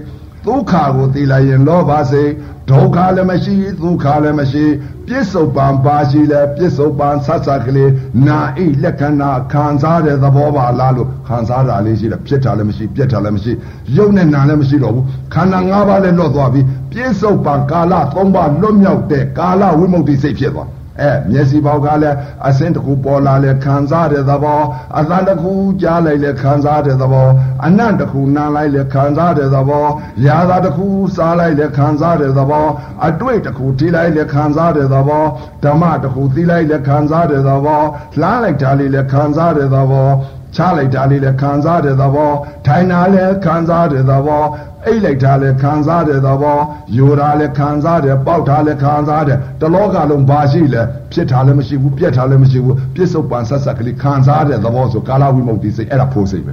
[0.47, 2.31] ဒုက္ခကိုသိလိုက်ရင်လောဘစိတ်
[2.71, 4.65] ဒုက္ခလည်းမရှိဒုက္ခလည်းမရှိ
[5.07, 7.91] ပြစ္ဆုတ်ပံပါရှိလဲပြစ္ဆုတ်ပံဆတ်ဆတ်ကလေး
[8.27, 13.53] နာဣလက္ခဏာခံစားတဲ့သဘောပါလားလို့ခံစားတာလေးရှိတယ်ဖြစ်တာလည်းမရှိပြက်တာလည်းမရှိ
[13.97, 15.05] ရုပ်နဲ့နာလည်းမရှိတော့ဘူး
[15.35, 16.61] ခန္ဓာ၅ပါးလည်းလွတ်သွားပြီ
[16.93, 20.69] ပြစ္ဆုတ်ပံကာလ၃ပါးလွတ်မြောက်တဲ့ကာလဝိမု ക്തി စိတ်ဖြစ်သွား
[21.01, 22.17] အဲမျက်စိပေါက်ကလည်း
[22.49, 24.61] အစင်းတစ်ခုပေါ်လာလဲခံစားတဲ့သဘော
[24.99, 25.53] အသံတစ်ခု
[25.83, 27.29] ကြားလိုက်လဲခံစားတဲ့သဘော
[27.67, 29.87] အနံ့တစ်ခုနားလိုက်လဲခံစားတဲ့သဘော
[30.27, 32.67] ရာသာတစ်ခုစားလိုက်လဲခံစားတဲ့သဘော
[33.09, 35.25] အတွေ့တစ်ခုထိလိုက်လဲခံစားတဲ့သဘော
[35.65, 37.83] ဓမ္မတစ်ခုသိလိုက်လဲခံစားတဲ့သဘော
[38.21, 40.11] လှမ်းလိုက်တာလေးလဲခံစားတဲ့သဘော
[40.57, 42.33] ချလိုက်တာလေးလည်းခံစားတဲ့သဘော
[42.67, 44.43] ထိုင်တာလည်းခံစားတဲ့သဘော
[44.87, 46.59] အိတ်လိုက်တာလည်းခံစားတဲ့သဘော
[46.97, 50.83] ယူတာလည်းခံစားတယ်ပေါက်တာလည်းခံစားတယ်တလောကလုံးဘာရှိလဲ
[51.13, 56.53] ဖြစ်တာလည်းမရှိဘူးပြက်တာလည်းမရှိဘူးပြစ္ဆုတ်ပန်ဆက်ဆက်ကလေးခံစားတဲ့သဘောဆိုကာလဝိမု ക്തി စိတ်အဲ့ဒါဖိုးစိတ်ပဲ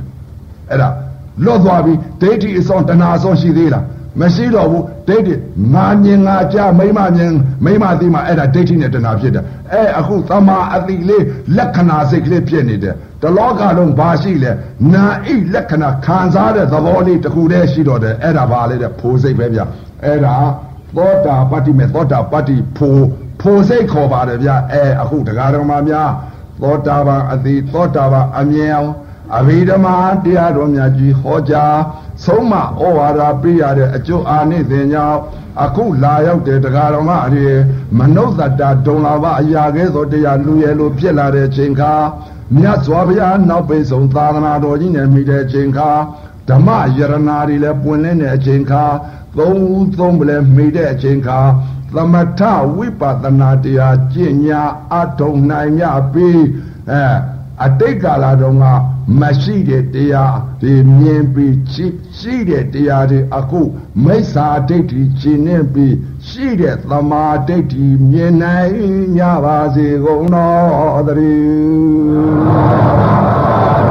[0.70, 0.90] အဲ့ဒါ
[1.46, 3.86] လွတ်သွားပြီဒိဋ္ဌိအစွန်တဏှာအစွန်ရှိသေးလား
[4.22, 5.34] မရှိတော့ဘူးဒိဋ္ဌိ
[5.74, 7.32] ငါမြင်ငါကြားမိမမြင်
[7.66, 9.44] မိမသိမှအဲ့ဒါဒိဋ္ဌိနဲ့တဏှာဖြစ်တယ်
[9.74, 11.24] အဲအခုသမာအတိလေး
[11.58, 14.52] လက္ခဏာစိတ်ကလေးဖြစ်နေတယ် တလောကလုံးဘာရှိလဲ
[14.94, 19.60] နာဣလက္ခဏာခံစားတဲ့သဘောလေးတစ်ခုတည်းရှိတော့တယ်အဲ့ဒါဘာလဲတဲ့ဖိုးစိတ်ပဲဗျ
[20.04, 20.36] အဲ့ဒါ
[20.98, 23.06] သောတာပတ္တိမေသောတာပတ္တိဖိုး
[23.42, 26.10] ဖိုးစိတ်ခေါ်ပါတယ်ဗျအဲအခုတရားတော်မှာများ
[26.62, 28.92] သောတာပန်အတိသောတာပန်အမြင်အောင်
[29.38, 29.96] အဘိဓမ္မာ
[30.26, 31.78] တရားတော်များကြီးဟောကြား
[32.26, 32.64] ဆုံးမဩ
[32.98, 35.20] ဝါဒပေးရတဲ့အကျိုးအာနိသင်ကြောင့်
[35.64, 37.50] အခုလာရောက်တဲ့တရားတော်မှာအရေ
[37.98, 41.94] မနုဿတဒုံလာဘအရာကဲသောတရားလူရဲ့လိုဖြစ်လာတဲ့ချိန်ခါ
[42.56, 45.90] မြတ်စွာဘုရားနောက်ပိဆုံးသာသနာတော်ကြီးနဲ့မိတဲ့ချိန်ခါ
[46.50, 48.84] ဓမ္မယရနာတွေလည်းပွင့်လင်းတဲ့အချိန်ခါ
[49.38, 51.40] သုံးဦးသုံးပလဲမိတဲ့အချိန်ခါ
[51.96, 52.42] သမထ
[52.76, 54.62] ဝိပဿနာတရားကျင့်ညာ
[55.00, 55.84] အထုံနိုင်ရ
[56.14, 56.42] ပြီး
[56.92, 57.06] အဲ
[57.66, 58.66] အတိတ်ကာလတုန်းက
[59.20, 61.56] မရှိတဲ့တရားဒီမြင်ပြီး
[62.18, 63.62] ရှိတဲ့တရားတွေအခု
[64.04, 65.96] မိစ္ဆာဒိဋ္ဌိရှင်းနေပြီး
[66.32, 68.76] ရှိတဲ့သမာဓိဋ္ဌိမြင်နိုင်
[69.18, 73.91] ကြပါစေကုန်တော်သတည်း